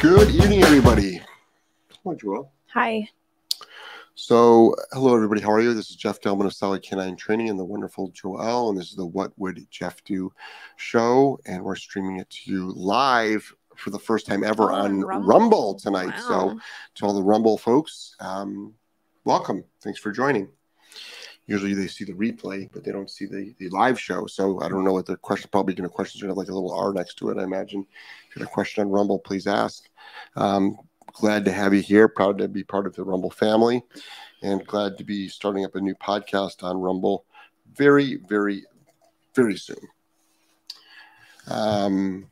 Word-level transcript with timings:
Good 0.00 0.30
evening, 0.30 0.62
everybody. 0.62 1.20
Hi, 2.06 2.14
Joel. 2.14 2.50
Hi. 2.72 3.06
So, 4.14 4.74
hello, 4.92 5.14
everybody. 5.14 5.42
How 5.42 5.52
are 5.52 5.60
you? 5.60 5.74
This 5.74 5.90
is 5.90 5.96
Jeff 5.96 6.22
Gellman 6.22 6.46
of 6.46 6.54
Solid 6.54 6.82
Canine 6.82 7.16
Training 7.16 7.50
and 7.50 7.58
the 7.58 7.66
wonderful 7.66 8.08
Joel. 8.08 8.70
And 8.70 8.78
this 8.78 8.88
is 8.88 8.96
the 8.96 9.04
What 9.04 9.38
Would 9.38 9.66
Jeff 9.70 10.02
Do 10.04 10.32
show. 10.76 11.38
And 11.44 11.62
we're 11.62 11.76
streaming 11.76 12.16
it 12.16 12.30
to 12.30 12.50
you 12.50 12.72
live 12.72 13.54
for 13.76 13.90
the 13.90 13.98
first 13.98 14.24
time 14.24 14.42
ever 14.42 14.72
on 14.72 15.02
Rumble. 15.02 15.28
Rumble, 15.28 15.74
tonight. 15.74 16.14
Wow. 16.16 16.28
So, 16.28 16.60
to 16.94 17.04
all 17.04 17.12
the 17.12 17.22
Rumble 17.22 17.58
folks, 17.58 18.16
um, 18.20 18.72
welcome. 19.26 19.64
Thanks 19.82 19.98
for 19.98 20.12
joining. 20.12 20.48
Usually 21.50 21.74
they 21.74 21.88
see 21.88 22.04
the 22.04 22.12
replay, 22.12 22.70
but 22.72 22.84
they 22.84 22.92
don't 22.92 23.10
see 23.10 23.26
the, 23.26 23.52
the 23.58 23.68
live 23.70 23.98
show. 23.98 24.24
So 24.28 24.62
I 24.62 24.68
don't 24.68 24.84
know 24.84 24.92
what 24.92 25.06
the 25.06 25.16
question 25.16 25.50
probably 25.50 25.74
going 25.74 25.88
to 25.88 25.92
questions 25.92 26.22
are 26.22 26.26
gonna 26.26 26.34
have 26.34 26.38
like 26.38 26.48
a 26.48 26.54
little 26.54 26.72
R 26.72 26.92
next 26.92 27.14
to 27.16 27.30
it. 27.30 27.38
I 27.38 27.42
imagine. 27.42 27.84
If 28.28 28.36
you 28.36 28.40
have 28.42 28.48
a 28.48 28.54
question 28.54 28.84
on 28.84 28.90
Rumble, 28.90 29.18
please 29.18 29.48
ask. 29.48 29.89
Um, 30.36 30.78
glad 31.12 31.44
to 31.44 31.52
have 31.52 31.74
you 31.74 31.82
here. 31.82 32.08
Proud 32.08 32.38
to 32.38 32.48
be 32.48 32.62
part 32.64 32.86
of 32.86 32.94
the 32.94 33.04
Rumble 33.04 33.30
family, 33.30 33.82
and 34.42 34.66
glad 34.66 34.96
to 34.98 35.04
be 35.04 35.28
starting 35.28 35.64
up 35.64 35.74
a 35.74 35.80
new 35.80 35.94
podcast 35.94 36.62
on 36.62 36.80
Rumble 36.80 37.24
very, 37.74 38.16
very, 38.28 38.64
very 39.34 39.56
soon. 39.56 39.88
Um, 41.48 42.28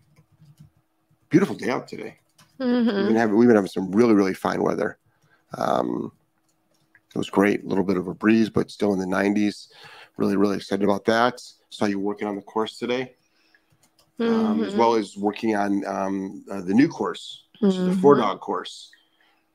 beautiful 1.30 1.56
day 1.56 1.70
out 1.70 1.88
today. 1.88 2.18
We've 2.58 2.68
Mhm. 2.68 3.06
been 3.06 3.16
having 3.16 3.36
we've 3.36 3.48
been 3.48 3.56
having 3.56 3.70
some 3.70 3.90
really 3.92 4.14
really 4.14 4.34
fine 4.34 4.62
weather. 4.62 4.98
Um, 5.56 6.12
it 7.14 7.16
was 7.16 7.30
great, 7.30 7.64
a 7.64 7.66
little 7.66 7.84
bit 7.84 7.96
of 7.96 8.06
a 8.06 8.14
breeze, 8.14 8.50
but 8.50 8.70
still 8.70 8.92
in 8.92 8.98
the 8.98 9.06
90s. 9.06 9.68
Really 10.16 10.36
really 10.36 10.56
excited 10.56 10.84
about 10.84 11.04
that. 11.06 11.40
Saw 11.70 11.86
you 11.86 11.98
working 11.98 12.28
on 12.28 12.36
the 12.36 12.42
course 12.42 12.78
today, 12.78 13.14
um, 14.20 14.62
as 14.62 14.74
Mhm. 14.74 14.78
well 14.78 14.94
as 14.94 15.16
working 15.16 15.54
on 15.56 15.84
um, 15.86 16.44
uh, 16.50 16.60
the 16.60 16.74
new 16.74 16.88
course, 16.88 17.44
which 17.60 17.74
is 17.74 17.86
the 17.96 18.00
four 18.00 18.16
dog 18.16 18.40
course. 18.40 18.90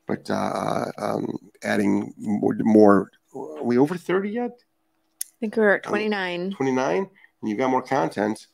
But 0.08 0.30
uh, 0.30 0.86
um, 0.98 1.38
adding 1.64 2.14
more, 2.18 2.56
more. 2.60 3.12
Are 3.36 3.64
we 3.64 3.78
over 3.78 3.96
30 3.98 4.30
yet? 4.30 4.52
I 4.52 5.26
think 5.40 5.56
we're 5.58 5.76
at 5.76 5.84
29. 5.84 6.52
29, 6.52 6.98
and 6.98 7.10
you've 7.50 7.58
got 7.58 7.70
more 7.70 7.82
content. 7.82 8.48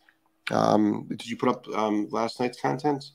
Um, 0.51 1.05
did 1.09 1.27
you 1.27 1.37
put 1.37 1.49
up 1.49 1.67
um, 1.75 2.07
last 2.11 2.39
night's 2.39 2.59
content? 2.59 3.11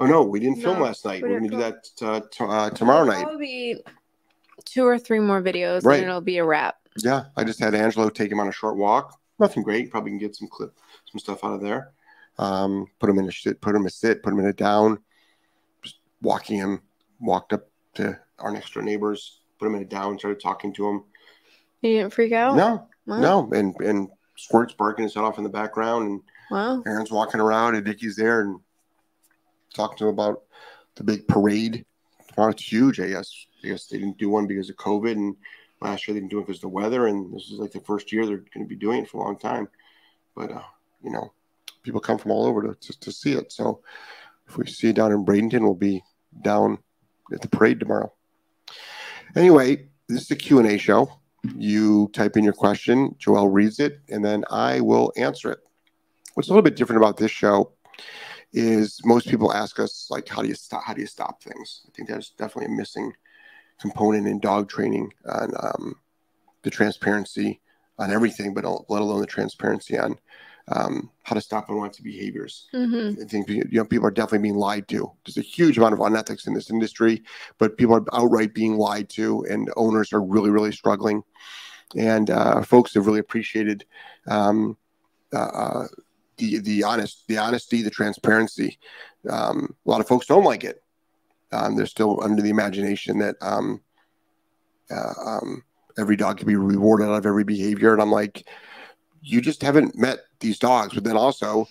Oh 0.00 0.06
no, 0.06 0.22
we 0.22 0.38
didn't 0.40 0.62
film 0.62 0.78
No, 0.78 0.84
last 0.84 1.04
night. 1.04 1.22
we 1.22 1.28
We're 1.30 1.40
gonna 1.40 1.50
do 1.50 1.56
that 1.58 1.88
uh, 2.02 2.20
t- 2.30 2.44
uh, 2.44 2.70
tomorrow 2.70 3.04
night. 3.04 3.24
Probably 3.24 3.82
two 4.64 4.84
or 4.84 4.98
three 4.98 5.18
more 5.18 5.42
videos 5.42 5.84
Right. 5.84 6.00
and 6.00 6.08
it'll 6.08 6.20
be 6.20 6.38
a 6.38 6.44
wrap. 6.44 6.76
Yeah, 6.98 7.24
I 7.36 7.44
just 7.44 7.58
had 7.60 7.74
Angelo 7.74 8.08
take 8.08 8.30
him 8.30 8.40
on 8.40 8.48
a 8.48 8.52
short 8.52 8.76
walk. 8.76 9.18
Nothing 9.38 9.62
great. 9.62 9.90
Probably 9.90 10.10
can 10.10 10.18
get 10.18 10.36
some 10.36 10.48
clip, 10.48 10.74
some 11.10 11.18
stuff 11.18 11.42
out 11.44 11.54
of 11.54 11.60
there. 11.60 11.92
Um, 12.38 12.86
put 12.98 13.08
him 13.10 13.18
in 13.18 13.28
a 13.28 13.32
sit, 13.32 13.60
put 13.60 13.74
him 13.74 13.86
a 13.86 13.90
sit, 13.90 14.22
put 14.22 14.32
him 14.32 14.40
in 14.40 14.46
a 14.46 14.52
down. 14.52 14.98
Walking 16.22 16.58
him, 16.58 16.82
walked 17.20 17.52
up 17.52 17.68
to 17.94 18.18
our 18.38 18.50
next 18.52 18.74
door 18.74 18.82
neighbors, 18.82 19.40
put 19.58 19.66
him 19.66 19.74
in 19.76 19.82
a 19.82 19.84
down, 19.84 20.18
started 20.18 20.40
talking 20.40 20.72
to 20.74 20.88
him. 20.88 21.04
He 21.80 21.94
didn't 21.94 22.12
freak 22.12 22.32
out? 22.32 22.56
No, 22.56 22.88
Wow. 23.06 23.18
no, 23.20 23.50
and 23.52 23.74
and 23.80 24.08
Squirt's 24.36 24.74
barking 24.74 25.04
his 25.04 25.14
head 25.14 25.24
off 25.24 25.38
in 25.38 25.44
the 25.44 25.50
background, 25.50 26.08
and 26.08 26.20
Wow. 26.50 26.82
Aaron's 26.86 27.10
walking 27.10 27.40
around, 27.40 27.74
and 27.76 27.84
Dickie's 27.84 28.16
there, 28.16 28.40
and 28.40 28.58
talking 29.74 29.98
to 29.98 30.04
him 30.04 30.10
about 30.14 30.42
the 30.96 31.04
big 31.04 31.26
parade. 31.28 31.84
Tomorrow 32.34 32.52
it's 32.52 32.70
huge. 32.72 33.00
I 33.00 33.08
guess. 33.08 33.46
I 33.64 33.68
guess 33.68 33.86
they 33.86 33.98
didn't 33.98 34.18
do 34.18 34.30
one 34.30 34.46
because 34.46 34.70
of 34.70 34.76
COVID, 34.76 35.12
and 35.12 35.36
last 35.80 36.06
year 36.06 36.14
they 36.14 36.20
didn't 36.20 36.30
do 36.30 36.38
it 36.38 36.46
because 36.46 36.58
of 36.58 36.62
the 36.62 36.68
weather, 36.68 37.06
and 37.08 37.32
this 37.34 37.50
is 37.50 37.58
like 37.58 37.72
the 37.72 37.80
first 37.80 38.12
year 38.12 38.24
they're 38.26 38.38
going 38.38 38.64
to 38.64 38.68
be 38.68 38.76
doing 38.76 39.02
it 39.02 39.08
for 39.08 39.18
a 39.20 39.24
long 39.24 39.38
time. 39.38 39.68
But 40.34 40.52
uh, 40.52 40.62
you 41.02 41.10
know, 41.10 41.32
people 41.82 42.00
come 42.00 42.18
from 42.18 42.30
all 42.32 42.46
over 42.46 42.62
to, 42.62 42.74
to 42.74 43.00
to 43.00 43.12
see 43.12 43.32
it. 43.32 43.50
So 43.52 43.80
if 44.48 44.56
we 44.56 44.66
see 44.66 44.88
it 44.88 44.96
down 44.96 45.12
in 45.12 45.24
Bradenton, 45.24 45.62
we'll 45.62 45.74
be 45.74 46.02
down 46.42 46.78
at 47.32 47.42
the 47.42 47.48
parade 47.48 47.80
tomorrow. 47.80 48.12
Anyway, 49.36 49.88
this 50.08 50.22
is 50.22 50.30
a 50.30 50.36
Q 50.36 50.58
and 50.58 50.68
A 50.68 50.78
show. 50.78 51.12
You 51.56 52.10
type 52.12 52.36
in 52.36 52.44
your 52.44 52.52
question, 52.52 53.14
Joel 53.18 53.48
reads 53.48 53.78
it, 53.78 54.00
and 54.08 54.24
then 54.24 54.44
I 54.50 54.80
will 54.80 55.12
answer 55.16 55.52
it. 55.52 55.60
What's 56.34 56.48
a 56.48 56.52
little 56.52 56.62
bit 56.62 56.76
different 56.76 57.00
about 57.02 57.16
this 57.16 57.30
show 57.30 57.72
is 58.52 59.00
most 59.04 59.28
people 59.28 59.52
ask 59.52 59.78
us 59.78 60.08
like, 60.10 60.28
how 60.28 60.42
do 60.42 60.48
you 60.48 60.54
stop? 60.54 60.82
How 60.84 60.94
do 60.94 61.00
you 61.00 61.06
stop 61.06 61.42
things? 61.42 61.82
I 61.86 61.90
think 61.94 62.08
that's 62.08 62.30
definitely 62.30 62.74
a 62.74 62.76
missing 62.76 63.12
component 63.80 64.26
in 64.26 64.40
dog 64.40 64.68
training 64.68 65.12
on 65.26 65.52
um, 65.60 65.96
the 66.62 66.70
transparency 66.70 67.60
on 67.98 68.12
everything, 68.12 68.54
but 68.54 68.64
let 68.88 69.02
alone 69.02 69.20
the 69.20 69.26
transparency 69.26 69.98
on 69.98 70.18
um, 70.70 71.10
how 71.22 71.34
to 71.34 71.40
stop 71.40 71.68
unwanted 71.68 72.04
behaviors. 72.04 72.68
hmm 72.72 73.12
I 73.20 73.24
think 73.24 73.48
you 73.48 73.64
know 73.70 73.84
people 73.84 74.06
are 74.06 74.12
definitely 74.12 74.46
being 74.46 74.56
lied 74.56 74.88
to. 74.88 75.10
There's 75.24 75.38
a 75.38 75.42
huge 75.42 75.78
amount 75.78 75.94
of 75.94 76.00
unethics 76.00 76.46
in 76.46 76.54
this 76.54 76.70
industry, 76.70 77.22
but 77.58 77.76
people 77.76 77.94
are 77.94 78.04
outright 78.12 78.54
being 78.54 78.76
lied 78.76 79.08
to, 79.10 79.44
and 79.50 79.70
owners 79.76 80.12
are 80.12 80.22
really, 80.22 80.50
really 80.50 80.72
struggling. 80.72 81.22
And 81.96 82.30
uh, 82.30 82.62
folks 82.62 82.94
have 82.94 83.06
really 83.06 83.20
appreciated 83.20 83.86
um, 84.26 84.76
uh, 85.32 85.38
uh, 85.38 85.86
the 86.36 86.58
the 86.58 86.84
honest, 86.84 87.24
the 87.28 87.38
honesty, 87.38 87.82
the 87.82 87.90
transparency. 87.90 88.78
Um, 89.28 89.74
a 89.86 89.90
lot 89.90 90.00
of 90.00 90.08
folks 90.08 90.26
don't 90.26 90.44
like 90.44 90.64
it. 90.64 90.82
Um, 91.50 91.76
they're 91.76 91.86
still 91.86 92.22
under 92.22 92.42
the 92.42 92.50
imagination 92.50 93.18
that 93.18 93.36
um, 93.40 93.80
uh, 94.90 95.12
um, 95.24 95.64
every 95.98 96.16
dog 96.16 96.38
can 96.38 96.46
be 96.46 96.56
rewarded 96.56 97.08
out 97.08 97.14
of 97.14 97.26
every 97.26 97.44
behavior, 97.44 97.92
and 97.92 98.02
I'm 98.02 98.12
like, 98.12 98.46
you 99.22 99.40
just 99.40 99.62
haven't 99.62 99.96
met 99.96 100.20
these 100.40 100.58
dogs. 100.58 100.94
But 100.94 101.04
then 101.04 101.16
also, 101.16 101.66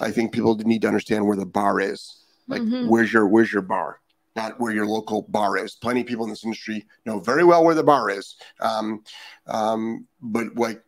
I 0.00 0.10
think 0.10 0.32
people 0.32 0.56
need 0.56 0.82
to 0.82 0.88
understand 0.88 1.26
where 1.26 1.36
the 1.36 1.46
bar 1.46 1.80
is. 1.80 2.24
Like, 2.46 2.62
Mhm. 2.62 2.88
where's 2.88 3.12
your 3.12 3.26
where's 3.26 3.52
your 3.52 3.62
bar? 3.62 4.00
Not 4.36 4.60
where 4.60 4.72
your 4.72 4.86
local 4.86 5.22
bar 5.22 5.56
is. 5.56 5.74
Plenty 5.74 6.02
of 6.02 6.06
people 6.06 6.24
in 6.24 6.30
this 6.30 6.44
industry 6.44 6.86
know 7.04 7.18
very 7.18 7.44
well 7.44 7.64
where 7.64 7.74
the 7.74 7.82
bar 7.82 8.10
is. 8.10 8.36
Um, 8.60 9.02
um, 9.46 10.06
but 10.20 10.54
like, 10.54 10.82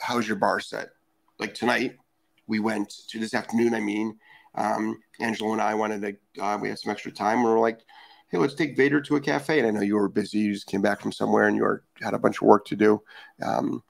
how's 0.00 0.28
your 0.28 0.36
bar 0.36 0.60
set? 0.60 0.90
Like 1.38 1.54
tonight, 1.54 1.96
we 2.46 2.60
went 2.60 2.90
to 3.08 3.18
this 3.18 3.34
afternoon. 3.34 3.74
I 3.74 3.80
mean, 3.80 4.18
um, 4.54 5.00
Angelo 5.20 5.52
and 5.52 5.62
I 5.62 5.74
wanted 5.74 6.02
to. 6.02 6.44
Uh, 6.44 6.58
we 6.58 6.68
had 6.68 6.78
some 6.78 6.92
extra 6.92 7.10
time. 7.10 7.42
We 7.42 7.50
were 7.50 7.58
like, 7.58 7.80
hey, 8.28 8.38
let's 8.38 8.54
take 8.54 8.76
Vader 8.76 9.00
to 9.00 9.16
a 9.16 9.20
cafe. 9.20 9.58
And 9.58 9.68
I 9.68 9.70
know 9.70 9.80
you 9.80 9.96
were 9.96 10.08
busy. 10.08 10.38
You 10.38 10.52
just 10.52 10.66
came 10.66 10.82
back 10.82 11.00
from 11.00 11.12
somewhere 11.12 11.48
and 11.48 11.56
you 11.56 11.62
were 11.62 11.84
had 12.00 12.14
a 12.14 12.18
bunch 12.18 12.36
of 12.36 12.42
work 12.42 12.66
to 12.66 12.76
do. 12.76 13.02
Um, 13.42 13.82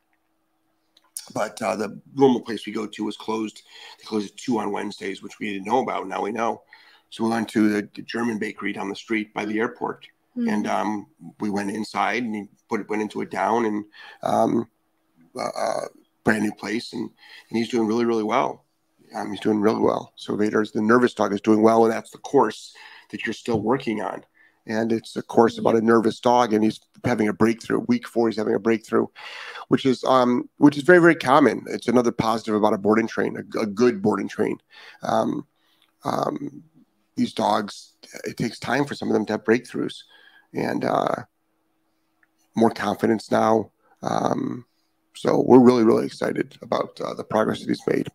but 1.34 1.60
uh, 1.62 1.76
the 1.76 2.00
normal 2.14 2.40
place 2.40 2.66
we 2.66 2.72
go 2.72 2.86
to 2.86 3.04
was 3.04 3.16
closed. 3.16 3.62
They 3.98 4.04
close 4.04 4.26
at 4.26 4.36
two 4.36 4.58
on 4.58 4.72
Wednesdays, 4.72 5.22
which 5.22 5.38
we 5.38 5.52
didn't 5.52 5.66
know 5.66 5.80
about. 5.80 6.08
Now 6.08 6.22
we 6.22 6.32
know. 6.32 6.62
So 7.10 7.24
we 7.24 7.30
went 7.30 7.48
to 7.50 7.68
the, 7.68 7.88
the 7.94 8.02
German 8.02 8.38
bakery 8.38 8.72
down 8.72 8.88
the 8.88 8.96
street 8.96 9.34
by 9.34 9.44
the 9.44 9.58
airport, 9.58 10.06
Mm-hmm. 10.36 10.48
and 10.48 10.66
um, 10.66 11.06
we 11.40 11.50
went 11.50 11.70
inside 11.70 12.22
and 12.22 12.34
he 12.34 12.48
put 12.66 12.88
went 12.88 13.02
into 13.02 13.20
a 13.20 13.26
down 13.26 13.66
and 13.66 13.84
um, 14.22 14.66
uh, 15.36 15.50
uh, 15.54 15.88
brand 16.24 16.42
new 16.42 16.52
place, 16.52 16.94
and 16.94 17.02
and 17.02 17.58
he's 17.58 17.68
doing 17.68 17.86
really 17.86 18.06
really 18.06 18.22
well. 18.22 18.64
Um, 19.14 19.30
he's 19.30 19.40
doing 19.40 19.60
really 19.60 19.80
well. 19.80 20.14
So 20.16 20.34
Vader's 20.34 20.72
the 20.72 20.80
nervous 20.80 21.12
dog 21.12 21.34
is 21.34 21.42
doing 21.42 21.60
well, 21.60 21.84
and 21.84 21.92
that's 21.92 22.12
the 22.12 22.18
course 22.18 22.74
that 23.10 23.26
you're 23.26 23.34
still 23.34 23.60
working 23.60 24.00
on. 24.00 24.24
And 24.66 24.92
it's 24.92 25.16
a 25.16 25.22
course 25.22 25.58
about 25.58 25.74
a 25.74 25.80
nervous 25.80 26.20
dog, 26.20 26.52
and 26.52 26.62
he's 26.62 26.78
having 27.04 27.28
a 27.28 27.32
breakthrough. 27.32 27.80
Week 27.88 28.06
four, 28.06 28.28
he's 28.28 28.36
having 28.36 28.54
a 28.54 28.60
breakthrough, 28.60 29.06
which 29.68 29.84
is 29.84 30.04
um, 30.04 30.48
which 30.58 30.76
is 30.76 30.84
very 30.84 31.00
very 31.00 31.16
common. 31.16 31.64
It's 31.66 31.88
another 31.88 32.12
positive 32.12 32.54
about 32.54 32.74
a 32.74 32.78
board 32.78 33.00
and 33.00 33.08
train, 33.08 33.36
a, 33.36 33.60
a 33.60 33.66
good 33.66 34.00
board 34.00 34.20
and 34.20 34.30
train. 34.30 34.58
Um, 35.02 35.46
um, 36.04 36.62
these 37.16 37.32
dogs, 37.32 37.94
it 38.24 38.36
takes 38.36 38.58
time 38.58 38.84
for 38.84 38.94
some 38.94 39.08
of 39.08 39.14
them 39.14 39.26
to 39.26 39.32
have 39.32 39.44
breakthroughs, 39.44 39.96
and 40.54 40.84
uh, 40.84 41.16
more 42.54 42.70
confidence 42.70 43.30
now. 43.30 43.72
Um, 44.02 44.64
so 45.14 45.42
we're 45.44 45.58
really 45.58 45.82
really 45.82 46.06
excited 46.06 46.56
about 46.62 47.00
uh, 47.00 47.14
the 47.14 47.24
progress 47.24 47.60
that 47.60 47.68
he's 47.68 47.86
made. 47.88 48.06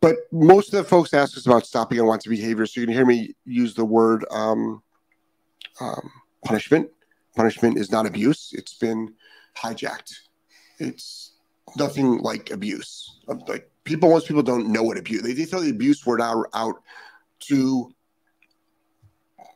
But 0.00 0.16
most 0.30 0.72
of 0.72 0.78
the 0.78 0.88
folks 0.88 1.12
ask 1.12 1.36
us 1.36 1.46
about 1.46 1.66
stopping 1.66 1.98
unwanted 1.98 2.30
behavior. 2.30 2.66
So 2.66 2.80
you 2.80 2.86
can 2.86 2.94
hear 2.94 3.06
me 3.06 3.34
use 3.44 3.74
the 3.74 3.84
word 3.84 4.24
um, 4.30 4.82
um, 5.80 6.10
punishment. 6.44 6.90
Punishment 7.36 7.78
is 7.78 7.92
not 7.92 8.06
abuse. 8.06 8.52
It's 8.52 8.74
been 8.74 9.14
hijacked. 9.56 10.12
It's 10.78 11.32
nothing 11.76 12.18
like 12.18 12.50
abuse. 12.50 13.20
Like 13.26 13.70
people, 13.84 14.10
most 14.10 14.26
people 14.26 14.42
don't 14.42 14.72
know 14.72 14.82
what 14.82 14.98
abuse. 14.98 15.22
They, 15.22 15.32
they 15.32 15.44
throw 15.44 15.60
the 15.60 15.70
abuse 15.70 16.04
word 16.04 16.20
out, 16.20 16.46
out 16.54 16.76
too 17.40 17.92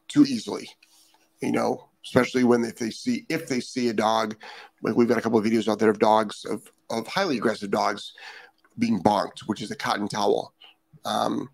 too 0.09 0.25
easily. 0.25 0.69
You 1.41 1.53
know, 1.53 1.89
especially 2.05 2.45
when 2.45 2.65
if 2.65 2.77
they 2.77 2.91
see 2.91 3.27
if 3.29 3.49
they 3.49 3.61
see 3.61 3.89
a 3.89 3.93
dog, 3.93 4.37
like 4.83 4.95
we've 4.95 5.09
got 5.09 5.19
a 5.19 5.23
couple 5.23 5.39
of 5.39 5.45
videos 5.45 5.69
out 5.69 5.79
there 5.79 5.91
of 5.91 5.99
dogs 5.99 6.45
of 6.45 6.71
of 6.91 7.07
highly 7.07 7.39
aggressive 7.39 7.71
dogs 7.71 8.13
being 8.79 9.03
bonked, 9.03 9.41
which 9.47 9.63
is 9.63 9.71
a 9.71 9.77
cotton 9.77 10.09
towel. 10.09 10.55
Um, 11.05 11.49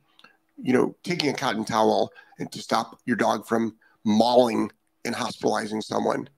you 0.61 0.73
know, 0.73 0.94
taking 1.05 1.31
a 1.31 1.35
cotton 1.35 1.65
towel 1.65 2.11
and 2.38 2.50
to 2.53 2.61
stop 2.61 2.99
your 3.06 3.17
dog 3.17 3.47
from 3.47 3.76
mauling 4.08 4.70
and 5.05 5.14
hospitalizing 5.14 5.81
someone 5.81 6.28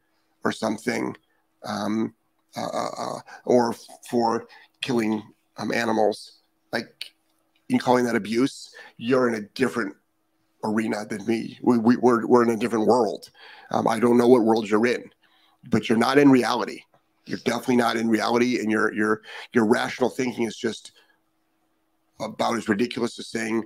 or 0.45 0.53
something, 0.53 1.17
um, 1.65 2.13
uh, 2.57 2.67
uh, 2.67 3.21
or 3.45 3.73
for 4.11 4.47
killing 4.83 5.23
um, 5.57 5.73
animals, 5.73 6.41
like 6.73 7.13
in 7.69 7.79
calling 7.79 8.05
that 8.05 8.17
abuse, 8.17 8.75
you're 8.97 9.29
in 9.29 9.35
a 9.35 9.47
different 9.55 9.95
arena 10.65 11.07
than 11.07 11.25
me. 11.27 11.59
We, 11.63 11.79
we, 11.79 11.97
we're, 11.97 12.27
we're 12.27 12.43
in 12.43 12.51
a 12.51 12.57
different 12.57 12.87
world. 12.87 13.31
Um, 13.71 13.87
I 13.87 14.01
don't 14.01 14.19
know 14.19 14.27
what 14.27 14.43
world 14.43 14.69
you're 14.69 14.87
in, 14.87 15.05
but 15.69 15.89
you're 15.89 15.99
not 15.99 16.19
in 16.19 16.31
reality. 16.31 16.83
You're 17.27 17.39
definitely 17.45 17.77
not 17.77 17.97
in 17.97 18.09
reality, 18.09 18.59
and 18.59 18.71
your 18.71 18.93
your 18.93 19.23
your 19.53 19.67
rational 19.67 20.11
thinking 20.11 20.47
is 20.47 20.57
just 20.57 20.93
about 22.19 22.57
as 22.57 22.69
ridiculous 22.69 23.19
as 23.21 23.29
saying 23.29 23.65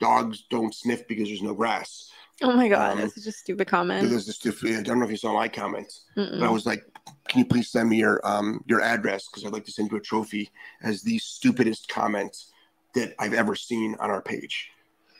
dogs 0.00 0.44
don't 0.50 0.74
sniff 0.74 1.06
because 1.08 1.28
there's 1.28 1.40
no 1.40 1.54
grass. 1.54 2.10
Oh 2.42 2.52
my 2.52 2.68
god, 2.68 2.92
Um, 2.92 2.98
that's 2.98 3.14
such 3.14 3.26
a 3.26 3.32
stupid 3.32 3.66
comment. 3.66 4.08
This, 4.10 4.46
I 4.64 4.82
don't 4.82 4.98
know 4.98 5.04
if 5.06 5.10
you 5.10 5.16
saw 5.16 5.32
my 5.32 5.48
comments, 5.48 6.04
Mm-mm. 6.16 6.38
but 6.38 6.46
I 6.46 6.50
was 6.50 6.66
like, 6.66 6.84
"Can 7.28 7.38
you 7.40 7.46
please 7.46 7.70
send 7.70 7.88
me 7.88 7.96
your 7.96 8.20
um 8.26 8.62
your 8.66 8.82
address 8.82 9.26
because 9.26 9.44
I'd 9.44 9.52
like 9.52 9.64
to 9.64 9.72
send 9.72 9.90
you 9.90 9.96
a 9.96 10.00
trophy 10.00 10.50
as 10.82 11.02
the 11.02 11.18
stupidest 11.18 11.88
comment 11.88 12.36
that 12.94 13.14
I've 13.18 13.32
ever 13.34 13.54
seen 13.54 13.96
on 14.00 14.10
our 14.10 14.20
page." 14.20 14.68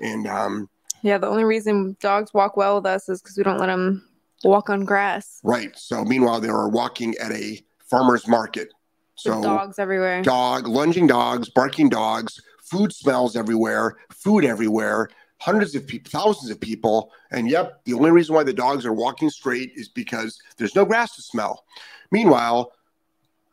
And 0.01 0.27
um, 0.27 0.69
Yeah, 1.03 1.17
the 1.17 1.27
only 1.27 1.45
reason 1.45 1.97
dogs 2.01 2.35
walk 2.35 2.57
well 2.57 2.77
with 2.77 2.87
us 2.87 3.09
is 3.09 3.23
because 3.23 3.39
we 3.39 3.45
don't 3.45 3.59
let 3.59 3.69
them 3.69 4.07
walk 4.45 4.69
on 4.69 4.85
grass. 4.85 5.41
right, 5.43 5.75
so 5.75 6.05
meanwhile 6.05 6.39
they 6.41 6.51
were 6.51 6.69
walking 6.69 7.15
at 7.17 7.33
a 7.33 7.65
farmer's 7.91 8.29
market, 8.29 8.69
so 9.15 9.37
With 9.37 9.45
dogs 9.45 9.79
everywhere. 9.79 10.21
dog, 10.23 10.69
lunging 10.69 11.07
dogs, 11.07 11.49
barking 11.49 11.89
dogs, 11.89 12.39
food 12.63 12.93
smells 12.93 13.37
everywhere, 13.37 13.97
food 14.11 14.45
everywhere, 14.45 15.09
hundreds 15.39 15.75
of 15.75 15.87
people, 15.87 16.11
thousands 16.11 16.51
of 16.51 16.61
people. 16.61 17.13
And 17.31 17.49
yep, 17.49 17.85
the 17.85 17.95
only 17.95 18.11
reason 18.11 18.35
why 18.35 18.43
the 18.45 18.53
dogs 18.53 18.87
are 18.87 18.93
walking 18.93 19.31
straight 19.31 19.73
is 19.77 19.89
because 19.89 20.39
there's 20.57 20.75
no 20.75 20.85
grass 20.85 21.17
to 21.17 21.23
smell. 21.23 21.65
Meanwhile, 22.11 22.73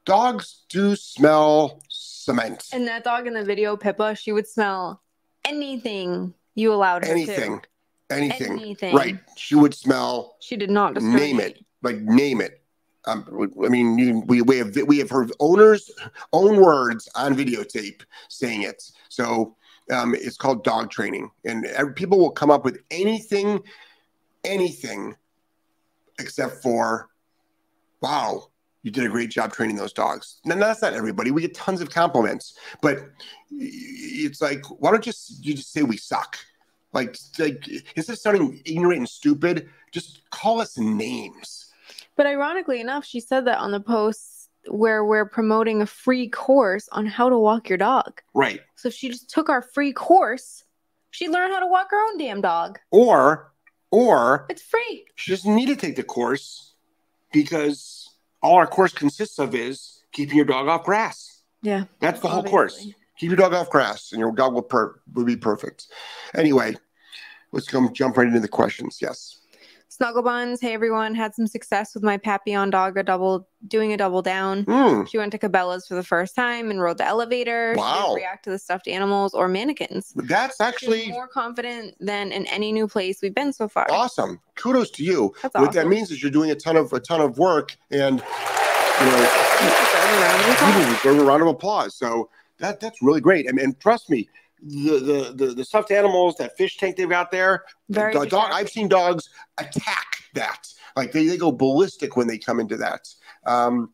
dogs 0.06 0.64
do 0.70 0.96
smell 0.96 1.82
cement. 1.90 2.66
And 2.72 2.88
that 2.88 3.04
dog 3.04 3.28
in 3.28 3.34
the 3.34 3.44
video, 3.44 3.76
Pippa, 3.76 4.16
she 4.16 4.32
would 4.32 4.48
smell 4.48 5.02
anything 5.46 6.34
you 6.56 6.74
allowed 6.74 7.06
her 7.06 7.12
anything, 7.12 7.62
to. 7.62 8.16
anything. 8.16 8.60
Anything. 8.60 8.96
Right. 8.96 9.20
She 9.36 9.56
would 9.56 9.74
smell, 9.74 10.36
She 10.40 10.56
did 10.56 10.70
not 10.70 10.96
name 11.02 11.38
me. 11.38 11.44
it, 11.44 11.66
like 11.82 11.98
name 11.98 12.42
it. 12.42 12.62
Um, 13.06 13.52
I 13.66 13.68
mean, 13.68 13.98
you, 13.98 14.24
we, 14.28 14.42
we 14.42 14.58
have 14.60 14.74
we 14.88 14.98
have 15.00 15.10
her 15.10 15.28
owner's 15.42 15.92
own 16.32 16.62
words 16.62 17.10
on 17.16 17.36
videotape 17.36 18.02
saying 18.30 18.62
it. 18.62 18.82
So 19.10 19.58
um, 19.92 20.16
it's 20.16 20.38
called 20.38 20.64
dog 20.64 20.90
training, 20.90 21.30
and 21.46 21.66
people 21.96 22.18
will 22.18 22.32
come 22.32 22.52
up 22.52 22.64
with 22.64 22.80
anything, 22.92 23.62
anything, 24.44 25.16
except 26.20 26.62
for, 26.62 27.10
wow, 28.02 28.50
you 28.84 28.92
did 28.92 29.06
a 29.06 29.10
great 29.10 29.30
job 29.30 29.54
training 29.54 29.76
those 29.76 29.94
dogs. 29.94 30.40
Now 30.46 30.56
that's 30.56 30.82
not 30.82 30.94
everybody. 30.94 31.32
We 31.32 31.42
get 31.42 31.54
tons 31.54 31.82
of 31.82 31.90
compliments, 31.90 32.58
but 32.82 33.10
it's 33.52 34.42
like, 34.42 34.64
why 34.80 34.92
don't 34.92 35.06
you 35.06 35.14
you 35.42 35.54
just 35.54 35.72
say 35.72 35.84
we 35.84 35.98
suck? 35.98 36.38
Like, 36.92 37.18
like 37.40 37.68
instead 37.96 38.14
of 38.14 38.20
sounding 38.20 38.62
ignorant 38.66 39.00
and 39.00 39.10
stupid, 39.10 39.70
just 39.92 40.30
call 40.30 40.62
us 40.62 40.78
names. 40.78 41.72
But 42.16 42.28
ironically 42.28 42.80
enough, 42.82 43.06
she 43.06 43.20
said 43.20 43.46
that 43.46 43.58
on 43.58 43.72
the 43.72 43.80
posts 43.80 44.33
where 44.68 45.04
we're 45.06 45.26
promoting 45.26 45.82
a 45.82 45.86
free 45.86 46.30
course 46.30 46.88
on 46.92 47.06
how 47.06 47.30
to 47.30 47.38
walk 47.38 47.70
your 47.70 47.78
dog. 47.78 48.22
Right. 48.34 48.62
So 48.76 48.88
if 48.90 48.94
she 48.94 49.10
just 49.10 49.30
took 49.30 49.50
our 49.50 49.62
free 49.62 49.94
course, 49.94 50.64
she'd 51.12 51.30
learn 51.30 51.52
how 51.52 51.60
to 51.60 51.68
walk 51.68 51.92
her 51.92 52.02
own 52.10 52.18
damn 52.18 52.42
dog. 52.42 52.80
Or, 52.92 53.52
or 53.92 54.46
It's 54.50 54.62
free. 54.62 55.06
she 55.16 55.32
doesn't 55.32 55.54
need 55.56 55.68
to 55.68 55.76
take 55.76 55.96
the 55.96 56.04
course 56.04 56.74
because 57.32 58.10
all 58.42 58.56
our 58.56 58.68
course 58.68 58.94
consists 58.94 59.40
of 59.40 59.54
is 59.56 60.04
keeping 60.12 60.36
your 60.38 60.46
dog 60.46 60.68
off 60.68 60.84
grass. 60.84 61.42
Yeah. 61.62 61.86
That's 62.00 62.20
the 62.20 62.28
whole 62.28 62.44
course. 62.44 62.88
Keep 63.18 63.30
your 63.30 63.38
dog 63.38 63.54
off 63.54 63.70
grass, 63.70 64.12
and 64.12 64.20
your 64.20 64.32
dog 64.32 64.54
will 64.54 64.64
per- 64.64 65.00
will 65.14 65.24
be 65.24 65.38
perfect. 65.38 65.86
Anyway, 66.34 66.76
let's 67.52 67.68
go 67.68 67.88
jump 67.90 68.18
right 68.18 68.28
into 68.28 68.40
the 68.40 68.48
questions. 68.48 68.98
Yes. 69.02 69.40
Snuggle 69.96 70.24
Buns, 70.24 70.60
hey 70.60 70.74
everyone, 70.74 71.14
had 71.14 71.36
some 71.36 71.46
success 71.46 71.94
with 71.94 72.02
my 72.02 72.18
Papillon 72.18 72.72
dog 72.72 72.98
a 72.98 73.04
double 73.04 73.48
doing 73.68 73.94
a 73.94 73.98
double 73.98 74.24
down. 74.24 74.64
Hmm. 74.64 75.04
She 75.06 75.20
went 75.20 75.32
to 75.34 75.38
Cabela's 75.38 75.86
for 75.88 75.94
the 75.94 76.02
first 76.02 76.36
time 76.36 76.72
and 76.72 76.82
rode 76.82 76.98
the 76.98 77.06
elevator. 77.06 77.74
She 77.76 77.80
Wow. 77.80 78.00
didn't 78.02 78.16
react 78.16 78.44
to 78.46 78.50
the 78.50 78.58
stuffed 78.58 78.88
animals 78.88 79.36
or 79.36 79.48
mannequins. 79.48 80.12
That's 80.16 80.60
actually 80.60 81.10
more 81.12 81.28
confident 81.28 81.94
than 82.00 82.32
in 82.32 82.48
any 82.48 82.72
new 82.72 82.88
place 82.88 83.22
we've 83.22 83.36
been 83.36 83.54
so 83.54 83.68
far. 83.68 83.86
awesome. 83.92 84.40
Kudos 84.56 84.90
to 84.92 85.04
you. 85.04 85.32
That's 85.44 85.54
What 85.54 85.74
that 85.74 85.86
means 85.86 86.10
is 86.10 86.24
you're 86.24 86.32
doing 86.32 86.50
a 86.50 86.56
ton 86.56 86.76
of 86.76 86.92
a 86.92 87.00
ton 87.00 87.22
of 87.22 87.38
work, 87.38 87.78
and 87.92 88.20
you 89.00 89.06
know 89.06 89.30
Deserve 89.62 90.10
a 90.10 90.24
round 90.24 90.42
of 90.42 90.50
applause. 90.50 90.98
deserve 91.04 91.20
a 91.20 91.24
round 91.24 91.42
of 91.44 91.48
applause. 91.50 91.96
So 91.96 92.30
that 92.58 92.80
that's 92.80 93.00
really 93.04 93.22
great. 93.22 93.48
And, 93.48 93.60
and 93.60 93.80
trust 93.80 94.10
me, 94.10 94.28
the, 94.66 95.00
the 95.00 95.46
the 95.46 95.54
the 95.54 95.66
stuffed 95.66 95.92
animals, 95.92 96.36
that 96.38 96.58
fish 96.58 96.78
tank 96.78 96.96
they've 96.96 97.10
got 97.10 97.32
there, 97.32 97.66
Very 97.90 98.14
the 98.14 98.26
dog. 98.26 98.52
I've 98.54 98.70
seen 98.70 98.88
dogs 98.88 99.30
attack 99.58 100.24
that. 100.34 100.68
Like 100.96 101.12
they, 101.12 101.26
they 101.28 101.38
go 101.38 101.52
ballistic 101.52 102.16
when 102.16 102.28
they 102.28 102.38
come 102.38 102.60
into 102.60 102.78
that. 102.78 103.08
Um, 103.46 103.92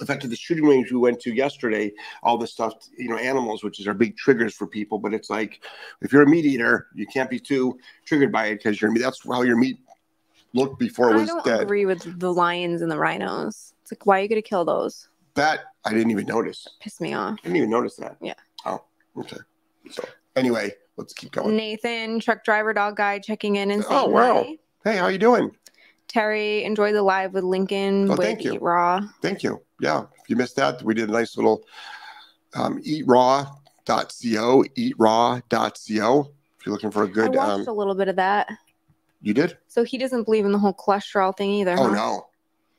in 0.00 0.06
fact, 0.06 0.24
at 0.24 0.30
the 0.30 0.36
shooting 0.36 0.64
range 0.64 0.92
we 0.92 0.98
went 0.98 1.20
to 1.20 1.34
yesterday, 1.34 1.90
all 2.22 2.36
the 2.36 2.46
stuffed, 2.46 2.90
you 2.98 3.08
know, 3.08 3.16
animals, 3.16 3.64
which 3.64 3.80
is 3.80 3.88
our 3.88 3.94
big 3.94 4.16
triggers 4.16 4.54
for 4.54 4.66
people. 4.66 4.98
But 4.98 5.14
it's 5.14 5.30
like, 5.30 5.64
if 6.02 6.12
you're 6.12 6.22
a 6.22 6.28
meat 6.28 6.44
eater, 6.44 6.88
you 6.94 7.06
can't 7.06 7.30
be 7.30 7.40
too 7.40 7.78
triggered 8.04 8.30
by 8.30 8.46
it 8.46 8.56
because 8.56 8.80
your 8.80 8.90
meat. 8.90 9.00
That's 9.02 9.22
how 9.26 9.42
your 9.42 9.56
meat 9.56 9.78
looked 10.52 10.78
before 10.78 11.10
it 11.10 11.14
I 11.14 11.16
was 11.20 11.28
don't 11.28 11.44
dead. 11.44 11.60
agree 11.62 11.86
with 11.86 12.18
the 12.20 12.32
lions 12.32 12.82
and 12.82 12.90
the 12.90 12.98
rhinos. 12.98 13.74
It's 13.82 13.92
like, 13.92 14.04
why 14.06 14.18
are 14.18 14.22
you 14.22 14.28
going 14.28 14.42
to 14.42 14.48
kill 14.48 14.64
those? 14.64 15.08
That 15.34 15.60
I 15.84 15.92
didn't 15.92 16.10
even 16.10 16.26
notice. 16.26 16.66
Piss 16.80 17.00
me 17.00 17.14
off. 17.14 17.38
I 17.40 17.42
didn't 17.42 17.56
even 17.56 17.70
notice 17.70 17.96
that. 17.96 18.16
Yeah. 18.20 18.34
Oh, 18.64 18.82
okay. 19.18 19.38
So 19.90 20.04
anyway, 20.34 20.72
let's 20.96 21.12
keep 21.12 21.32
going. 21.32 21.56
Nathan, 21.56 22.20
truck 22.20 22.44
driver, 22.44 22.72
dog 22.72 22.96
guy, 22.96 23.18
checking 23.18 23.56
in 23.56 23.70
and 23.70 23.84
saying 23.84 24.06
Oh, 24.06 24.08
wow. 24.08 24.44
hi. 24.44 24.58
Hey, 24.84 24.96
how 24.98 25.08
you 25.08 25.18
doing? 25.18 25.50
Terry, 26.08 26.62
enjoy 26.64 26.92
the 26.92 27.02
live 27.02 27.32
with 27.34 27.44
Lincoln 27.44 28.04
Oh, 28.04 28.10
with 28.12 28.20
thank 28.20 28.44
you. 28.44 28.54
Eat 28.54 28.62
Raw. 28.62 29.00
Thank 29.22 29.42
you. 29.42 29.60
Yeah, 29.80 30.02
if 30.22 30.28
you 30.30 30.36
missed 30.36 30.56
that, 30.56 30.82
we 30.82 30.94
did 30.94 31.08
a 31.08 31.12
nice 31.12 31.36
little 31.36 31.64
um, 32.54 32.80
eatraw.co, 32.82 34.64
eatraw.co. 34.76 36.20
If 36.58 36.66
you're 36.66 36.72
looking 36.72 36.90
for 36.90 37.02
a 37.04 37.08
good, 37.08 37.36
I 37.36 37.46
watched 37.46 37.68
um, 37.68 37.74
a 37.74 37.78
little 37.78 37.94
bit 37.94 38.08
of 38.08 38.16
that. 38.16 38.48
you 39.20 39.34
did? 39.34 39.58
So 39.68 39.84
he 39.84 39.98
doesn't 39.98 40.24
believe 40.24 40.44
in 40.44 40.52
the 40.52 40.58
whole 40.58 40.74
cholesterol 40.74 41.36
thing 41.36 41.50
either. 41.50 41.76
Oh 41.78 41.88
huh? 41.88 41.94
no, 41.94 42.26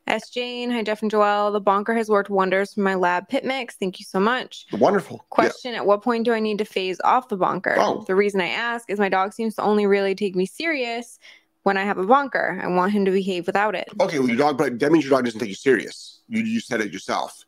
S. 0.08 0.30
Jane, 0.30 0.70
hi 0.70 0.84
Jeff 0.84 1.02
and 1.02 1.12
Joelle. 1.12 1.52
The 1.52 1.60
bonker 1.60 1.96
has 1.96 2.10
worked 2.10 2.30
wonders 2.30 2.74
for 2.74 2.82
my 2.82 2.96
lab 2.96 3.28
pit 3.28 3.44
mix. 3.44 3.76
Thank 3.76 4.00
you 4.00 4.06
so 4.06 4.20
much. 4.20 4.68
Wonderful. 4.74 5.18
Yeah. 5.18 5.26
Question 5.30 5.74
At 5.74 5.86
what 5.86 6.04
point 6.04 6.26
do 6.26 6.34
I 6.34 6.40
need 6.40 6.60
to 6.60 6.66
phase 6.66 7.02
off 7.04 7.28
the 7.30 7.38
bonker? 7.38 7.76
Oh. 7.78 8.04
The 8.06 8.16
reason 8.16 8.40
I 8.40 8.50
ask 8.50 8.90
is 8.90 9.00
my 9.00 9.10
dog 9.10 9.34
seems 9.34 9.56
to 9.56 9.64
only 9.64 9.86
really 9.88 10.14
take 10.14 10.36
me 10.36 10.46
serious 10.46 11.20
when 11.64 11.78
I 11.78 11.84
have 11.84 11.98
a 11.98 12.06
bonker. 12.06 12.60
I 12.62 12.68
want 12.68 12.92
him 12.92 13.06
to 13.06 13.12
behave 13.12 13.48
without 13.48 13.74
it. 13.74 13.90
Okay, 14.00 14.20
well, 14.20 14.28
your 14.28 14.38
dog, 14.38 14.58
but 14.58 14.78
that 14.80 14.92
means 14.92 15.06
your 15.06 15.18
dog 15.18 15.26
doesn't 15.26 15.40
take 15.40 15.50
you 15.50 15.56
serious. 15.56 16.22
You, 16.28 16.44
you 16.44 16.60
said 16.60 16.82
it 16.82 16.94
yourself. 16.94 17.44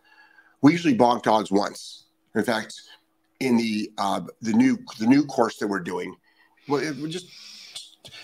We 0.62 0.72
usually 0.72 0.98
bonk 0.98 1.22
dogs 1.22 1.52
once. 1.52 2.06
In 2.36 2.44
fact, 2.44 2.82
in 3.40 3.58
the 3.58 3.92
uh, 4.00 4.22
the 4.42 4.54
new 4.54 4.80
the 5.00 5.06
new 5.06 5.24
course 5.26 5.58
that 5.58 5.68
we're 5.68 5.80
doing, 5.80 6.16
well, 6.68 6.82
it, 6.82 6.96
we 6.98 7.10
just 7.10 7.28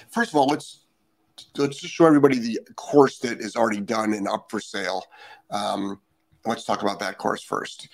first 0.10 0.32
of 0.32 0.36
all, 0.36 0.48
let's 0.48 0.80
let's 1.58 1.80
just 1.80 1.94
show 1.94 2.06
everybody 2.06 2.40
the 2.40 2.60
course 2.75 3.20
that 3.20 3.40
is 3.40 3.56
already 3.56 3.82
done 3.82 4.13
and 4.13 4.28
up 4.28 4.48
for 4.50 4.60
sale. 4.60 5.06
Um, 5.52 6.02
let's 6.46 6.66
talk 6.66 6.82
about 6.82 7.00
that 7.00 7.18
course 7.18 7.42
first. 7.44 7.88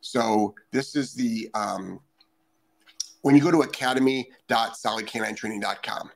So 0.00 0.54
this 0.70 0.96
is 0.96 1.12
the 1.14 1.50
um, 1.54 2.00
when 3.22 3.34
you 3.36 3.42
go 3.42 3.50
to 3.50 3.62
academy.solidcaninetraining.com. 3.62 6.10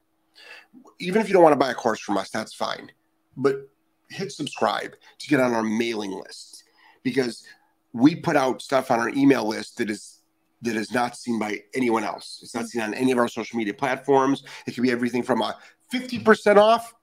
Even 0.99 1.23
if 1.23 1.28
you 1.28 1.35
don't 1.35 1.43
want 1.43 1.52
to 1.52 1.59
buy 1.59 1.71
a 1.71 1.75
course 1.75 2.00
from 2.00 2.16
us, 2.16 2.31
that's 2.31 2.54
fine. 2.54 2.90
But 3.37 3.69
hit 4.11 4.33
subscribe 4.33 4.97
to 5.19 5.28
get 5.28 5.40
on 5.40 5.52
our 5.54 5.62
mailing 5.62 6.12
list 6.12 6.64
because 7.02 7.45
we 7.93 8.16
put 8.16 8.37
out 8.37 8.62
stuff 8.62 8.90
on 8.90 8.99
our 8.99 9.11
email 9.11 9.47
list 9.47 9.76
that 9.78 9.90
is 9.90 10.21
that 10.62 10.76
is 10.76 10.93
not 10.93 11.16
seen 11.16 11.38
by 11.38 11.62
anyone 11.75 12.04
else. 12.04 12.40
It's 12.43 12.54
not 12.54 12.69
seen 12.69 12.81
on 12.81 12.95
any 12.95 13.12
of 13.12 13.19
our 13.19 13.28
social 13.28 13.59
media 13.59 13.75
platforms. 13.75 14.45
It 14.66 14.75
could 14.75 14.83
be 14.83 14.90
everything 14.90 15.23
from 15.23 15.43
a 15.43 15.54
50% 15.93 16.57
off 16.57 16.95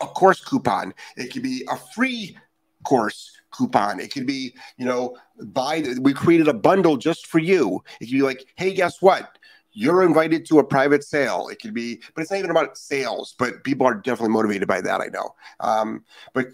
a 0.00 0.06
course 0.06 0.40
coupon. 0.40 0.94
It 1.16 1.32
could 1.32 1.42
be 1.42 1.66
a 1.68 1.76
free 1.76 2.36
course 2.84 3.32
coupon. 3.52 4.00
It 4.00 4.12
could 4.12 4.26
be, 4.26 4.54
you 4.76 4.86
know, 4.86 5.16
buy. 5.38 5.84
We 6.00 6.12
created 6.12 6.48
a 6.48 6.54
bundle 6.54 6.96
just 6.96 7.26
for 7.26 7.38
you. 7.38 7.82
It 8.00 8.06
could 8.06 8.12
be 8.12 8.22
like, 8.22 8.46
hey, 8.56 8.72
guess 8.72 9.02
what? 9.02 9.38
You're 9.72 10.02
invited 10.02 10.46
to 10.46 10.58
a 10.58 10.64
private 10.64 11.04
sale. 11.04 11.48
It 11.48 11.60
could 11.60 11.74
be, 11.74 12.00
but 12.14 12.22
it's 12.22 12.30
not 12.30 12.38
even 12.38 12.50
about 12.50 12.76
sales. 12.76 13.34
But 13.38 13.62
people 13.64 13.86
are 13.86 13.94
definitely 13.94 14.32
motivated 14.32 14.66
by 14.66 14.80
that. 14.80 15.00
I 15.00 15.06
know. 15.06 15.34
Um, 15.60 16.04
but 16.32 16.46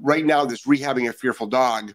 right 0.00 0.24
now, 0.24 0.44
this 0.44 0.66
rehabbing 0.66 1.08
a 1.08 1.12
fearful 1.12 1.46
dog, 1.46 1.94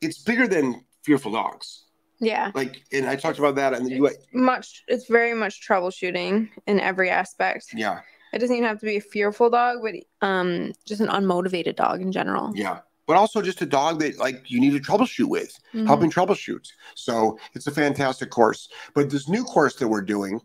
it's 0.00 0.18
bigger 0.18 0.48
than 0.48 0.84
fearful 1.02 1.32
dogs. 1.32 1.84
Yeah. 2.20 2.50
Like, 2.54 2.82
and 2.92 3.06
I 3.06 3.16
talked 3.16 3.38
about 3.38 3.54
that, 3.56 3.74
and 3.74 3.86
the 3.86 3.90
you, 3.94 4.10
Much. 4.32 4.84
It's 4.88 5.06
very 5.06 5.34
much 5.34 5.66
troubleshooting 5.66 6.48
in 6.66 6.80
every 6.80 7.10
aspect. 7.10 7.66
yeah, 7.74 8.00
It 8.32 8.38
doesn't 8.40 8.54
even 8.56 8.68
have 8.68 8.80
to 8.80 8.86
be 8.86 8.96
a 8.96 9.00
fearful 9.00 9.50
dog, 9.50 9.78
but 9.82 9.94
um, 10.26 10.72
just 10.84 11.00
an 11.00 11.08
unmotivated 11.08 11.76
dog 11.76 12.00
in 12.02 12.10
general. 12.12 12.52
yeah. 12.54 12.80
But 13.06 13.16
also 13.16 13.40
just 13.40 13.62
a 13.62 13.66
dog 13.66 14.00
that 14.00 14.18
like 14.18 14.50
you 14.50 14.60
need 14.60 14.72
to 14.72 14.80
troubleshoot 14.80 15.28
with. 15.30 15.58
Mhm. 15.72 15.86
helping 15.86 16.10
troubleshoot. 16.10 16.66
So 16.94 17.38
it's 17.54 17.66
a 17.66 17.70
fantastic 17.70 18.28
course. 18.30 18.68
But 18.94 19.08
this 19.08 19.28
new 19.30 19.44
course 19.44 19.76
that 19.76 19.88
we're 19.88 20.02
doing, 20.02 20.40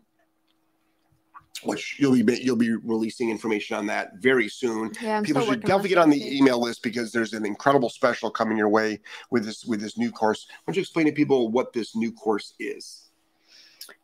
which 1.62 1.96
you'll 1.98 2.22
be 2.22 2.40
you'll 2.42 2.56
be 2.56 2.74
releasing 2.76 3.30
information 3.30 3.76
on 3.76 3.86
that 3.86 4.16
very 4.16 4.48
soon. 4.48 4.92
Yeah, 5.00 5.18
I'm 5.18 5.24
People 5.24 5.42
should 5.42 5.60
definitely 5.60 5.90
get 5.90 5.98
on 5.98 6.10
the 6.10 6.36
email 6.36 6.60
list 6.60 6.82
because 6.82 7.12
there's 7.12 7.32
an 7.32 7.46
incredible 7.46 7.88
special 7.88 8.30
coming 8.30 8.58
your 8.58 8.68
way 8.68 9.00
with 9.30 9.44
this 9.44 9.64
with 9.64 9.80
this 9.80 9.96
new 9.96 10.10
course. 10.10 10.46
Why 10.48 10.56
don't 10.66 10.76
you 10.76 10.82
explain 10.82 11.06
to 11.06 11.12
people 11.12 11.50
what 11.50 11.72
this 11.72 11.94
new 11.94 12.12
course 12.12 12.54
is? 12.58 13.10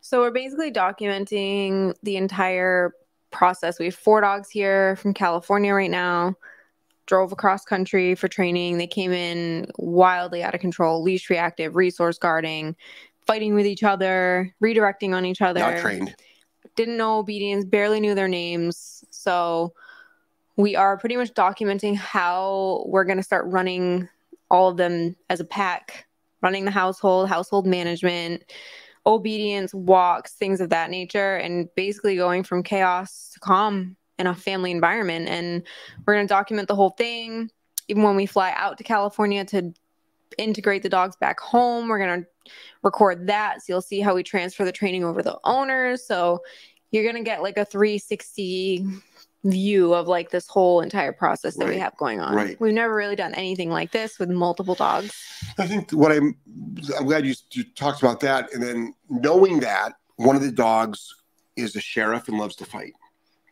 So 0.01 0.21
we're 0.21 0.31
basically 0.31 0.71
documenting 0.71 1.95
the 2.03 2.17
entire 2.17 2.93
process. 3.31 3.79
We 3.79 3.85
have 3.85 3.95
four 3.95 4.21
dogs 4.21 4.49
here 4.49 4.95
from 4.97 5.13
California 5.13 5.73
right 5.73 5.91
now. 5.91 6.35
Drove 7.07 7.31
across 7.31 7.65
country 7.65 8.15
for 8.15 8.27
training. 8.27 8.77
They 8.77 8.87
came 8.87 9.11
in 9.11 9.67
wildly 9.77 10.43
out 10.43 10.53
of 10.53 10.61
control, 10.61 11.01
leash 11.01 11.29
reactive, 11.29 11.75
resource 11.75 12.17
guarding, 12.17 12.75
fighting 13.25 13.55
with 13.55 13.65
each 13.65 13.83
other, 13.83 14.53
redirecting 14.63 15.15
on 15.15 15.25
each 15.25 15.41
other. 15.41 15.59
Not 15.59 15.79
trained. 15.79 16.15
Didn't 16.75 16.97
know 16.97 17.19
obedience, 17.19 17.65
barely 17.65 17.99
knew 17.99 18.15
their 18.15 18.27
names. 18.27 19.03
So 19.11 19.73
we 20.55 20.75
are 20.75 20.97
pretty 20.97 21.17
much 21.17 21.33
documenting 21.33 21.95
how 21.95 22.83
we're 22.87 23.03
going 23.03 23.17
to 23.17 23.23
start 23.23 23.45
running 23.47 24.07
all 24.49 24.69
of 24.69 24.77
them 24.77 25.15
as 25.29 25.39
a 25.39 25.45
pack, 25.45 26.07
running 26.41 26.65
the 26.65 26.71
household, 26.71 27.29
household 27.29 27.65
management, 27.65 28.43
obedience, 29.05 29.73
walks, 29.73 30.33
things 30.33 30.61
of 30.61 30.69
that 30.69 30.89
nature, 30.89 31.37
and 31.37 31.73
basically 31.75 32.15
going 32.15 32.43
from 32.43 32.63
chaos 32.63 33.31
to 33.33 33.39
calm 33.39 33.95
in 34.19 34.27
a 34.27 34.35
family 34.35 34.71
environment. 34.71 35.27
And 35.27 35.63
we're 36.05 36.15
going 36.15 36.27
to 36.27 36.31
document 36.31 36.67
the 36.67 36.75
whole 36.75 36.91
thing. 36.91 37.49
Even 37.87 38.03
when 38.03 38.15
we 38.15 38.25
fly 38.25 38.53
out 38.55 38.77
to 38.77 38.83
California 38.83 39.43
to 39.45 39.73
integrate 40.37 40.83
the 40.83 40.89
dogs 40.89 41.15
back 41.15 41.39
home, 41.39 41.87
we're 41.87 41.99
going 41.99 42.23
to 42.23 42.51
record 42.83 43.27
that. 43.27 43.61
So 43.61 43.73
you'll 43.73 43.81
see 43.81 44.01
how 44.01 44.15
we 44.15 44.23
transfer 44.23 44.65
the 44.65 44.71
training 44.71 45.03
over 45.03 45.21
the 45.21 45.37
owners. 45.43 46.05
So 46.05 46.39
you're 46.91 47.03
going 47.03 47.15
to 47.15 47.23
get 47.23 47.41
like 47.41 47.57
a 47.57 47.65
360 47.65 48.85
view 49.43 49.93
of 49.93 50.07
like 50.07 50.29
this 50.29 50.47
whole 50.47 50.81
entire 50.81 51.11
process 51.11 51.55
that 51.57 51.67
we 51.67 51.77
have 51.77 51.95
going 51.97 52.19
on. 52.19 52.35
Right. 52.35 52.59
We've 52.59 52.73
never 52.73 52.93
really 52.93 53.15
done 53.15 53.33
anything 53.33 53.69
like 53.69 53.91
this 53.91 54.19
with 54.19 54.29
multiple 54.29 54.75
dogs. 54.75 55.13
I 55.57 55.67
think 55.67 55.91
what 55.91 56.11
I'm 56.11 56.35
I'm 56.97 57.05
glad 57.05 57.25
you, 57.25 57.33
you 57.51 57.63
talked 57.75 58.01
about 58.01 58.19
that. 58.19 58.53
And 58.53 58.61
then 58.61 58.93
knowing 59.09 59.59
that 59.61 59.93
one 60.17 60.35
of 60.35 60.41
the 60.41 60.51
dogs 60.51 61.15
is 61.55 61.75
a 61.75 61.81
sheriff 61.81 62.27
and 62.27 62.37
loves 62.37 62.55
to 62.57 62.65
fight. 62.65 62.93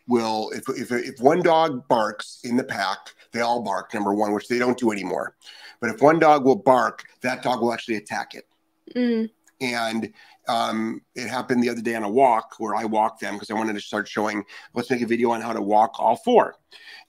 Will 0.08 0.52
if 0.52 0.68
if 0.70 0.92
if 0.92 1.20
one 1.20 1.42
dog 1.42 1.88
barks 1.88 2.40
in 2.44 2.58
the 2.58 2.64
pack, 2.64 2.98
they 3.32 3.42
all 3.42 3.62
bark. 3.62 3.94
Number 3.94 4.14
one, 4.14 4.34
which 4.34 4.48
they 4.48 4.60
don't 4.60 4.78
do 4.78 4.92
anymore. 4.92 5.36
But 5.80 5.90
if 5.92 6.02
one 6.02 6.20
dog 6.20 6.46
will 6.46 6.56
bark, 6.56 7.04
that 7.22 7.44
dog 7.44 7.62
will 7.62 7.74
actually 7.74 7.96
attack 7.96 8.36
it. 8.36 8.48
Mm, 8.96 9.30
And 9.62 10.14
um, 10.48 11.02
it 11.16 11.28
happened 11.30 11.64
the 11.64 11.70
other 11.70 11.82
day 11.82 11.96
on 11.96 12.04
a 12.04 12.10
walk 12.10 12.56
where 12.58 12.76
I 12.76 12.86
walked 12.86 13.22
them 13.22 13.36
because 13.36 13.52
I 13.52 13.54
wanted 13.54 13.74
to 13.74 13.82
start 13.82 14.08
showing. 14.08 14.44
Let's 14.74 14.90
make 14.90 15.02
a 15.02 15.06
video 15.06 15.32
on 15.32 15.42
how 15.42 15.54
to 15.54 15.62
walk 15.62 16.00
all 16.00 16.16
four. 16.18 16.56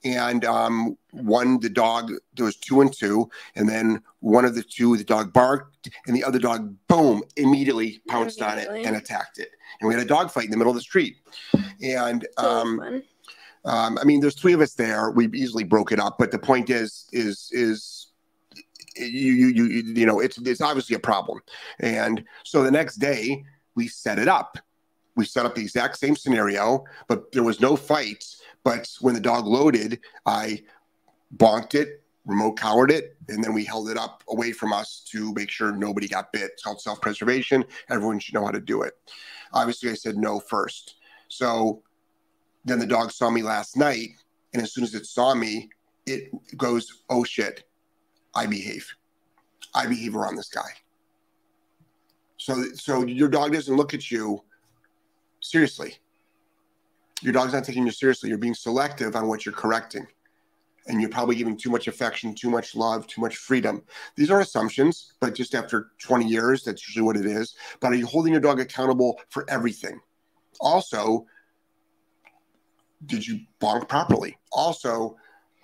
And 0.04 0.44
um, 0.44 0.96
one, 1.12 1.58
the 1.60 1.70
dog, 1.70 2.12
there 2.34 2.44
was 2.44 2.56
two 2.56 2.80
and 2.80 2.92
two, 2.92 3.30
and 3.56 3.68
then 3.68 4.02
one 4.20 4.44
of 4.44 4.54
the 4.54 4.62
two, 4.62 4.96
the 4.96 5.04
dog 5.04 5.32
barked, 5.32 5.90
and 6.06 6.14
the 6.14 6.24
other 6.24 6.38
dog, 6.38 6.74
boom, 6.88 7.22
immediately 7.36 8.00
pounced 8.08 8.40
on 8.42 8.58
it 8.58 8.68
and 8.86 8.96
attacked 8.96 9.38
it. 9.38 9.50
And 9.80 9.88
we 9.88 9.94
had 9.94 10.02
a 10.02 10.08
dog 10.08 10.30
fight 10.30 10.44
in 10.44 10.50
the 10.50 10.56
middle 10.56 10.70
of 10.70 10.76
the 10.76 10.82
street. 10.82 11.16
And 11.82 12.26
um. 12.36 13.02
Um, 13.64 13.98
I 13.98 14.04
mean, 14.04 14.20
there's 14.20 14.34
three 14.34 14.52
of 14.52 14.60
us 14.60 14.74
there. 14.74 15.10
We 15.10 15.28
easily 15.28 15.64
broke 15.64 15.92
it 15.92 16.00
up, 16.00 16.16
but 16.18 16.30
the 16.30 16.38
point 16.38 16.70
is, 16.70 17.06
is, 17.12 17.48
is 17.52 18.08
you, 18.96 19.32
you, 19.32 19.48
you, 19.48 19.82
you 19.94 20.06
know, 20.06 20.20
it's, 20.20 20.38
it's 20.38 20.60
obviously 20.60 20.96
a 20.96 21.00
problem. 21.00 21.40
And 21.78 22.24
so 22.44 22.62
the 22.62 22.70
next 22.70 22.96
day 22.96 23.44
we 23.74 23.88
set 23.88 24.18
it 24.18 24.28
up. 24.28 24.58
We 25.16 25.24
set 25.24 25.44
up 25.44 25.54
the 25.54 25.62
exact 25.62 25.98
same 25.98 26.16
scenario, 26.16 26.84
but 27.08 27.32
there 27.32 27.42
was 27.42 27.60
no 27.60 27.76
fight. 27.76 28.24
But 28.64 28.90
when 29.00 29.14
the 29.14 29.20
dog 29.20 29.46
loaded, 29.46 30.00
I 30.24 30.62
bonked 31.36 31.74
it, 31.74 32.02
remote 32.24 32.52
cowered 32.52 32.90
it, 32.90 33.16
and 33.28 33.42
then 33.42 33.52
we 33.52 33.64
held 33.64 33.90
it 33.90 33.96
up 33.96 34.22
away 34.28 34.52
from 34.52 34.72
us 34.72 35.02
to 35.10 35.32
make 35.34 35.50
sure 35.50 35.72
nobody 35.72 36.08
got 36.08 36.32
bit. 36.32 36.52
It's 36.52 36.62
called 36.62 36.80
self 36.80 37.00
preservation. 37.00 37.64
Everyone 37.88 38.18
should 38.18 38.34
know 38.34 38.44
how 38.44 38.52
to 38.52 38.60
do 38.60 38.82
it. 38.82 38.94
Obviously, 39.52 39.90
I 39.90 39.94
said 39.94 40.16
no 40.16 40.40
first. 40.40 40.96
So 41.28 41.82
then 42.64 42.78
the 42.78 42.86
dog 42.86 43.10
saw 43.10 43.30
me 43.30 43.42
last 43.42 43.76
night, 43.76 44.10
and 44.52 44.62
as 44.62 44.72
soon 44.72 44.84
as 44.84 44.94
it 44.94 45.06
saw 45.06 45.34
me, 45.34 45.70
it 46.06 46.30
goes, 46.56 47.02
"Oh 47.08 47.24
shit, 47.24 47.64
I 48.34 48.46
behave. 48.46 48.86
I 49.74 49.86
behave 49.86 50.16
around 50.16 50.36
this 50.36 50.48
guy." 50.48 50.70
So, 52.36 52.64
so 52.74 53.04
your 53.04 53.28
dog 53.28 53.52
doesn't 53.52 53.76
look 53.76 53.92
at 53.92 54.10
you 54.10 54.42
seriously. 55.40 55.98
Your 57.22 57.34
dog's 57.34 57.52
not 57.52 57.64
taking 57.64 57.84
you 57.84 57.92
seriously. 57.92 58.30
You're 58.30 58.38
being 58.38 58.54
selective 58.54 59.14
on 59.14 59.28
what 59.28 59.44
you're 59.44 59.54
correcting, 59.54 60.06
and 60.86 61.00
you're 61.00 61.10
probably 61.10 61.36
giving 61.36 61.56
too 61.56 61.70
much 61.70 61.86
affection, 61.86 62.34
too 62.34 62.50
much 62.50 62.74
love, 62.74 63.06
too 63.06 63.20
much 63.20 63.36
freedom. 63.36 63.82
These 64.16 64.30
are 64.30 64.40
assumptions, 64.40 65.12
but 65.20 65.34
just 65.34 65.54
after 65.54 65.90
20 65.98 66.26
years, 66.26 66.64
that's 66.64 66.88
usually 66.88 67.04
what 67.04 67.16
it 67.16 67.26
is. 67.26 67.54
But 67.78 67.92
are 67.92 67.96
you 67.96 68.06
holding 68.06 68.32
your 68.32 68.40
dog 68.40 68.58
accountable 68.58 69.20
for 69.28 69.48
everything? 69.50 70.00
Also, 70.60 71.26
did 73.07 73.26
you 73.26 73.40
bonk 73.61 73.88
properly? 73.88 74.37
Also, 74.52 75.16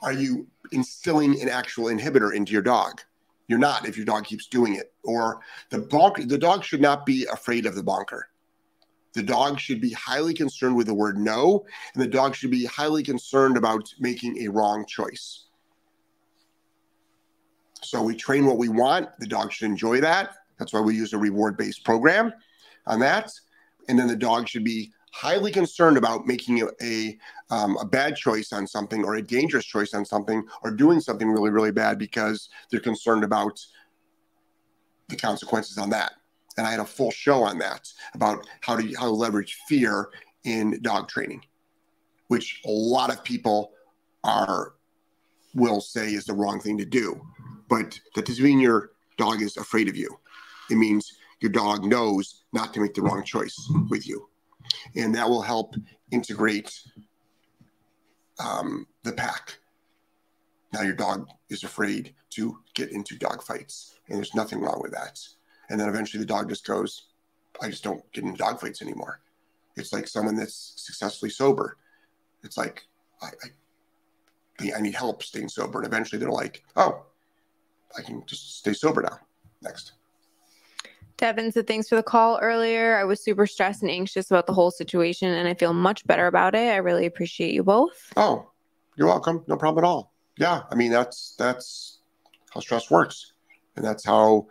are 0.02 0.12
you 0.12 0.46
instilling 0.72 1.40
an 1.40 1.48
actual 1.48 1.86
inhibitor 1.86 2.34
into 2.34 2.52
your 2.52 2.62
dog? 2.62 3.00
You're 3.48 3.58
not 3.58 3.86
if 3.86 3.96
your 3.96 4.06
dog 4.06 4.24
keeps 4.24 4.46
doing 4.46 4.74
it. 4.74 4.92
Or 5.04 5.40
the 5.70 5.78
bonk, 5.78 6.28
the 6.28 6.38
dog 6.38 6.64
should 6.64 6.80
not 6.80 7.06
be 7.06 7.26
afraid 7.32 7.66
of 7.66 7.74
the 7.74 7.82
bonker. 7.82 8.28
The 9.12 9.22
dog 9.22 9.58
should 9.58 9.80
be 9.80 9.92
highly 9.92 10.34
concerned 10.34 10.76
with 10.76 10.88
the 10.88 10.94
word 10.94 11.16
no, 11.16 11.64
and 11.94 12.02
the 12.02 12.08
dog 12.08 12.34
should 12.34 12.50
be 12.50 12.66
highly 12.66 13.02
concerned 13.02 13.56
about 13.56 13.88
making 13.98 14.42
a 14.42 14.48
wrong 14.48 14.84
choice. 14.86 15.46
So 17.82 18.02
we 18.02 18.14
train 18.14 18.46
what 18.46 18.58
we 18.58 18.68
want. 18.68 19.08
The 19.18 19.26
dog 19.26 19.52
should 19.52 19.66
enjoy 19.66 20.00
that. 20.00 20.34
That's 20.58 20.72
why 20.72 20.80
we 20.80 20.94
use 20.94 21.12
a 21.12 21.18
reward 21.18 21.56
based 21.56 21.84
program 21.84 22.32
on 22.86 23.00
that. 23.00 23.32
And 23.88 23.98
then 23.98 24.08
the 24.08 24.16
dog 24.16 24.48
should 24.48 24.64
be 24.64 24.92
highly 25.16 25.50
concerned 25.50 25.96
about 25.96 26.26
making 26.26 26.60
a, 26.82 27.16
um, 27.48 27.78
a 27.78 27.86
bad 27.86 28.14
choice 28.14 28.52
on 28.52 28.66
something 28.66 29.02
or 29.02 29.14
a 29.14 29.22
dangerous 29.22 29.64
choice 29.64 29.94
on 29.94 30.04
something 30.04 30.44
or 30.62 30.70
doing 30.70 31.00
something 31.00 31.30
really, 31.30 31.48
really 31.48 31.72
bad 31.72 31.98
because 31.98 32.50
they're 32.70 32.80
concerned 32.80 33.24
about 33.24 33.58
the 35.08 35.16
consequences 35.16 35.78
on 35.78 35.88
that. 35.88 36.12
And 36.58 36.66
I 36.66 36.70
had 36.70 36.80
a 36.80 36.84
full 36.84 37.10
show 37.10 37.42
on 37.42 37.58
that 37.60 37.88
about 38.12 38.46
how 38.60 38.76
to 38.76 38.82
how 38.94 39.06
to 39.06 39.10
leverage 39.10 39.56
fear 39.66 40.10
in 40.44 40.82
dog 40.82 41.08
training, 41.08 41.42
which 42.28 42.60
a 42.66 42.70
lot 42.70 43.10
of 43.10 43.24
people 43.24 43.72
are 44.22 44.74
will 45.54 45.80
say 45.80 46.08
is 46.12 46.26
the 46.26 46.34
wrong 46.34 46.60
thing 46.60 46.76
to 46.76 46.84
do. 46.84 47.18
But 47.70 47.98
that 48.14 48.26
doesn't 48.26 48.44
mean 48.44 48.60
your 48.60 48.90
dog 49.16 49.40
is 49.40 49.56
afraid 49.56 49.88
of 49.88 49.96
you. 49.96 50.14
It 50.70 50.76
means 50.76 51.10
your 51.40 51.52
dog 51.52 51.84
knows 51.84 52.44
not 52.52 52.74
to 52.74 52.80
make 52.80 52.92
the 52.92 53.02
wrong 53.02 53.24
choice 53.24 53.56
with 53.88 54.06
you. 54.06 54.28
And 54.94 55.14
that 55.14 55.28
will 55.28 55.42
help 55.42 55.74
integrate 56.10 56.80
um, 58.38 58.86
the 59.02 59.12
pack. 59.12 59.58
Now 60.72 60.82
your 60.82 60.94
dog 60.94 61.28
is 61.48 61.64
afraid 61.64 62.14
to 62.30 62.58
get 62.74 62.90
into 62.90 63.16
dog 63.16 63.42
fights, 63.42 63.98
and 64.08 64.18
there's 64.18 64.34
nothing 64.34 64.60
wrong 64.60 64.80
with 64.82 64.92
that. 64.92 65.18
And 65.70 65.80
then 65.80 65.88
eventually 65.88 66.20
the 66.20 66.26
dog 66.26 66.48
just 66.48 66.66
goes, 66.66 67.04
I 67.62 67.70
just 67.70 67.82
don't 67.82 68.02
get 68.12 68.24
into 68.24 68.36
dog 68.36 68.60
fights 68.60 68.82
anymore. 68.82 69.20
It's 69.76 69.92
like 69.92 70.06
someone 70.08 70.36
that's 70.36 70.74
successfully 70.76 71.30
sober. 71.30 71.76
It's 72.42 72.56
like, 72.56 72.86
I, 73.22 73.28
I, 74.60 74.72
I 74.76 74.80
need 74.80 74.94
help 74.94 75.22
staying 75.22 75.48
sober. 75.48 75.78
And 75.78 75.86
eventually 75.86 76.18
they're 76.18 76.30
like, 76.30 76.64
oh, 76.76 77.04
I 77.96 78.02
can 78.02 78.24
just 78.26 78.58
stay 78.58 78.72
sober 78.72 79.02
now. 79.02 79.18
Next. 79.62 79.92
Devin 81.16 81.50
said 81.50 81.66
thanks 81.66 81.88
for 81.88 81.96
the 81.96 82.02
call 82.02 82.38
earlier. 82.40 82.96
I 82.96 83.04
was 83.04 83.22
super 83.22 83.46
stressed 83.46 83.82
and 83.82 83.90
anxious 83.90 84.30
about 84.30 84.46
the 84.46 84.52
whole 84.52 84.70
situation, 84.70 85.32
and 85.32 85.48
I 85.48 85.54
feel 85.54 85.72
much 85.72 86.06
better 86.06 86.26
about 86.26 86.54
it. 86.54 86.72
I 86.72 86.76
really 86.76 87.06
appreciate 87.06 87.54
you 87.54 87.62
both. 87.62 88.12
Oh, 88.16 88.50
you're 88.96 89.08
welcome. 89.08 89.42
No 89.46 89.56
problem 89.56 89.84
at 89.84 89.88
all. 89.88 90.12
Yeah, 90.38 90.62
I 90.70 90.74
mean 90.74 90.92
that's 90.92 91.34
that's 91.38 92.00
how 92.52 92.60
stress 92.60 92.90
works. 92.90 93.32
And 93.76 93.84
that's 93.84 94.04
how, 94.04 94.46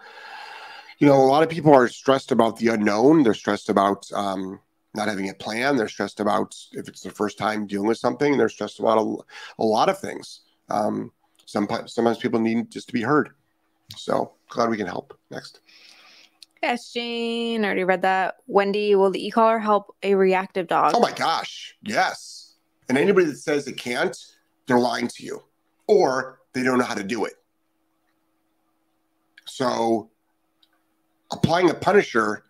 you 0.99 1.07
know, 1.07 1.15
a 1.15 1.25
lot 1.25 1.43
of 1.43 1.49
people 1.49 1.73
are 1.73 1.87
stressed 1.87 2.31
about 2.31 2.57
the 2.57 2.67
unknown. 2.69 3.23
They're 3.23 3.33
stressed 3.33 3.69
about 3.69 4.07
um, 4.13 4.59
not 4.93 5.07
having 5.07 5.29
a 5.29 5.33
plan. 5.33 5.75
They're 5.75 5.87
stressed 5.87 6.19
about 6.19 6.55
if 6.73 6.87
it's 6.87 7.01
the 7.01 7.09
first 7.09 7.37
time 7.37 7.65
dealing 7.65 7.87
with 7.87 7.97
something. 7.97 8.37
They're 8.37 8.49
stressed 8.49 8.79
about 8.79 8.99
a, 8.99 9.15
a 9.61 9.65
lot 9.65 9.89
of 9.89 9.99
things. 9.99 10.41
Um, 10.69 11.11
sometimes, 11.45 11.93
sometimes 11.93 12.19
people 12.19 12.39
need 12.39 12.71
just 12.71 12.87
to 12.87 12.93
be 12.93 13.01
heard. 13.01 13.31
So 13.97 14.33
glad 14.49 14.69
we 14.69 14.77
can 14.77 14.87
help. 14.87 15.17
Next. 15.31 15.61
Yes, 16.65 16.91
Jane. 16.91 17.63
Already 17.63 17.83
read 17.83 18.01
that. 18.01 18.37
Wendy, 18.47 18.95
will 18.95 19.11
the 19.11 19.23
e-collar 19.23 19.59
help 19.59 19.95
a 20.01 20.15
reactive 20.15 20.65
dog? 20.65 20.93
Oh 20.95 20.99
my 20.99 21.11
gosh, 21.11 21.75
yes. 21.83 22.55
And 22.89 22.97
anybody 22.97 23.27
that 23.27 23.37
says 23.37 23.67
it 23.67 23.77
can't, 23.77 24.17
they're 24.65 24.79
lying 24.79 25.07
to 25.09 25.23
you, 25.23 25.43
or 25.85 26.39
they 26.53 26.63
don't 26.63 26.79
know 26.79 26.85
how 26.85 26.95
to 26.95 27.03
do 27.03 27.25
it. 27.25 27.33
So, 29.45 30.09
applying 31.31 31.69
a 31.69 31.75
punisher, 31.75 32.45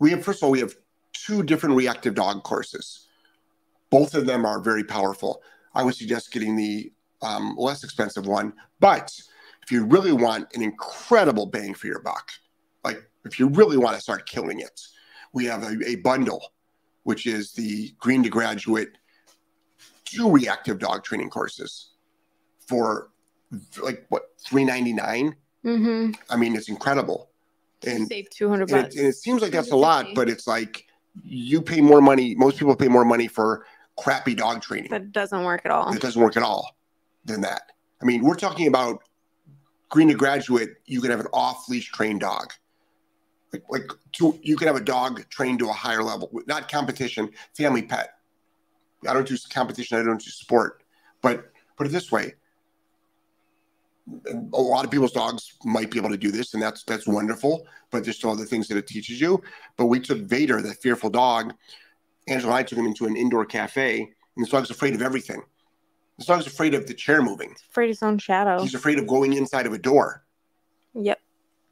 we 0.00 0.10
have 0.10 0.24
first 0.24 0.40
of 0.40 0.46
all 0.46 0.50
we 0.50 0.58
have 0.58 0.74
two 1.12 1.44
different 1.44 1.76
reactive 1.76 2.16
dog 2.16 2.42
courses. 2.42 3.06
Both 3.90 4.16
of 4.16 4.26
them 4.26 4.44
are 4.44 4.58
very 4.58 4.82
powerful. 4.82 5.40
I 5.72 5.84
would 5.84 5.94
suggest 5.94 6.32
getting 6.32 6.56
the 6.56 6.92
um, 7.22 7.54
less 7.56 7.84
expensive 7.84 8.26
one, 8.26 8.54
but 8.80 9.16
if 9.62 9.70
you 9.70 9.84
really 9.84 10.12
want 10.12 10.52
an 10.56 10.62
incredible 10.62 11.46
bang 11.46 11.74
for 11.74 11.86
your 11.86 12.00
buck, 12.00 12.32
like 12.82 13.08
if 13.24 13.38
you 13.38 13.48
really 13.48 13.76
want 13.76 13.96
to 13.96 14.02
start 14.02 14.26
killing 14.26 14.60
it, 14.60 14.80
we 15.32 15.44
have 15.46 15.62
a, 15.62 15.76
a 15.86 15.96
bundle, 15.96 16.52
which 17.04 17.26
is 17.26 17.52
the 17.52 17.94
Green 17.98 18.22
to 18.22 18.28
Graduate 18.28 18.90
two 20.12 20.30
reactive 20.30 20.78
dog 20.78 21.04
training 21.04 21.30
courses 21.30 21.90
for 22.66 23.10
like 23.82 24.04
what 24.08 24.30
three 24.38 24.64
ninety 24.64 24.92
nine. 24.92 25.34
Mm-hmm. 25.64 26.12
I 26.30 26.36
mean, 26.36 26.56
it's 26.56 26.68
incredible. 26.68 27.30
And, 27.86 28.06
Save 28.06 28.30
two 28.30 28.48
hundred 28.48 28.70
and, 28.70 28.86
it, 28.86 28.96
and 28.96 29.06
it 29.06 29.14
seems 29.14 29.42
like 29.42 29.52
that's 29.52 29.72
a 29.72 29.76
lot, 29.76 30.06
but 30.14 30.28
it's 30.28 30.46
like 30.46 30.86
you 31.24 31.60
pay 31.60 31.80
more 31.80 32.00
money. 32.00 32.34
Most 32.34 32.58
people 32.58 32.76
pay 32.76 32.88
more 32.88 33.04
money 33.04 33.28
for 33.28 33.66
crappy 33.98 34.34
dog 34.34 34.62
training. 34.62 34.90
that 34.90 35.12
doesn't 35.12 35.44
work 35.44 35.62
at 35.64 35.70
all. 35.70 35.92
It 35.92 36.00
doesn't 36.00 36.20
work 36.20 36.36
at 36.36 36.42
all 36.42 36.76
than 37.24 37.40
that. 37.42 37.62
I 38.00 38.04
mean, 38.04 38.22
we're 38.22 38.34
talking 38.34 38.66
about 38.66 39.02
green 39.88 40.08
to 40.08 40.14
graduate. 40.14 40.70
You 40.86 41.00
can 41.00 41.10
have 41.10 41.20
an 41.20 41.26
off 41.32 41.68
leash 41.68 41.90
trained 41.92 42.20
dog. 42.20 42.52
Like, 43.52 43.64
like 43.68 43.90
to, 44.12 44.38
you 44.42 44.56
can 44.56 44.66
have 44.66 44.76
a 44.76 44.80
dog 44.80 45.28
trained 45.28 45.58
to 45.58 45.68
a 45.68 45.72
higher 45.72 46.02
level, 46.02 46.30
not 46.46 46.70
competition, 46.70 47.30
family 47.54 47.82
pet. 47.82 48.14
I 49.06 49.12
don't 49.12 49.26
do 49.26 49.36
competition. 49.50 49.98
I 49.98 50.02
don't 50.02 50.22
do 50.22 50.30
sport. 50.30 50.82
But 51.20 51.50
put 51.76 51.86
it 51.86 51.90
this 51.90 52.10
way: 52.10 52.34
a 54.26 54.60
lot 54.60 54.84
of 54.84 54.90
people's 54.90 55.12
dogs 55.12 55.54
might 55.64 55.90
be 55.90 55.98
able 55.98 56.10
to 56.10 56.16
do 56.16 56.30
this, 56.30 56.54
and 56.54 56.62
that's 56.62 56.82
that's 56.84 57.06
wonderful. 57.06 57.66
But 57.90 58.04
there's 58.04 58.16
still 58.16 58.30
other 58.30 58.44
things 58.44 58.68
that 58.68 58.76
it 58.76 58.86
teaches 58.86 59.20
you. 59.20 59.42
But 59.76 59.86
we 59.86 60.00
took 60.00 60.18
Vader, 60.20 60.62
that 60.62 60.80
fearful 60.80 61.10
dog. 61.10 61.54
Angela 62.28 62.52
and 62.52 62.58
I 62.60 62.62
took 62.62 62.78
him 62.78 62.86
into 62.86 63.06
an 63.06 63.16
indoor 63.16 63.44
cafe, 63.44 64.00
and 64.00 64.44
this 64.44 64.50
dog's 64.50 64.70
afraid 64.70 64.94
of 64.94 65.02
everything. 65.02 65.42
This 66.18 66.26
dog's 66.26 66.46
afraid 66.46 66.74
of 66.74 66.86
the 66.86 66.94
chair 66.94 67.20
moving. 67.20 67.54
Afraid 67.70 67.86
of 67.86 67.90
his 67.90 68.02
own 68.02 68.18
shadow. 68.18 68.62
He's 68.62 68.74
afraid 68.74 68.98
of 68.98 69.06
going 69.06 69.32
inside 69.32 69.66
of 69.66 69.72
a 69.72 69.78
door. 69.78 70.24
Yep. 70.94 71.20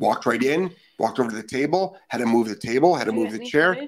Walked 0.00 0.24
right 0.26 0.42
in, 0.42 0.72
walked 0.98 1.20
over 1.20 1.30
to 1.30 1.36
the 1.36 1.42
table, 1.42 1.96
had 2.08 2.18
to 2.18 2.26
move 2.26 2.48
the 2.48 2.56
table, 2.56 2.96
had 2.96 3.04
to 3.04 3.12
move 3.12 3.30
the 3.32 3.38
chair. 3.38 3.86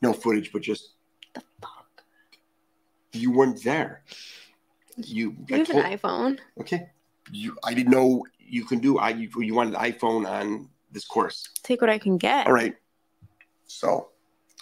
No 0.00 0.12
footage, 0.12 0.52
but 0.52 0.62
just 0.62 0.90
The 1.34 1.42
fuck? 1.60 1.86
you 3.12 3.32
weren't 3.32 3.62
there. 3.64 4.04
You, 4.96 5.34
You 5.48 5.54
I 5.56 5.58
have 5.58 5.66
told- 5.66 5.84
an 5.84 5.98
iPhone. 5.98 6.38
okay. 6.60 6.88
You, 7.32 7.56
I 7.64 7.74
didn't 7.74 7.90
know 7.90 8.24
you 8.38 8.64
can 8.64 8.78
do. 8.78 8.98
I 8.98 9.08
you, 9.10 9.28
you 9.38 9.54
wanted 9.54 9.74
iPhone 9.74 10.28
on 10.28 10.68
this 10.92 11.04
course. 11.04 11.48
Take 11.64 11.80
what 11.80 11.90
I 11.90 11.98
can 11.98 12.16
get. 12.18 12.46
All 12.46 12.52
right. 12.52 12.76
So, 13.66 14.10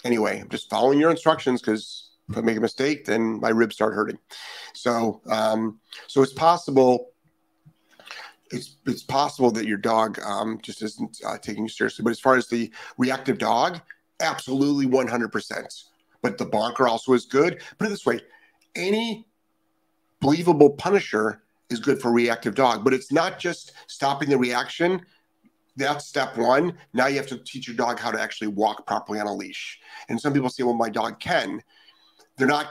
anyway, 0.03 0.39
I'm 0.39 0.49
just 0.49 0.69
following 0.69 0.97
your 0.99 1.11
instructions 1.11 1.61
because 1.61 2.09
if 2.29 2.37
I 2.37 2.41
make 2.41 2.57
a 2.57 2.61
mistake, 2.61 3.05
then 3.05 3.39
my 3.39 3.49
ribs 3.49 3.75
start 3.75 3.93
hurting. 3.93 4.17
So, 4.73 5.21
um, 5.27 5.79
so 6.07 6.23
it's 6.23 6.33
possible. 6.33 7.11
It's 8.51 8.77
it's 8.85 9.03
possible 9.03 9.51
that 9.51 9.65
your 9.65 9.77
dog 9.77 10.19
um, 10.21 10.59
just 10.61 10.81
isn't 10.81 11.21
uh, 11.25 11.37
taking 11.37 11.63
you 11.63 11.69
seriously. 11.69 12.03
But 12.03 12.11
as 12.11 12.19
far 12.19 12.35
as 12.35 12.47
the 12.47 12.71
reactive 12.97 13.37
dog, 13.37 13.79
absolutely 14.21 14.85
100%. 14.85 15.83
But 16.21 16.37
the 16.37 16.45
bonker 16.45 16.87
also 16.87 17.13
is 17.13 17.25
good. 17.25 17.61
Put 17.77 17.87
it 17.87 17.89
this 17.89 18.05
way: 18.05 18.19
any 18.75 19.25
believable 20.19 20.69
punisher 20.71 21.41
is 21.69 21.79
good 21.79 22.01
for 22.01 22.11
reactive 22.11 22.55
dog. 22.55 22.83
But 22.83 22.93
it's 22.93 23.11
not 23.11 23.39
just 23.39 23.73
stopping 23.87 24.29
the 24.29 24.37
reaction 24.37 25.03
that's 25.75 26.05
step 26.05 26.37
one. 26.37 26.77
Now 26.93 27.07
you 27.07 27.17
have 27.17 27.27
to 27.27 27.37
teach 27.37 27.67
your 27.67 27.75
dog 27.75 27.99
how 27.99 28.11
to 28.11 28.21
actually 28.21 28.47
walk 28.47 28.85
properly 28.85 29.19
on 29.19 29.27
a 29.27 29.33
leash. 29.33 29.79
And 30.09 30.19
some 30.19 30.33
people 30.33 30.49
say, 30.49 30.63
"Well, 30.63 30.75
my 30.75 30.89
dog 30.89 31.19
can." 31.19 31.61
They're 32.37 32.47
not. 32.47 32.67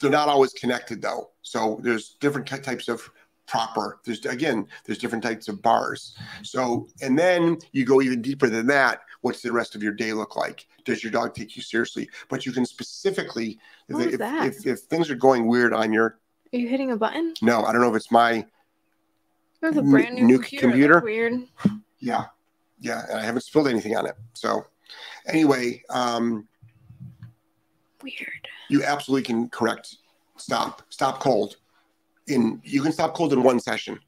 They're 0.00 0.10
not 0.10 0.28
always 0.28 0.52
connected 0.52 1.00
though. 1.00 1.30
So 1.42 1.78
there's 1.82 2.16
different 2.20 2.46
types 2.46 2.88
of 2.88 3.08
proper. 3.46 4.00
There's 4.04 4.24
again, 4.26 4.66
there's 4.84 4.98
different 4.98 5.24
types 5.24 5.48
of 5.48 5.62
bars. 5.62 6.16
So 6.42 6.88
and 7.00 7.18
then 7.18 7.58
you 7.72 7.84
go 7.84 8.00
even 8.00 8.22
deeper 8.22 8.48
than 8.48 8.66
that. 8.68 9.00
What's 9.20 9.42
the 9.42 9.52
rest 9.52 9.74
of 9.74 9.82
your 9.82 9.92
day 9.92 10.12
look 10.12 10.36
like? 10.36 10.66
Does 10.84 11.04
your 11.04 11.12
dog 11.12 11.34
take 11.34 11.56
you 11.56 11.62
seriously? 11.62 12.08
But 12.28 12.44
you 12.44 12.52
can 12.52 12.66
specifically, 12.66 13.58
if, 13.88 14.20
if, 14.20 14.66
if, 14.66 14.78
things 14.80 15.10
are 15.10 15.14
going 15.14 15.46
weird 15.46 15.72
on 15.72 15.92
your 15.92 16.18
Are 16.52 16.58
you 16.58 16.68
hitting 16.68 16.90
a 16.90 16.96
button? 16.96 17.34
no, 17.40 17.62
I 17.64 17.72
don't 17.72 17.80
know 17.80 17.90
if 17.90 17.96
it's 17.96 18.10
my 18.10 18.44
That's 19.60 19.76
a 19.76 19.82
brand 19.82 20.16
new, 20.16 20.24
new 20.24 20.38
computer. 20.38 20.68
computer? 20.68 21.00
Weird. 21.00 21.34
Yeah, 22.00 22.24
yeah, 22.80 23.04
and 23.08 23.20
I 23.20 23.24
haven't 23.24 23.42
spilled 23.42 23.68
anything 23.68 23.96
on 23.96 24.06
it. 24.06 24.16
So, 24.34 24.66
anyway, 25.28 25.82
um, 25.88 26.48
Weird. 28.02 28.48
you 28.68 28.82
absolutely 28.82 29.22
can 29.22 29.48
correct 29.50 29.98
stop 30.36 30.82
stop 30.88 31.20
cold. 31.20 31.58
In 32.28 32.60
you 32.64 32.82
can 32.82 32.92
stop 32.92 33.14
cold 33.14 33.32
in 33.32 33.42
one 33.42 33.60
session. 33.60 33.98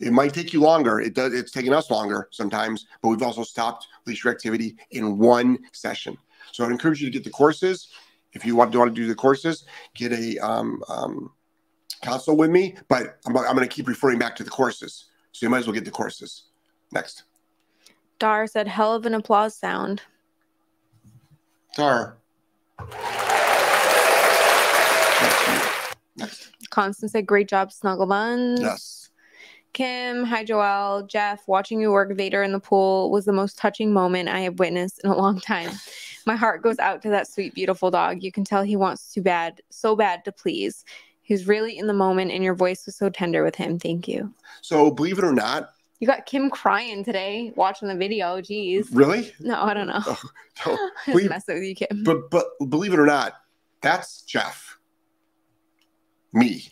It 0.00 0.12
might 0.12 0.34
take 0.34 0.52
you 0.52 0.60
longer. 0.60 1.00
It 1.00 1.14
does. 1.14 1.32
It's 1.32 1.52
taking 1.52 1.72
us 1.72 1.90
longer 1.90 2.28
sometimes, 2.30 2.86
but 3.00 3.08
we've 3.08 3.22
also 3.22 3.42
stopped 3.42 3.86
leash 4.06 4.26
activity 4.26 4.76
in 4.90 5.18
one 5.18 5.58
session. 5.72 6.16
So 6.52 6.64
I'd 6.64 6.70
encourage 6.70 7.00
you 7.00 7.08
to 7.08 7.12
get 7.12 7.24
the 7.24 7.30
courses. 7.30 7.88
If 8.32 8.44
you 8.44 8.56
want 8.56 8.72
to 8.72 8.78
want 8.78 8.94
to 8.94 9.00
do 9.00 9.06
the 9.06 9.14
courses, 9.14 9.64
get 9.94 10.12
a 10.12 10.38
um, 10.38 10.82
um, 10.88 11.32
consult 12.02 12.38
with 12.38 12.50
me. 12.50 12.76
But 12.88 13.18
I'm, 13.26 13.36
I'm 13.36 13.56
going 13.56 13.68
to 13.68 13.74
keep 13.74 13.88
referring 13.88 14.18
back 14.18 14.36
to 14.36 14.44
the 14.44 14.50
courses, 14.50 15.06
so 15.32 15.46
you 15.46 15.50
might 15.50 15.58
as 15.58 15.66
well 15.66 15.74
get 15.74 15.84
the 15.84 15.90
courses. 15.90 16.44
Next, 16.92 17.24
Dar 18.18 18.46
said, 18.46 18.68
"Hell 18.68 18.94
of 18.94 19.06
an 19.06 19.14
applause 19.14 19.56
sound." 19.56 20.02
Tara. 21.74 22.14
Next. 26.16 26.50
Constance 26.70 27.12
said, 27.12 27.26
"Great 27.26 27.48
job, 27.48 27.72
Snuggle 27.72 28.06
Buns." 28.06 28.60
Yes. 28.60 29.10
Kim, 29.72 30.22
hi 30.22 30.44
Joelle, 30.44 31.08
Jeff, 31.08 31.48
watching 31.48 31.80
you 31.80 31.90
work 31.90 32.16
Vader 32.16 32.44
in 32.44 32.52
the 32.52 32.60
pool 32.60 33.10
was 33.10 33.24
the 33.24 33.32
most 33.32 33.58
touching 33.58 33.92
moment 33.92 34.28
I 34.28 34.40
have 34.40 34.60
witnessed 34.60 35.00
in 35.02 35.10
a 35.10 35.16
long 35.16 35.40
time. 35.40 35.70
My 36.26 36.36
heart 36.36 36.62
goes 36.62 36.78
out 36.78 37.02
to 37.02 37.08
that 37.10 37.26
sweet, 37.26 37.54
beautiful 37.54 37.90
dog. 37.90 38.22
You 38.22 38.30
can 38.30 38.44
tell 38.44 38.62
he 38.62 38.76
wants 38.76 39.12
too 39.12 39.20
bad, 39.20 39.60
so 39.70 39.96
bad 39.96 40.24
to 40.26 40.32
please. 40.32 40.84
He's 41.22 41.48
really 41.48 41.76
in 41.76 41.88
the 41.88 41.92
moment, 41.92 42.30
and 42.30 42.44
your 42.44 42.54
voice 42.54 42.86
was 42.86 42.94
so 42.96 43.10
tender 43.10 43.42
with 43.42 43.56
him. 43.56 43.80
Thank 43.80 44.06
you. 44.06 44.32
So 44.62 44.92
believe 44.92 45.18
it 45.18 45.24
or 45.24 45.32
not, 45.32 45.70
You 45.98 46.06
got 46.06 46.24
Kim 46.26 46.50
crying 46.50 47.02
today 47.02 47.52
watching 47.56 47.88
the 47.88 47.96
video. 47.96 48.40
Jeez. 48.40 48.86
really, 48.92 49.32
No, 49.40 49.60
I 49.60 49.74
don't 49.74 49.88
know. 49.88 50.02
Oh, 50.66 50.90
no. 51.08 51.14
We- 51.14 51.26
messing 51.28 51.56
with 51.56 51.64
you, 51.64 51.74
Kim. 51.74 52.04
but 52.04 52.30
but 52.30 52.46
believe 52.68 52.92
it 52.94 53.00
or 53.00 53.06
not, 53.06 53.32
that's 53.82 54.22
Jeff. 54.22 54.73
Me, 56.34 56.68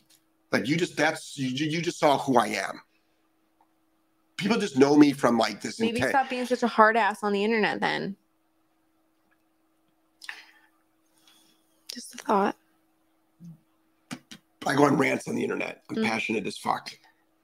like 0.50 0.66
you 0.68 0.76
just 0.76 0.96
that's 0.96 1.38
you, 1.38 1.48
you 1.48 1.80
just 1.80 1.98
saw 1.98 2.18
who 2.18 2.36
I 2.36 2.48
am. 2.48 2.80
People 4.36 4.58
just 4.58 4.76
know 4.76 4.96
me 4.96 5.12
from 5.12 5.38
like 5.38 5.60
this 5.60 5.78
Maybe 5.78 5.98
intent. 5.98 6.10
stop 6.10 6.28
being 6.28 6.44
such 6.46 6.64
a 6.64 6.66
hard 6.66 6.96
ass 6.96 7.22
on 7.22 7.32
the 7.32 7.44
internet 7.44 7.80
then. 7.80 8.16
Just 11.94 12.14
a 12.14 12.18
thought. 12.18 12.56
I 14.66 14.74
go 14.74 14.84
on 14.84 14.96
rants 14.96 15.28
on 15.28 15.36
the 15.36 15.42
internet. 15.42 15.84
I'm 15.90 15.96
Mm. 15.96 16.04
passionate 16.06 16.46
as 16.46 16.58
fuck, 16.58 16.90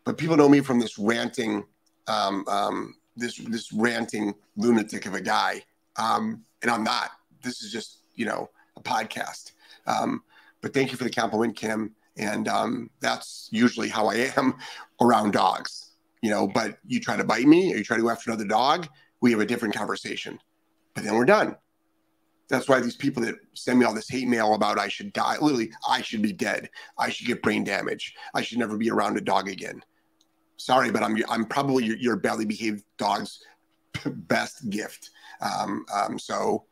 but 0.05 0.19
people 0.19 0.37
know 0.37 0.49
me 0.49 0.61
from 0.61 0.81
this 0.81 0.99
ranting, 0.99 1.65
um, 2.09 2.45
um, 2.49 2.95
this 3.17 3.37
this 3.37 3.73
ranting 3.73 4.35
lunatic 4.57 5.07
of 5.07 5.15
a 5.15 5.21
guy, 5.21 5.63
um, 5.97 6.45
and 6.63 6.71
I'm 6.71 6.83
not. 6.83 7.13
This 7.43 7.63
is 7.63 7.71
just 7.71 7.99
you 8.17 8.27
know 8.27 8.51
a 8.77 8.81
podcast. 8.83 9.53
Um, 9.87 10.25
but 10.61 10.75
thank 10.75 10.91
you 10.91 10.97
for 10.97 11.05
the 11.05 11.11
compliment, 11.11 11.55
Kim. 11.57 11.95
And 12.19 12.49
um, 12.49 12.91
that's 13.01 13.49
usually 13.53 13.89
how 13.89 14.09
I 14.09 14.33
am 14.37 14.55
around 15.01 15.33
dogs. 15.33 15.93
You 16.23 16.31
know, 16.31 16.49
but 16.49 16.79
you 16.85 16.99
try 17.01 17.17
to 17.17 17.25
bite 17.25 17.47
me 17.47 17.73
or 17.73 17.77
you 17.77 17.85
try 17.85 17.97
to 17.97 18.03
go 18.03 18.11
after 18.11 18.31
another 18.31 18.47
dog, 18.47 18.89
we 19.21 19.31
have 19.31 19.41
a 19.41 19.47
different 19.47 19.75
conversation. 19.75 20.39
But 20.95 21.05
then 21.05 21.15
we're 21.15 21.25
done. 21.25 21.57
That's 22.49 22.69
why 22.69 22.81
these 22.81 22.97
people 22.97 23.23
that 23.25 23.37
send 23.55 23.79
me 23.79 23.85
all 23.85 23.95
this 23.95 24.09
hate 24.09 24.27
mail 24.27 24.55
about 24.55 24.79
I 24.79 24.89
should 24.89 25.13
die, 25.13 25.37
literally, 25.41 25.71
I 25.89 26.01
should 26.03 26.23
be 26.23 26.33
dead. 26.33 26.71
I 26.99 27.11
should 27.11 27.27
get 27.27 27.43
brain 27.43 27.63
damage. 27.63 28.15
I 28.35 28.43
should 28.43 28.59
never 28.59 28.77
be 28.77 28.91
around 28.91 29.17
a 29.17 29.21
dog 29.21 29.49
again. 29.49 29.83
sorry, 30.57 30.91
but 30.91 31.03
I'm 31.03 31.17
I'm 31.29 31.45
probably 31.45 31.85
your, 31.85 31.97
your 31.99 32.17
badly 32.17 32.47
behaved 32.47 32.85
dog's 32.97 33.43
best 34.07 34.69
gift. 34.71 35.11
Um, 35.41 35.85
um, 35.95 36.19
so 36.19 36.65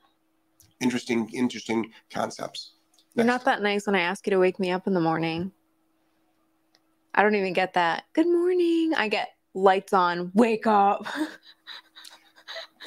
interesting, 0.81 1.31
interesting 1.33 1.93
concepts. 2.11 2.73
You're 3.17 3.25
not 3.25 3.47
that 3.47 3.63
nice 3.63 3.87
when 3.87 3.95
I 3.97 4.01
ask 4.01 4.27
you 4.27 4.33
to 4.33 4.39
wake 4.39 4.61
me 4.61 4.71
up 4.71 4.87
in 4.87 4.93
the 4.93 5.01
morning. 5.01 5.51
I 7.15 7.23
don't 7.23 7.35
even 7.35 7.55
get 7.55 7.73
that. 7.73 8.05
Good 8.13 8.27
morning. 8.27 8.93
I 8.95 9.09
get 9.09 9.31
lights 9.55 9.95
on, 9.95 10.31
wake 10.35 10.67
up. 10.67 11.07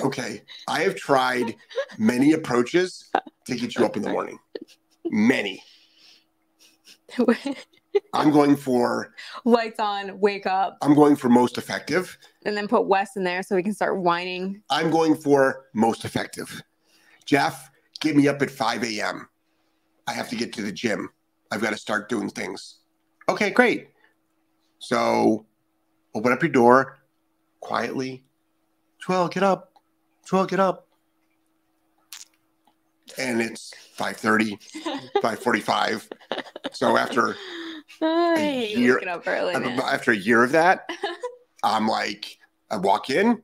Okay, 0.01 0.43
I 0.65 0.83
have 0.83 0.95
tried 0.95 1.55
many 1.97 2.31
approaches 2.31 3.09
to 3.45 3.55
get 3.55 3.75
you 3.75 3.83
up 3.83 3.97
in 3.97 4.01
the 4.01 4.09
morning. 4.09 4.39
Many. 5.09 5.61
I'm 8.13 8.31
going 8.31 8.55
for 8.55 9.13
lights 9.43 9.77
on, 9.77 10.17
wake 10.21 10.45
up, 10.45 10.77
I'm 10.81 10.95
going 10.95 11.17
for 11.17 11.27
most 11.27 11.57
effective. 11.57 12.17
and 12.45 12.55
then 12.55 12.69
put 12.69 12.87
Wes 12.87 13.17
in 13.17 13.25
there 13.25 13.43
so 13.43 13.57
we 13.57 13.63
can 13.63 13.73
start 13.73 13.97
whining. 13.97 14.61
I'm 14.69 14.89
going 14.89 15.15
for 15.15 15.65
most 15.73 16.05
effective. 16.05 16.61
Jeff, 17.25 17.69
get 17.99 18.15
me 18.15 18.29
up 18.29 18.41
at 18.41 18.49
5 18.49 18.85
a.m. 18.85 19.27
I 20.09 20.13
have 20.13 20.27
to 20.29 20.35
get 20.35 20.51
to 20.53 20.63
the 20.63 20.71
gym. 20.71 21.09
I've 21.51 21.61
got 21.61 21.69
to 21.69 21.77
start 21.77 22.09
doing 22.09 22.29
things. 22.29 22.79
Okay, 23.29 23.51
great. 23.51 23.89
So 24.79 25.45
open 26.15 26.31
up 26.33 26.41
your 26.41 26.51
door 26.51 26.97
quietly. 27.59 28.23
Joel, 29.05 29.27
get 29.27 29.43
up. 29.43 29.71
Joel, 30.27 30.47
get 30.47 30.59
up. 30.59 30.87
And 33.19 33.39
it's 33.39 33.71
5:30, 33.97 34.57
5:45. 35.21 36.07
So 36.71 36.97
after 36.97 37.35
hate 37.99 38.77
year- 38.77 39.01
up 39.07 39.27
early. 39.27 39.55
after 39.55 40.11
a 40.11 40.15
year 40.15 40.43
of 40.43 40.51
that, 40.51 40.87
I'm 41.63 41.87
like, 41.87 42.37
I 42.69 42.77
walk 42.77 43.09
in, 43.09 43.41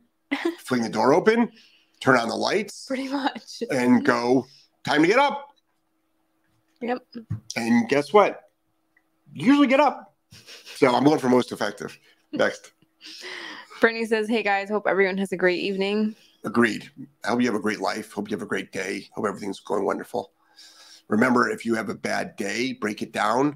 fling 0.60 0.84
the 0.84 0.89
door 0.89 1.13
open, 1.13 1.51
turn 1.99 2.17
on 2.17 2.30
the 2.30 2.36
lights, 2.36 2.86
Pretty 2.86 3.08
much. 3.08 3.63
and 3.71 4.06
go, 4.06 4.45
time 4.84 5.01
to 5.01 5.08
get 5.08 5.17
up. 5.19 5.55
Yep. 6.82 7.06
And 7.56 7.90
guess 7.90 8.14
what? 8.14 8.42
Usually 9.34 9.68
get 9.68 9.80
up. 9.80 10.16
So 10.76 10.94
I'm 10.94 11.04
going 11.04 11.20
for 11.20 11.30
most 11.30 11.52
effective. 11.52 11.98
Next. 12.32 12.72
Brittany 13.82 14.06
says, 14.06 14.28
Hey 14.28 14.44
guys, 14.44 14.70
hope 14.70 14.88
everyone 14.88 15.18
has 15.18 15.32
a 15.32 15.38
great 15.38 15.60
evening. 15.60 16.16
Agreed. 16.44 16.90
I 17.24 17.30
hope 17.30 17.42
you 17.42 17.48
have 17.48 17.56
a 17.56 17.62
great 17.62 17.80
life. 17.80 18.12
Hope 18.12 18.30
you 18.30 18.36
have 18.36 18.44
a 18.44 18.48
great 18.48 18.72
day. 18.72 19.08
Hope 19.14 19.26
everything's 19.26 19.60
going 19.60 19.84
wonderful. 19.86 20.32
Remember, 21.08 21.50
if 21.50 21.66
you 21.66 21.76
have 21.76 21.90
a 21.90 21.96
bad 21.96 22.36
day, 22.36 22.74
break 22.74 23.02
it 23.02 23.12
down. 23.12 23.56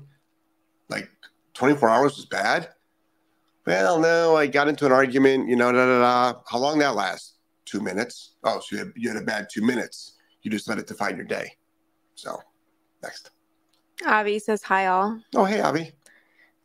Like 0.90 1.10
24 1.54 1.90
hours 1.90 2.18
is 2.18 2.26
bad. 2.26 2.70
Well, 3.66 4.00
no, 4.00 4.36
I 4.36 4.48
got 4.48 4.68
into 4.68 4.86
an 4.86 4.92
argument, 4.92 5.48
you 5.48 5.56
know, 5.56 5.72
da 5.72 5.86
da 5.86 6.00
da. 6.00 6.40
How 6.48 6.58
long 6.58 6.80
that 6.80 6.96
lasts? 6.96 7.36
Two 7.66 7.82
minutes. 7.82 8.34
Oh, 8.44 8.60
so 8.60 8.76
you 8.76 8.78
had, 8.80 8.94
you 8.96 9.10
had 9.10 9.22
a 9.22 9.26
bad 9.26 9.48
two 9.52 9.62
minutes. 9.62 10.16
You 10.42 10.50
just 10.50 10.68
let 10.68 10.80
it 10.80 10.88
define 10.88 11.16
your 11.18 11.26
day. 11.26 11.56
So, 12.16 12.40
next. 13.02 13.32
Avi 14.06 14.40
says, 14.40 14.64
Hi 14.64 14.88
all. 14.88 15.20
Oh, 15.36 15.46
hey, 15.46 15.62
Avi. 15.62 15.92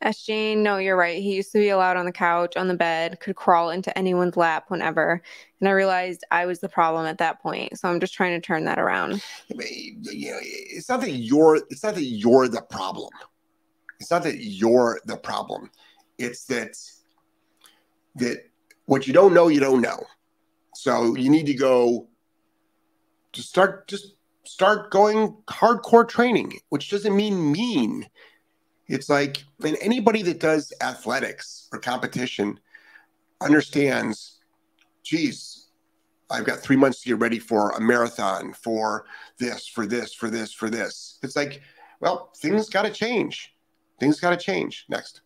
S. 0.05 0.25
Jane, 0.25 0.63
no, 0.63 0.77
you're 0.77 0.97
right. 0.97 1.23
He 1.23 1.35
used 1.35 1.51
to 1.53 1.59
be 1.59 1.71
allowed 1.71 1.97
on 1.97 2.05
the 2.05 2.13
couch, 2.13 2.57
on 2.57 2.69
the 2.69 2.75
bed, 2.75 3.21
could 3.21 3.37
crawl 3.37 3.71
into 3.71 3.97
anyone's 3.97 4.37
lap 4.37 4.67
whenever. 4.69 5.23
And 5.61 5.69
I 5.69 5.73
realized 5.73 6.25
I 6.31 6.45
was 6.45 6.61
the 6.61 6.69
problem 6.69 7.07
at 7.07 7.19
that 7.19 7.41
point. 7.41 7.79
So 7.79 7.89
I'm 7.89 8.01
just 8.01 8.13
trying 8.13 8.39
to 8.39 8.47
turn 8.47 8.65
that 8.65 8.79
around. 8.79 9.23
I 9.51 9.57
mean, 9.57 10.03
you 10.03 10.33
know, 10.33 10.39
it's 10.43 10.91
not 10.91 11.01
that 11.01 11.13
you're 11.13 11.57
it's 11.71 11.83
not 11.83 11.95
that 11.95 12.05
you're 12.05 12.49
the 12.49 12.63
problem. 12.63 13.11
It's 13.99 14.11
not 14.11 14.25
that 14.25 14.45
you're 14.45 15.01
the 15.07 15.17
problem. 15.17 15.71
It's 16.19 16.45
that 16.47 16.77
that 18.17 18.45
what 18.85 19.07
you 19.07 19.15
don't 19.15 19.33
know, 19.33 19.49
you 19.49 19.61
don't 19.61 19.81
know. 19.81 20.05
So 20.75 21.17
you 21.17 21.31
need 21.31 21.47
to 21.47 21.55
go 21.55 22.09
to 23.33 23.43
start 23.43 23.89
just 23.89 24.17
start 24.45 24.91
going 24.91 25.37
hardcore 25.49 26.09
training, 26.09 26.59
which 26.69 26.91
doesn't 26.91 27.15
mean 27.15 27.53
mean. 27.53 28.09
It's 28.87 29.09
like 29.09 29.45
and 29.65 29.77
anybody 29.81 30.23
that 30.23 30.41
does 30.41 30.73
athletics 30.81 31.69
or 31.73 31.79
competition 31.79 32.61
understands, 33.41 34.41
geez, 35.03 35.69
I've 36.31 36.45
got 36.45 36.59
three 36.59 36.77
months 36.77 37.03
to 37.03 37.09
get 37.11 37.19
ready 37.19 37.39
for 37.39 37.71
a 37.71 37.81
marathon, 37.81 38.53
for 38.53 39.07
this, 39.39 39.67
for 39.67 39.87
this, 39.87 40.13
for 40.13 40.31
this, 40.31 40.53
for 40.53 40.71
this. 40.71 41.19
It's 41.23 41.37
like, 41.37 41.63
well, 42.01 42.31
things 42.37 42.69
got 42.69 42.83
to 42.83 42.91
change. 42.91 43.55
Things 44.01 44.21
got 44.21 44.31
to 44.31 44.37
change. 44.37 44.87
Next. 44.89 45.21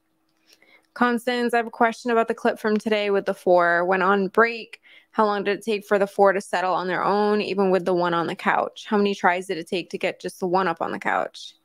Constance, 0.95 1.55
I 1.55 1.59
have 1.59 1.67
a 1.67 1.71
question 1.71 2.11
about 2.11 2.29
the 2.29 2.35
clip 2.35 2.59
from 2.59 2.77
today 2.77 3.11
with 3.11 3.25
the 3.25 3.35
four. 3.35 3.85
When 3.85 4.03
on 4.03 4.29
break, 4.29 4.81
how 5.19 5.27
long 5.27 5.43
did 5.43 5.59
it 5.59 5.65
take 5.65 5.85
for 5.85 5.99
the 5.99 6.07
four 6.07 6.33
to 6.33 6.41
settle 6.41 6.73
on 6.73 6.87
their 6.87 7.03
own, 7.03 7.41
even 7.41 7.73
with 7.73 7.85
the 7.85 7.93
one 7.93 8.15
on 8.15 8.29
the 8.29 8.37
couch? 8.37 8.87
How 8.87 8.97
many 8.97 9.17
tries 9.17 9.49
did 9.49 9.59
it 9.59 9.67
take 9.67 9.91
to 9.91 9.99
get 9.99 10.21
just 10.21 10.39
the 10.39 10.47
one 10.47 10.69
up 10.69 10.81
on 10.81 10.93
the 10.93 10.99
couch? 11.01 11.57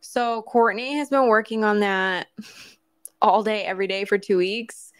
So 0.00 0.40
Courtney 0.40 0.94
has 0.94 1.10
been 1.10 1.28
working 1.28 1.64
on 1.64 1.80
that 1.80 2.28
all 3.20 3.42
day, 3.42 3.62
every 3.64 3.86
day 3.86 4.06
for 4.06 4.16
two 4.16 4.38
weeks. 4.38 4.90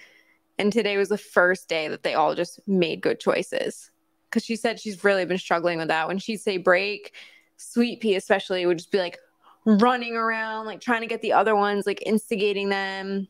And 0.58 0.70
today 0.70 0.98
was 0.98 1.08
the 1.08 1.16
first 1.16 1.66
day 1.66 1.88
that 1.88 2.02
they 2.02 2.12
all 2.12 2.34
just 2.34 2.60
made 2.68 3.00
good 3.00 3.20
choices. 3.20 3.90
Cause 4.30 4.44
she 4.44 4.56
said 4.56 4.78
she's 4.78 5.02
really 5.02 5.24
been 5.24 5.38
struggling 5.38 5.78
with 5.78 5.88
that. 5.88 6.06
When 6.06 6.18
she'd 6.18 6.42
say 6.42 6.58
break, 6.58 7.14
Sweet 7.56 8.00
Pea 8.00 8.16
especially 8.16 8.66
would 8.66 8.76
just 8.76 8.92
be 8.92 8.98
like 8.98 9.18
running 9.64 10.14
around, 10.14 10.66
like 10.66 10.82
trying 10.82 11.00
to 11.00 11.06
get 11.06 11.22
the 11.22 11.32
other 11.32 11.56
ones, 11.56 11.86
like 11.86 12.02
instigating 12.04 12.68
them. 12.68 13.28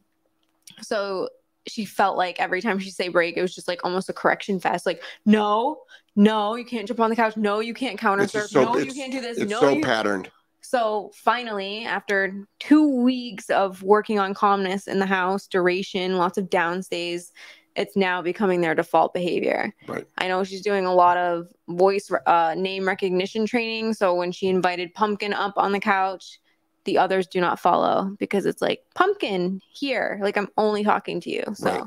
So 0.82 1.28
she 1.66 1.85
felt 1.85 2.16
like 2.16 2.40
every 2.40 2.61
time 2.61 2.79
she 2.79 2.90
say 2.90 3.09
break, 3.09 3.37
it 3.37 3.42
was 3.42 3.55
just 3.55 3.68
like 3.68 3.85
almost 3.85 4.09
a 4.09 4.12
correction 4.12 4.61
fest. 4.61 4.87
Like, 4.87 5.03
no, 5.24 5.83
no, 6.16 6.55
you 6.57 6.64
can't 6.64 6.87
jump 6.87 7.00
on 7.00 7.11
the 7.11 7.16
couch. 7.16 7.37
No, 7.37 7.61
you 7.61 7.74
can't 7.74 7.98
counter 7.98 8.27
surf. 8.29 8.50
so- 8.50 8.64
no, 8.64 8.79
you 8.79 8.92
can't 8.92 9.12
do 9.12 9.20
this. 9.20 9.38
It's 9.38 9.50
no, 9.50 9.61
so 9.61 9.70
you 9.70 9.83
patterned. 9.83 10.31
so 10.61 11.11
finally, 11.14 11.85
after 11.85 12.46
two 12.61 12.88
weeks 13.03 13.50
of 13.50 13.83
working 13.83 14.18
on 14.18 14.35
calmness 14.35 14.87
in 14.87 14.98
the 14.98 15.07
house, 15.07 15.46
duration, 15.46 16.16
lots 16.16 16.38
of 16.38 16.50
downstays, 16.50 17.33
it's 17.77 17.96
now 17.96 18.22
becoming 18.22 18.61
their 18.61 18.74
default 18.74 19.12
behavior. 19.12 19.74
Right. 19.88 20.07
I 20.18 20.29
know 20.29 20.44
she's 20.44 20.62
doing 20.62 20.87
a 20.87 20.94
lot 20.94 21.16
of 21.16 21.48
voice 21.68 22.09
uh, 22.27 22.55
name 22.57 22.87
recognition 22.87 23.46
training. 23.46 23.94
So 23.94 24.14
when 24.14 24.31
she 24.31 24.46
invited 24.46 24.94
Pumpkin 24.94 25.33
up 25.33 25.55
on 25.57 25.72
the 25.72 25.81
couch, 25.81 26.38
the 26.85 26.99
others 26.99 27.27
do 27.27 27.40
not 27.40 27.59
follow 27.59 28.14
because 28.18 28.47
it's 28.47 28.61
like 28.62 28.85
Pumpkin 28.94 29.61
here. 29.73 30.18
Like 30.23 30.37
I'm 30.37 30.49
only 30.57 30.85
talking 30.85 31.20
to 31.20 31.31
you. 31.31 31.42
So 31.55 31.70
Right. 31.70 31.83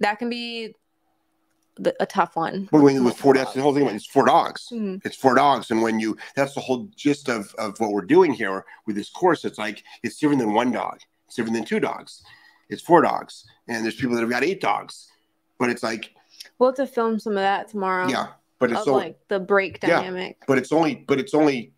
that 0.00 0.18
can 0.18 0.30
be 0.30 0.74
the, 1.76 1.94
a 2.00 2.06
tough 2.06 2.34
one. 2.34 2.68
But 2.72 2.82
when 2.82 3.04
with 3.04 3.16
four, 3.16 3.34
that's 3.34 3.52
the 3.52 3.62
whole 3.62 3.74
thing. 3.74 3.86
It's 3.86 4.06
four 4.06 4.24
dogs. 4.26 4.68
Mhm. 4.72 5.00
It's 5.04 5.16
four 5.16 5.34
dogs. 5.34 5.70
And 5.70 5.80
when 5.82 6.00
you, 6.00 6.16
that's 6.34 6.54
the 6.54 6.60
whole 6.60 6.88
gist 6.96 7.28
of, 7.28 7.54
of 7.56 7.78
what 7.78 7.92
we're 7.92 8.00
doing 8.02 8.32
here 8.32 8.64
with 8.86 8.96
this 8.96 9.10
course. 9.10 9.44
It's 9.44 9.58
like, 9.58 9.84
it's 10.02 10.18
different 10.18 10.40
than 10.40 10.54
one 10.54 10.72
dog. 10.72 10.98
It's 11.26 11.36
different 11.36 11.54
than 11.54 11.64
two 11.64 11.78
dogs. 11.78 12.22
It's 12.68 12.82
four 12.82 13.02
dogs. 13.02 13.44
And 13.68 13.84
there's 13.84 13.94
people 13.94 14.14
that 14.16 14.22
have 14.22 14.30
got 14.30 14.42
eight 14.42 14.60
dogs. 14.60 15.08
But 15.58 15.70
it's 15.70 15.82
like, 15.82 16.14
We'll 16.58 16.70
have 16.70 16.76
to 16.76 16.86
film 16.86 17.18
some 17.20 17.32
of 17.34 17.38
that 17.42 17.68
tomorrow. 17.68 18.08
yeah, 18.08 18.28
but 18.58 18.72
it's 18.72 18.86
only, 18.88 19.04
like 19.04 19.18
the 19.28 19.38
break 19.38 19.78
Yeah. 19.82 20.00
dynamic. 20.00 20.38
but 20.48 20.58
it's 20.58 20.72
only 20.72 20.94
but 21.06 21.18
it's 21.20 21.34
only 21.34 21.72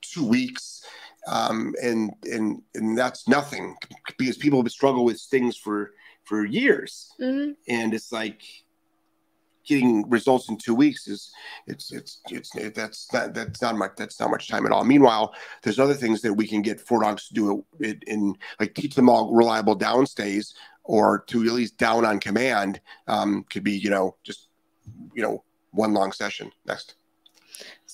two 0.00 0.26
weeks 0.26 0.84
um 1.26 1.74
and 1.82 2.12
and 2.24 2.62
and 2.74 2.96
that's 2.96 3.26
nothing 3.28 3.76
because 4.18 4.36
people 4.36 4.62
have 4.62 4.70
struggled 4.70 5.06
with 5.06 5.20
things 5.20 5.56
for 5.56 5.92
for 6.24 6.44
years. 6.44 7.12
Hmm 7.18 7.52
and 7.68 7.94
it's 7.94 8.12
like 8.12 8.42
getting 9.66 10.08
results 10.10 10.48
in 10.48 10.58
two 10.58 10.74
weeks 10.74 11.08
is 11.08 11.32
it's 11.66 11.90
it's 11.90 12.20
it's 12.30 12.54
it, 12.54 12.74
that's 12.74 13.10
not 13.12 13.32
that's 13.32 13.62
not 13.62 13.76
much 13.76 13.92
that's 13.96 14.20
not 14.20 14.30
much 14.30 14.48
time 14.48 14.66
at 14.66 14.72
all. 14.72 14.84
Meanwhile 14.84 15.34
there's 15.62 15.78
other 15.78 15.94
things 15.94 16.20
that 16.22 16.34
we 16.34 16.46
can 16.46 16.62
get 16.62 16.80
four 16.80 17.02
dogs 17.02 17.28
to 17.28 17.34
do 17.34 17.64
it 17.80 18.02
in 18.06 18.36
like 18.60 18.74
teach 18.74 18.94
them 18.94 19.08
all 19.08 19.34
reliable 19.34 19.76
downstays 19.76 20.54
or 20.84 21.24
to 21.28 21.42
at 21.42 21.52
least 21.52 21.78
down 21.78 22.04
on 22.04 22.20
command 22.20 22.80
um 23.08 23.44
could 23.48 23.64
be 23.64 23.72
you 23.72 23.88
know 23.88 24.16
just 24.22 24.48
you 25.14 25.22
know 25.22 25.42
one 25.70 25.94
long 25.94 26.12
session. 26.12 26.52
Next 26.66 26.94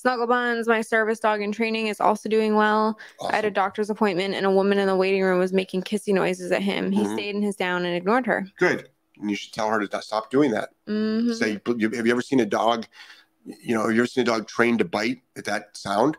Snuggle 0.00 0.26
Buns, 0.26 0.66
my 0.66 0.80
service 0.80 1.20
dog 1.20 1.42
in 1.42 1.52
training, 1.52 1.88
is 1.88 2.00
also 2.00 2.28
doing 2.30 2.54
well. 2.54 2.98
I 3.28 3.36
had 3.36 3.44
a 3.44 3.50
doctor's 3.50 3.90
appointment, 3.90 4.34
and 4.34 4.46
a 4.46 4.50
woman 4.50 4.78
in 4.78 4.86
the 4.86 4.96
waiting 4.96 5.22
room 5.22 5.38
was 5.38 5.52
making 5.52 5.82
kissy 5.82 6.14
noises 6.14 6.50
at 6.52 6.62
him. 6.62 6.90
He 6.90 7.04
Mhm. 7.04 7.12
stayed 7.12 7.34
in 7.36 7.42
his 7.42 7.54
down 7.54 7.84
and 7.84 7.94
ignored 7.94 8.24
her. 8.26 8.46
good 8.58 8.88
and 9.20 9.28
you 9.30 9.36
should 9.36 9.52
tell 9.52 9.68
her 9.68 9.86
to 9.86 10.00
stop 10.02 10.30
doing 10.30 10.50
that 10.50 10.70
Mhm. 10.88 11.34
say 11.34 11.60
have 11.66 12.06
you 12.06 12.10
ever 12.10 12.22
seen 12.22 12.40
a 12.40 12.46
dog 12.46 12.86
you 13.44 13.74
know 13.74 13.82
have 13.82 13.90
you 13.90 13.98
ever 13.98 14.06
seen 14.06 14.22
a 14.22 14.24
dog 14.24 14.46
trained 14.48 14.78
to 14.78 14.84
bite 14.86 15.20
at 15.36 15.44
that 15.44 15.76
sound 15.76 16.16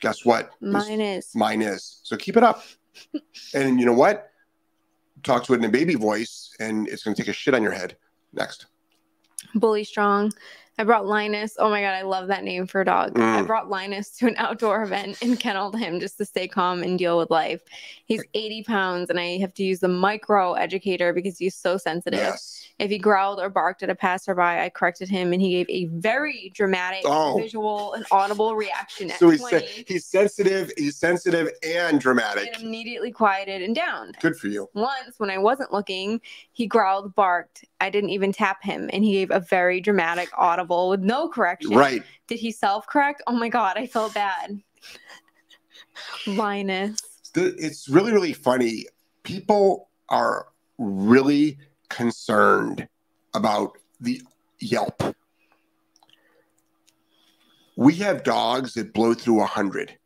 guess 0.00 0.24
what 0.24 0.52
Mine 0.60 1.00
is. 1.00 1.34
mine 1.34 1.60
is 1.60 1.98
so 2.04 2.16
keep 2.16 2.36
it 2.36 2.44
up 2.44 2.62
and 3.54 3.80
you 3.80 3.86
know 3.86 3.92
what 3.92 4.30
talk 5.24 5.42
to 5.44 5.54
it 5.54 5.56
in 5.56 5.64
a 5.64 5.68
baby 5.68 5.96
voice 5.96 6.54
and 6.60 6.86
it's 6.86 7.02
going 7.02 7.16
to 7.16 7.20
take 7.20 7.28
a 7.28 7.32
shit 7.32 7.52
on 7.54 7.64
your 7.64 7.72
head 7.72 7.96
next 8.32 8.66
Bully 9.56 9.82
Strong. 9.82 10.32
I 10.80 10.84
brought 10.84 11.04
Linus. 11.04 11.56
Oh 11.58 11.68
my 11.68 11.82
god, 11.82 11.92
I 11.92 12.00
love 12.00 12.28
that 12.28 12.42
name 12.42 12.66
for 12.66 12.80
a 12.80 12.86
dog. 12.86 13.10
I 13.18 13.42
Mm. 13.42 13.46
brought 13.46 13.68
Linus 13.68 14.16
to 14.16 14.26
an 14.28 14.34
outdoor 14.38 14.82
event 14.82 15.18
and 15.20 15.38
kenneled 15.38 15.76
him 15.76 16.00
just 16.00 16.16
to 16.16 16.24
stay 16.24 16.48
calm 16.48 16.82
and 16.82 16.98
deal 16.98 17.18
with 17.18 17.30
life. 17.30 17.60
He's 18.06 18.24
80 18.32 18.62
pounds, 18.62 19.10
and 19.10 19.20
I 19.20 19.36
have 19.40 19.52
to 19.54 19.62
use 19.62 19.80
the 19.80 19.88
micro 19.88 20.54
educator 20.54 21.12
because 21.12 21.36
he's 21.36 21.54
so 21.54 21.76
sensitive. 21.76 22.20
Yes. 22.20 22.59
If 22.80 22.90
he 22.90 22.96
growled 22.96 23.40
or 23.40 23.50
barked 23.50 23.82
at 23.82 23.90
a 23.90 23.94
passerby, 23.94 24.40
I 24.40 24.70
corrected 24.70 25.10
him, 25.10 25.34
and 25.34 25.42
he 25.42 25.50
gave 25.50 25.66
a 25.68 25.84
very 26.00 26.50
dramatic, 26.54 27.02
Oh. 27.04 27.36
visual, 27.38 27.92
and 27.92 28.06
audible 28.10 28.56
reaction 28.56 29.10
So 29.10 29.28
he's 29.28 29.46
se- 29.46 29.84
he's 29.86 30.06
sensitive, 30.06 30.72
he's 30.78 30.96
sensitive 30.96 31.50
and 31.62 32.00
dramatic. 32.00 32.48
and 32.54 32.64
immediately 32.64 33.12
quieted 33.12 33.60
and 33.60 33.74
down. 33.74 34.12
Good 34.20 34.34
for 34.36 34.48
you. 34.48 34.70
Once, 34.72 35.18
when 35.18 35.28
I 35.28 35.36
wasn't 35.36 35.72
looking, 35.74 36.22
he 36.52 36.66
growled, 36.66 37.14
barked. 37.14 37.66
I 37.82 37.90
didn't 37.90 38.10
even 38.10 38.32
tap 38.32 38.62
him, 38.64 38.88
and 38.94 39.04
he 39.04 39.12
gave 39.12 39.30
a 39.30 39.40
very 39.40 39.82
dramatic, 39.82 40.30
audible 40.38 40.88
with 40.88 41.00
no 41.00 41.28
correction. 41.28 41.76
Right. 41.76 42.02
Did 42.28 42.38
he 42.38 42.50
self 42.50 42.86
correct? 42.86 43.22
Oh 43.26 43.32
my 43.32 43.50
God, 43.50 43.76
I 43.76 43.86
felt 43.86 44.14
bad. 44.14 44.62
Linus. 46.26 46.98
It's 47.34 47.88
really, 47.90 48.12
really 48.12 48.32
funny. 48.32 48.86
People 49.22 49.90
are 50.08 50.46
really 50.78 51.58
concerned 51.90 52.88
about 53.34 53.76
the 54.00 54.22
Yelp. 54.58 55.02
We 57.76 57.94
have 57.96 58.24
dogs 58.24 58.74
that 58.74 58.92
blow 58.92 59.14
through 59.14 59.42
a 59.42 59.46
hundred. 59.46 59.98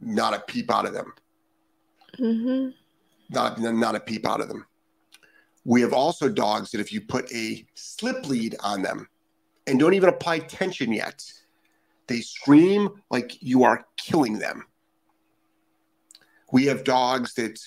Not 0.00 0.34
a 0.34 0.40
peep 0.40 0.70
out 0.70 0.86
of 0.86 0.92
them. 0.92 1.12
Mm-hmm. 2.18 2.70
Not, 3.30 3.60
not 3.60 3.94
a 3.94 4.00
peep 4.00 4.26
out 4.26 4.40
of 4.40 4.48
them. 4.48 4.66
We 5.64 5.82
have 5.82 5.92
also 5.92 6.28
dogs 6.28 6.70
that 6.70 6.80
if 6.80 6.92
you 6.92 7.00
put 7.00 7.30
a 7.32 7.64
slip 7.74 8.28
lead 8.28 8.56
on 8.60 8.82
them 8.82 9.08
and 9.66 9.78
don't 9.78 9.94
even 9.94 10.08
apply 10.08 10.40
tension 10.40 10.92
yet, 10.92 11.22
they 12.06 12.20
scream 12.20 12.88
like 13.10 13.42
you 13.42 13.62
are 13.64 13.84
killing 13.96 14.38
them. 14.38 14.64
We 16.52 16.66
have 16.66 16.82
dogs 16.82 17.34
that 17.34 17.60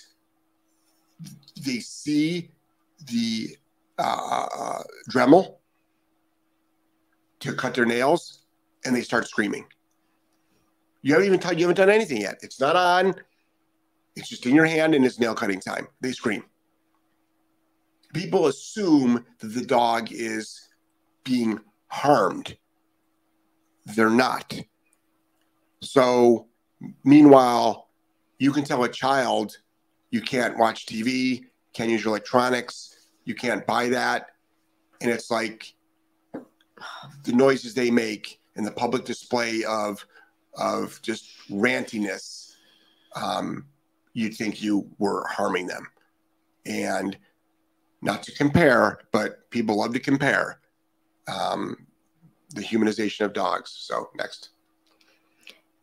they 1.62 1.80
see 1.80 2.52
the 3.08 3.58
uh, 3.98 4.48
uh, 4.56 4.84
Dremel 5.10 5.56
to 7.40 7.54
cut 7.54 7.74
their 7.74 7.86
nails 7.86 8.46
and 8.86 8.96
they 8.96 9.02
start 9.02 9.28
screaming. 9.28 9.66
You 11.02 11.14
haven't 11.14 11.28
even 11.28 11.40
t- 11.40 11.56
you 11.56 11.68
haven't 11.68 11.78
done 11.78 11.90
anything 11.90 12.22
yet. 12.22 12.40
It's 12.42 12.60
not 12.60 12.76
on. 12.76 13.16
It's 14.16 14.30
just 14.30 14.46
in 14.46 14.56
your 14.56 14.66
hand 14.66 14.96
and 14.96 15.06
it's 15.06 15.20
nail 15.20 15.36
cutting 15.36 15.60
time. 15.60 15.88
They 16.02 16.12
scream. 16.12 16.44
People 18.14 18.48
assume 18.48 19.26
that 19.40 19.48
the 19.48 19.66
dog 19.66 20.12
is 20.12 20.70
being 21.24 21.60
harmed. 21.88 22.56
They're 23.86 24.10
not. 24.10 24.58
So, 25.82 26.48
meanwhile, 27.04 27.90
you 28.38 28.52
can 28.52 28.64
tell 28.64 28.84
a 28.84 28.90
child 28.90 29.58
you 30.12 30.22
can't 30.22 30.58
watch 30.58 30.86
TV, 30.86 31.46
can't 31.74 31.90
use 31.90 32.04
your 32.04 32.12
electronics, 32.12 32.93
you 33.26 33.36
can't 33.36 33.66
buy 33.66 33.90
that. 33.90 34.28
And 35.02 35.12
it's 35.12 35.32
like 35.32 35.74
the 37.24 37.34
noises 37.34 37.74
they 37.74 37.92
make 37.92 38.40
and 38.56 38.66
the 38.66 38.72
public 38.72 39.06
display 39.06 39.64
of 39.64 40.06
of 40.56 41.02
just 41.02 41.32
rantiness. 41.50 42.56
Um, 43.16 43.66
you'd 44.14 44.36
think 44.36 44.62
you 44.62 44.90
were 45.00 45.26
harming 45.28 45.68
them. 45.68 45.88
And 46.66 47.18
not 48.02 48.24
to 48.24 48.32
compare, 48.34 49.00
but 49.12 49.50
people 49.50 49.78
love 49.78 49.94
to 49.94 50.00
compare 50.00 50.60
um, 51.28 51.88
the 52.54 52.62
humanization 52.62 53.26
of 53.26 53.34
dogs. 53.34 53.72
So, 53.72 54.10
next. 54.16 54.50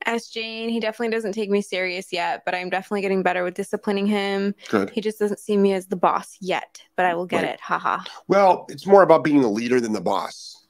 Ask 0.06 0.32
Jane. 0.32 0.68
He 0.68 0.80
definitely 0.80 1.14
doesn't 1.14 1.32
take 1.32 1.50
me 1.50 1.60
serious 1.60 2.12
yet, 2.12 2.42
but 2.44 2.54
I'm 2.54 2.70
definitely 2.70 3.02
getting 3.02 3.22
better 3.22 3.44
with 3.44 3.54
disciplining 3.54 4.06
him. 4.06 4.54
Good. 4.68 4.90
He 4.90 5.00
just 5.00 5.18
doesn't 5.18 5.40
see 5.40 5.56
me 5.56 5.72
as 5.74 5.86
the 5.86 5.96
boss 5.96 6.36
yet, 6.40 6.80
but 6.96 7.06
I 7.06 7.14
will 7.14 7.26
get 7.26 7.42
Right. 7.44 7.54
it. 7.54 7.60
Haha. 7.60 8.02
Well, 8.28 8.66
it's 8.70 8.86
more 8.86 9.02
about 9.02 9.24
being 9.24 9.42
the 9.42 9.48
leader 9.48 9.80
than 9.80 9.92
the 9.92 10.00
boss. 10.00 10.66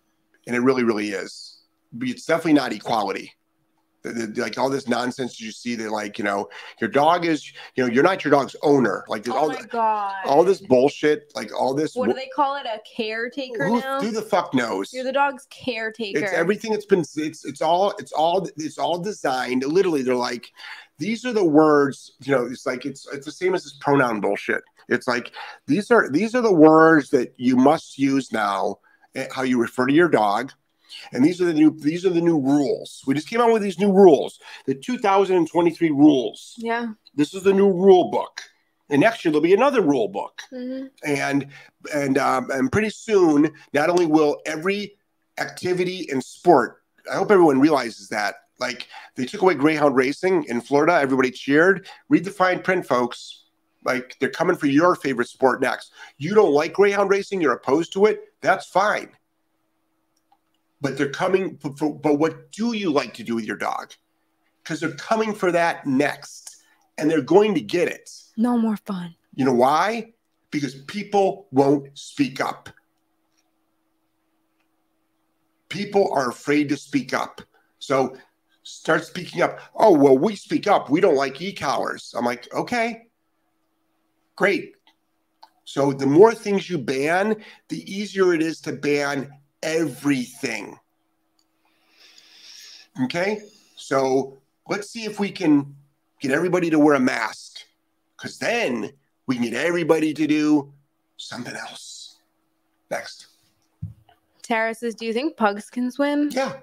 And 0.47 0.57
it 0.57 0.61
really, 0.61 0.83
really 0.83 1.11
is. 1.11 1.62
It's 2.01 2.25
definitely 2.27 2.55
not 2.55 2.73
equality. 2.73 3.33
The- 4.03 4.13
the- 4.13 4.41
like 4.41 4.57
all 4.57 4.71
this 4.71 4.89
nonsense 4.89 5.41
you 5.41 5.53
see 5.53 5.75
that, 5.77 5.91
like, 5.91 6.19
you 6.19 6.25
know, 6.25 6.49
your 6.81 6.89
dog 6.89 7.27
is, 7.27 7.53
you 7.75 7.85
know, 7.85 7.93
you're 7.93 8.03
not 8.03 8.25
your 8.25 8.31
dog's 8.31 8.57
owner. 8.63 9.05
Like, 9.09 9.29
Oh 9.29 9.33
all, 9.37 9.49
my 9.49 9.63
god. 9.63 10.15
all 10.25 10.43
this 10.43 10.61
bullshit, 10.61 11.31
like 11.35 11.53
all 11.55 11.75
this. 11.75 11.95
What 11.95 12.09
do 12.09 12.15
they 12.15 12.31
call 12.35 12.57
it? 12.57 12.67
A 12.67 12.81
caretaker 12.97 13.67
who, 13.67 13.81
now? 13.81 14.01
who 14.01 14.11
the 14.11 14.23
fuck 14.23 14.55
knows? 14.55 14.93
You're 14.93 15.05
the 15.05 15.13
dog's 15.13 15.47
caretaker. 15.51 16.19
It's 16.19 16.33
everything 16.33 16.73
that's 16.73 16.87
been 16.87 17.01
it's 17.17 17.45
it's 17.45 17.61
all 17.61 17.95
it's 17.99 18.13
all 18.13 18.49
it's 18.57 18.79
all 18.79 18.99
designed. 18.99 19.65
Literally, 19.65 20.03
they're 20.03 20.15
like, 20.15 20.51
these 20.99 21.25
are 21.25 21.33
the 21.33 21.45
words, 21.45 22.13
you 22.23 22.33
know, 22.33 22.47
it's 22.47 22.65
like 22.67 22.87
it's 22.87 23.07
it's 23.13 23.27
the 23.27 23.33
same 23.33 23.55
as 23.55 23.65
this 23.65 23.77
pronoun 23.81 24.21
bullshit. 24.21 24.63
It's 24.89 25.07
like 25.07 25.33
these 25.67 25.91
are 25.91 26.09
these 26.11 26.35
are 26.35 26.43
the 26.43 26.53
words 26.53 27.11
that 27.11 27.35
you 27.37 27.57
must 27.57 27.99
use 27.99 28.33
now, 28.33 28.79
eh, 29.15 29.27
how 29.31 29.43
you 29.43 29.59
refer 29.61 29.87
to 29.87 29.93
your 29.93 30.09
dog. 30.09 30.53
And 31.12 31.24
these 31.24 31.40
are 31.40 31.46
the 31.46 31.55
new 31.55 31.70
these 31.79 32.05
are 32.05 32.11
the 32.11 32.20
new 32.20 32.38
rules. 32.38 33.03
We 33.07 33.14
just 33.14 33.29
came 33.29 33.40
out 33.40 33.53
with 33.53 33.62
these 33.62 33.79
new 33.79 33.92
rules, 33.92 34.40
the 34.66 34.74
2023 34.74 35.90
rules. 35.90 36.55
Yeah. 36.59 36.88
This 37.14 37.35
is 37.35 37.42
the 37.42 37.53
new 37.53 37.70
rule 37.70 38.11
book. 38.11 38.40
And 38.88 39.00
next 39.00 39.24
year 39.24 39.31
there'll 39.31 39.42
be 39.42 39.55
another 39.55 39.83
rule 39.83 40.09
book. 40.09 40.42
Hmm 40.50 40.87
and 41.05 41.46
and 41.94 42.18
um, 42.18 42.50
and 42.50 42.70
pretty 42.70 42.90
soon 42.90 43.53
not 43.72 43.90
only 43.90 44.07
will 44.07 44.40
every 44.46 44.96
activity 45.38 46.07
and 46.11 46.22
sport 46.22 46.83
i 47.11 47.16
hope 47.16 47.31
everyone 47.31 47.61
realizes 47.61 48.09
that 48.09 48.35
like 48.59 48.88
they 49.16 49.24
took 49.24 49.42
away 49.42 49.55
greyhound 49.55 49.96
racing 49.96 50.44
in 50.44 50.61
florida. 50.61 50.94
Everybody 50.94 51.31
cheered. 51.31 51.88
Read 52.09 52.24
the 52.24 52.31
fine 52.31 52.61
print 52.61 52.87
folks. 52.87 53.44
Like 53.85 54.16
they're 54.20 54.29
coming 54.29 54.57
for 54.57 54.66
your 54.66 54.94
favorite 54.94 55.29
sport 55.29 55.62
next. 55.62 55.92
You 56.18 56.35
don't 56.35 56.53
like 56.53 56.74
greyhound 56.74 57.09
racing? 57.09 57.40
You're 57.40 57.55
opposed 57.55 57.94
to 57.94 58.05
it? 58.05 58.20
That's 58.42 58.66
fine 58.66 59.11
but 60.81 60.97
they're 60.97 61.11
coming 61.11 61.59
for, 61.59 61.95
but 61.95 62.14
what 62.19 62.53
do 62.53 62.73
you 62.75 62.90
like 62.93 63.14
to 63.14 63.23
do 63.23 63.35
with 63.35 63.45
your 63.45 63.57
dog 63.57 63.93
because 64.62 64.81
they're 64.81 64.93
coming 64.93 65.35
for 65.35 65.51
that 65.53 65.87
next 65.87 66.62
and 66.99 67.11
they're 67.11 67.23
going 67.23 67.55
to 67.55 67.61
get 67.61 67.88
it 67.88 68.11
No 68.37 68.57
more 68.59 68.77
fun. 68.77 69.14
you 69.35 69.45
know 69.45 69.55
why? 69.55 70.12
Because 70.51 70.75
people 70.75 71.47
won't 71.53 71.97
speak 71.99 72.40
up. 72.40 72.69
People 75.69 76.12
are 76.12 76.29
afraid 76.31 76.69
to 76.71 76.77
speak 76.77 77.14
up. 77.14 77.40
So 77.79 78.16
start 78.64 79.05
speaking 79.05 79.43
up. 79.43 79.61
Oh, 79.75 79.97
well, 79.97 80.19
we 80.19 80.35
speak 80.35 80.66
up. 80.66 80.90
We 80.90 81.01
don't 81.01 81.14
like 81.14 81.40
e 81.40 81.53
collars. 81.53 82.12
I'm 82.16 82.25
like, 82.25 82.53
okay, 82.53 83.07
great. 84.37 84.75
So 85.64 85.93
the 85.93 86.07
more 86.07 86.35
things 86.35 86.69
you 86.69 86.79
ban, 86.79 87.37
the 87.69 87.81
easier 87.93 88.35
it 88.35 88.43
is 88.43 88.61
to 88.62 88.73
ban 88.73 89.31
everything. 89.62 90.79
Okay? 93.05 93.40
So 93.77 94.38
let's 94.68 94.90
see 94.90 95.05
if 95.05 95.18
we 95.18 95.31
can 95.31 95.75
get 96.20 96.33
everybody 96.33 96.70
to 96.70 96.79
wear 96.79 96.94
a 96.94 97.01
mask 97.01 97.61
because 98.16 98.38
then 98.38 98.90
we 99.27 99.37
can 99.37 99.44
get 99.44 99.55
everybody 99.55 100.12
to 100.14 100.27
do 100.27 100.73
something 101.16 101.55
else. 101.55 102.18
Next. 102.90 103.27
Tara 104.42 104.75
says, 104.75 104.94
Do 104.94 105.07
you 105.07 105.12
think 105.12 105.37
pugs 105.37 105.70
can 105.70 105.90
swim? 105.90 106.31
Yeah. 106.33 106.55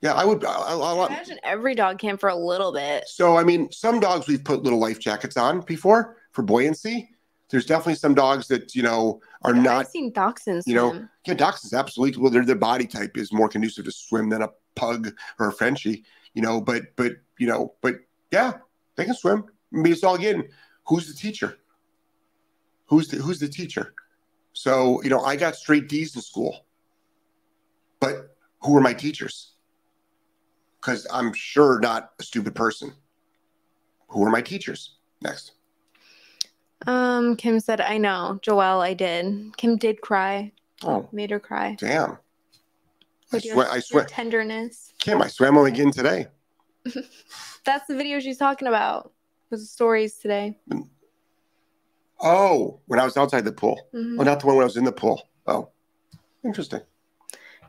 Yeah, 0.00 0.14
I 0.14 0.24
would. 0.24 0.44
I, 0.44 0.52
I, 0.52 0.74
I, 0.74 1.06
Imagine 1.06 1.40
every 1.42 1.74
dog 1.74 1.98
can 1.98 2.16
for 2.16 2.28
a 2.28 2.36
little 2.36 2.72
bit. 2.72 3.08
so, 3.08 3.36
I 3.36 3.42
mean, 3.42 3.70
some 3.72 3.98
dogs 3.98 4.28
we've 4.28 4.44
put 4.44 4.62
little 4.62 4.78
life 4.78 5.00
jackets 5.00 5.36
on 5.36 5.60
before 5.62 6.18
for 6.30 6.42
buoyancy. 6.42 7.10
There's 7.50 7.64
definitely 7.64 7.94
some 7.94 8.14
dogs 8.14 8.48
that, 8.48 8.74
you 8.74 8.82
know, 8.82 9.20
are 9.42 9.52
Like, 9.52 9.62
not 9.62 9.80
I've 9.80 9.88
seen 9.88 10.12
dachshunds 10.12 10.66
you 10.66 10.74
know, 10.74 10.90
swim. 10.90 11.08
Yeah, 11.26 11.34
dachshunds 11.34 11.72
absolutely. 11.72 12.20
Well, 12.20 12.30
their 12.30 12.44
their 12.44 12.56
body 12.56 12.86
type 12.86 13.16
is 13.16 13.32
more 13.32 13.48
conducive 13.48 13.86
to 13.86 13.92
swim 13.92 14.28
than 14.28 14.42
a 14.42 14.50
pug 14.74 15.14
or 15.38 15.48
a 15.48 15.52
Frenchie. 15.52 16.04
You 16.34 16.42
know, 16.42 16.60
but 16.60 16.94
but 16.96 17.12
you 17.38 17.46
know, 17.46 17.74
but 17.80 17.96
yeah, 18.30 18.52
they 18.96 19.04
can 19.04 19.14
swim. 19.14 19.44
I 19.72 19.76
mean, 19.76 19.92
it's 19.92 20.04
all 20.04 20.14
again, 20.14 20.48
who's 20.86 21.08
the 21.08 21.14
teacher? 21.14 21.58
Who's 22.86 23.08
the 23.08 23.16
who's 23.16 23.40
the 23.40 23.48
teacher? 23.48 23.94
So 24.52 25.02
you 25.02 25.10
know, 25.10 25.20
I 25.20 25.36
got 25.36 25.56
straight 25.56 25.88
D's 25.88 26.14
in 26.16 26.22
school, 26.22 26.66
but 28.00 28.36
who 28.60 28.72
were 28.72 28.80
my 28.80 28.92
teachers? 28.92 29.52
Because 30.80 31.06
I'm 31.12 31.32
sure 31.32 31.80
not 31.80 32.10
a 32.20 32.22
stupid 32.22 32.54
person. 32.54 32.92
Who 34.08 34.20
were 34.20 34.30
my 34.30 34.42
teachers? 34.42 34.96
Next. 35.22 35.52
Um, 36.86 37.36
Kim 37.36 37.60
said, 37.60 37.80
I 37.80 37.98
know. 37.98 38.38
Joelle, 38.42 38.80
I 38.80 38.94
did. 38.94 39.56
Kim 39.56 39.76
did 39.76 40.00
cry. 40.00 40.52
Oh, 40.84 41.08
Made 41.12 41.30
her 41.30 41.40
cry. 41.40 41.76
damn. 41.78 42.18
I 43.32 43.40
swear, 43.40 43.68
I 43.70 43.80
swear, 43.80 44.04
tenderness. 44.04 44.94
Kim, 44.98 45.20
I 45.20 45.26
swam 45.28 45.58
only 45.58 45.72
again 45.72 45.90
today. 45.90 46.28
That's 47.64 47.86
the 47.86 47.94
video 47.96 48.20
she's 48.20 48.38
talking 48.38 48.68
about. 48.68 49.12
Was 49.50 49.60
the 49.60 49.66
stories 49.66 50.14
today. 50.18 50.56
Oh, 52.20 52.80
when 52.86 52.98
I 53.00 53.04
was 53.04 53.16
outside 53.16 53.44
the 53.44 53.52
pool. 53.52 53.78
Mhm. 53.94 54.16
Oh, 54.18 54.22
not 54.22 54.40
the 54.40 54.46
one 54.46 54.56
when 54.56 54.62
I 54.62 54.66
was 54.66 54.76
in 54.76 54.84
the 54.84 54.92
pool. 54.92 55.22
Oh, 55.46 55.68
interesting. 56.44 56.80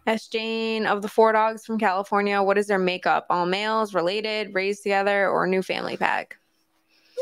S. 0.07 0.27
Jane, 0.27 0.85
of 0.87 1.01
the 1.01 1.07
four 1.07 1.33
dogs 1.33 1.65
from 1.65 1.77
California, 1.77 2.41
what 2.41 2.57
is 2.57 2.67
their 2.67 2.79
makeup? 2.79 3.25
All 3.29 3.45
males, 3.45 3.93
related, 3.93 4.53
raised 4.55 4.81
together, 4.83 5.29
or 5.29 5.45
new 5.45 5.61
family 5.61 5.97
pack? 5.97 6.37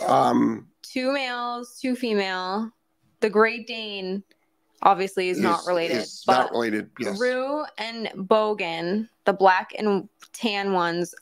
Um, 0.05 0.67
Two 0.91 1.11
males, 1.13 1.77
two 1.81 1.95
female. 1.95 2.71
The 3.19 3.29
Great 3.29 3.67
Dane 3.67 4.23
obviously 4.83 5.29
is, 5.29 5.39
not 5.39 5.61
related, 5.65 5.97
is 5.97 6.23
but 6.25 6.33
not 6.37 6.51
related. 6.51 6.89
Yes. 6.99 7.19
Rue 7.19 7.63
and 7.77 8.07
Bogan, 8.15 9.09
the 9.25 9.33
black 9.33 9.73
and 9.77 10.07
tan 10.33 10.73
ones, 10.73 11.13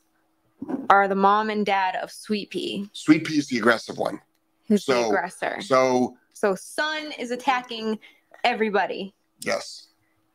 are 0.90 1.08
the 1.08 1.16
mom 1.16 1.50
and 1.50 1.66
dad 1.66 1.96
of 1.98 2.12
Sweet 2.12 2.50
Pea, 2.50 2.90
Sweet 2.94 3.24
Pea 3.26 3.38
is 3.38 3.48
the 3.48 3.58
aggressive 3.58 3.98
one. 3.98 4.20
who's 4.68 4.86
the 4.86 5.06
aggressor. 5.06 5.62
So 5.62 6.18
So 6.34 6.56
Sun 6.56 7.12
is 7.20 7.32
attacking 7.32 8.00
everybody. 8.44 9.14
yes, 9.42 9.88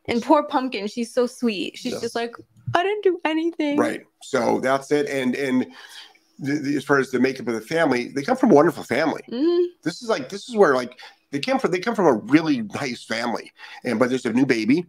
And 0.05 0.21
poor 0.23 0.43
Pumpkin, 0.43 0.87
she's 0.87 1.13
so 1.13 1.27
sweet. 1.27 1.77
She's 1.77 1.93
Yes. 1.93 2.01
just 2.01 2.15
like, 2.15 2.33
I 2.73 2.83
didn't 2.83 3.03
do 3.03 3.19
anything. 3.25 3.77
right. 3.77 4.05
So 4.23 4.59
that's 4.61 4.91
it. 4.91 5.07
And 5.09 5.35
and 5.35 5.67
the, 6.41 6.53
the, 6.59 6.75
as 6.75 6.83
far 6.83 6.99
as 6.99 7.11
the 7.11 7.19
makeup 7.19 7.47
of 7.47 7.53
the 7.53 7.61
family, 7.61 8.09
they 8.09 8.23
come 8.23 8.35
from 8.35 8.51
a 8.51 8.55
wonderful 8.55 8.83
family. 8.83 9.21
Mhm. 9.29 9.65
This 9.83 10.01
is 10.01 10.09
like 10.09 10.27
this 10.29 10.49
is 10.49 10.55
where 10.55 10.75
like 10.75 10.99
they 11.31 11.39
came 11.39 11.59
from. 11.59 11.71
They 11.71 11.79
come 11.79 11.95
from 11.95 12.07
a 12.07 12.13
really 12.13 12.61
nice 12.61 13.03
family, 13.03 13.51
and 13.85 13.99
but 13.99 14.09
there's 14.09 14.25
a 14.25 14.33
new 14.33 14.45
baby. 14.45 14.85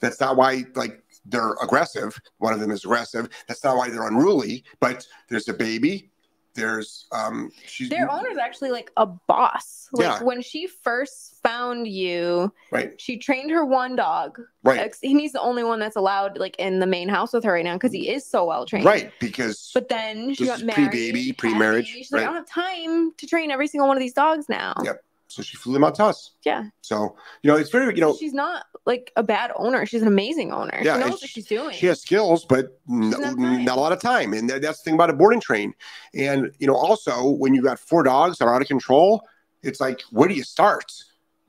That's 0.00 0.20
not 0.20 0.36
why 0.36 0.64
like 0.74 1.02
they're 1.24 1.54
aggressive. 1.62 2.18
One 2.38 2.52
of 2.52 2.60
them 2.60 2.70
is 2.70 2.84
aggressive. 2.84 3.28
That's 3.48 3.64
not 3.64 3.76
why 3.76 3.90
they're 3.90 4.06
unruly. 4.06 4.64
But 4.78 5.06
there's 5.28 5.48
a 5.48 5.54
baby. 5.54 6.10
There's 6.54 7.06
um. 7.12 7.50
She's 7.64 7.88
Their 7.88 8.10
owner's 8.10 8.36
actually 8.38 8.70
like 8.70 8.90
a 8.96 9.06
boss. 9.06 9.88
Like 9.92 10.04
Yeah. 10.04 10.22
when 10.22 10.42
she 10.42 10.66
first 10.66 11.36
found 11.42 11.86
you, 11.88 12.52
right. 12.70 13.00
she 13.00 13.18
trained 13.18 13.50
her 13.50 13.64
one 13.64 13.96
dog. 13.96 14.38
Right. 14.62 14.94
And 15.02 15.18
he's 15.20 15.32
the 15.32 15.40
only 15.40 15.64
one 15.64 15.78
that's 15.80 15.96
allowed 15.96 16.38
like 16.38 16.56
in 16.58 16.78
the 16.80 16.86
main 16.86 17.08
house 17.08 17.32
with 17.32 17.44
her 17.44 17.52
right 17.52 17.64
now 17.64 17.74
because 17.74 17.92
he 17.92 18.08
is 18.10 18.26
so 18.26 18.44
well 18.44 18.66
trained. 18.66 18.84
Right. 18.84 19.12
Because 19.20 19.70
But 19.72 19.88
then 19.88 20.34
she 20.34 20.46
got 20.46 20.62
married. 20.62 20.90
pre-baby, 20.90 21.32
pre-marriage. 21.32 21.86
She's 21.86 22.12
like, 22.12 22.22
I 22.22 22.24
don't 22.26 22.34
have 22.34 22.46
time 22.48 23.12
to 23.16 23.26
train 23.26 23.50
every 23.50 23.66
single 23.68 23.88
one 23.88 23.96
of 23.96 24.00
these 24.00 24.12
dogs 24.12 24.48
now. 24.48 24.74
Yep. 24.84 25.02
So 25.30 25.42
she 25.42 25.56
flew 25.56 25.72
them 25.72 25.84
out 25.84 25.94
to 25.96 26.04
us. 26.04 26.32
Yeah. 26.44 26.64
So 26.82 27.16
you 27.42 27.50
know 27.50 27.56
it's 27.56 27.70
very 27.70 27.94
you 27.94 28.00
know 28.00 28.16
she's 28.16 28.32
not 28.32 28.64
like 28.84 29.12
a 29.16 29.22
bad 29.22 29.52
owner. 29.56 29.86
She's 29.86 30.02
an 30.02 30.08
amazing 30.08 30.52
owner. 30.52 30.78
Yeah, 30.82 30.94
she 30.94 31.08
knows 31.08 31.20
what 31.20 31.30
she's 31.30 31.46
doing. 31.46 31.74
she 31.74 31.86
has 31.86 32.00
skills, 32.00 32.44
but 32.44 32.78
no, 32.86 33.16
not 33.16 33.38
not, 33.38 33.76
a 33.76 33.80
lot 33.80 33.92
of 33.92 34.00
time. 34.00 34.32
And 34.32 34.50
that's 34.50 34.78
the 34.78 34.84
thing 34.84 34.94
about 34.94 35.10
a 35.10 35.12
boarding 35.12 35.40
train. 35.40 35.74
And 36.14 36.50
you 36.58 36.66
know, 36.66 36.74
also 36.74 37.30
when 37.30 37.54
you 37.54 37.62
got 37.62 37.78
four 37.78 38.02
dogs 38.02 38.38
that 38.38 38.46
are 38.46 38.54
out 38.54 38.62
of 38.62 38.68
control, 38.68 39.22
it's 39.62 39.80
like 39.80 40.02
where 40.10 40.28
do 40.28 40.34
you 40.34 40.44
start? 40.44 40.92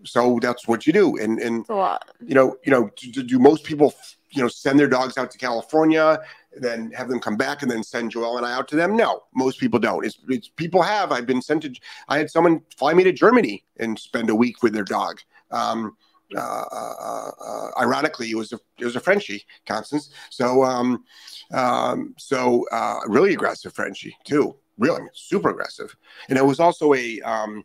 So 0.04 0.39
that's 0.41 0.67
what 0.67 0.86
you 0.86 0.94
do. 0.94 1.17
And 1.17 1.39
and 1.39 1.62
it's 1.62 1.70
a 1.70 1.76
lot. 1.76 2.12
you 2.26 2.36
know, 2.36 2.58
you 2.63 2.72
know, 2.72 2.89
do, 2.96 3.24
do 3.24 3.39
most 3.39 3.63
people 3.63 3.94
you 4.32 4.41
know 4.41 4.48
send 4.48 4.80
their 4.80 4.88
dogs 4.88 5.17
out 5.17 5.32
to 5.32 5.38
California, 5.38 6.20
then 6.60 6.91
have 6.91 7.10
them 7.10 7.20
come 7.20 7.38
back 7.38 7.62
and 7.62 7.72
then 7.72 7.84
send 7.84 8.12
Joel 8.12 8.38
and 8.38 8.46
I 8.46 8.54
out 8.54 8.67
to 8.70 8.76
them? 8.76 8.96
No, 8.96 9.24
most 9.36 9.60
people 9.60 9.80
don't. 9.80 10.06
It's, 10.06 10.20
it's 10.30 10.50
people 10.50 10.82
have. 10.82 11.12
I've 11.12 11.26
been 11.26 11.41
sent 11.41 11.63
to. 11.63 11.74
I 12.08 12.17
had 12.17 12.30
someone 12.30 12.62
fly 12.78 12.94
me 12.94 13.04
to 13.04 13.12
Germany 13.12 13.63
and 13.78 13.98
spend 13.98 14.30
a 14.30 14.36
week 14.36 14.63
with 14.63 14.74
their 14.74 14.84
dog. 14.84 15.20
Um, 15.52 15.98
uh, 16.36 16.63
uh, 16.72 17.32
uh, 17.46 17.72
ironically, 17.80 18.32
it 18.32 18.36
was 18.36 18.54
a 18.54 18.60
it 18.80 18.86
was 18.86 18.96
a 18.96 19.02
Frenchie, 19.02 19.44
Constance. 19.65 20.12
So 20.30 20.63
um, 20.63 21.04
um, 21.52 22.15
so 22.17 22.65
uh, 22.72 23.00
really 23.08 23.34
aggressive 23.34 23.74
Frenchie 23.74 24.15
too. 24.24 24.56
Really, 24.78 25.04
super 25.13 25.50
aggressive. 25.50 25.96
And 26.30 26.38
it 26.38 26.46
was 26.46 26.60
also 26.60 26.94
a 26.94 27.22
um, 27.22 27.63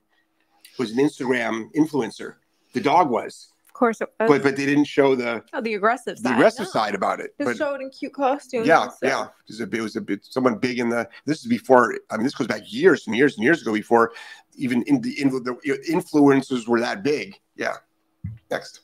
was 0.78 0.92
an 0.92 0.98
Instagram 0.98 1.72
influencer. 1.74 2.34
The 2.72 2.80
dog 2.80 3.08
was, 3.08 3.52
course 3.76 4.00
was. 4.00 4.08
but 4.18 4.42
but 4.42 4.56
they 4.56 4.66
didn't 4.66 4.84
show 4.86 5.14
the 5.14 5.42
oh, 5.52 5.60
the 5.60 5.74
aggressive 5.74 6.16
the 6.16 6.22
side. 6.28 6.34
aggressive 6.34 6.66
No. 6.66 6.70
side 6.70 6.94
about 6.94 7.20
it. 7.20 7.30
Just 7.38 7.48
But 7.48 7.56
show 7.56 7.74
it 7.74 7.80
in 7.80 7.90
cute 7.90 8.14
costumes. 8.14 8.66
yeah, 8.66 8.88
stuff. 8.88 8.98
yeah. 9.02 9.22
It 9.24 9.30
was, 9.48 9.60
a, 9.60 9.76
it 9.76 9.80
was 9.82 9.96
a 9.96 10.00
bit 10.00 10.24
someone 10.24 10.56
big 10.58 10.78
in 10.78 10.88
the. 10.88 11.08
This 11.26 11.40
is 11.40 11.46
before. 11.46 11.94
I 12.10 12.16
mean, 12.16 12.24
this 12.24 12.34
goes 12.34 12.46
back 12.46 12.62
years 12.66 13.06
and 13.06 13.14
years 13.16 13.36
and 13.36 13.44
years 13.44 13.62
ago 13.62 13.72
before 13.72 14.12
even 14.56 14.82
in 14.84 15.00
the, 15.02 15.20
in 15.20 15.28
the 15.30 15.80
influencers 15.90 16.66
were 16.66 16.80
that 16.80 17.02
big. 17.02 17.38
Yeah. 17.56 17.76
Next. 18.50 18.80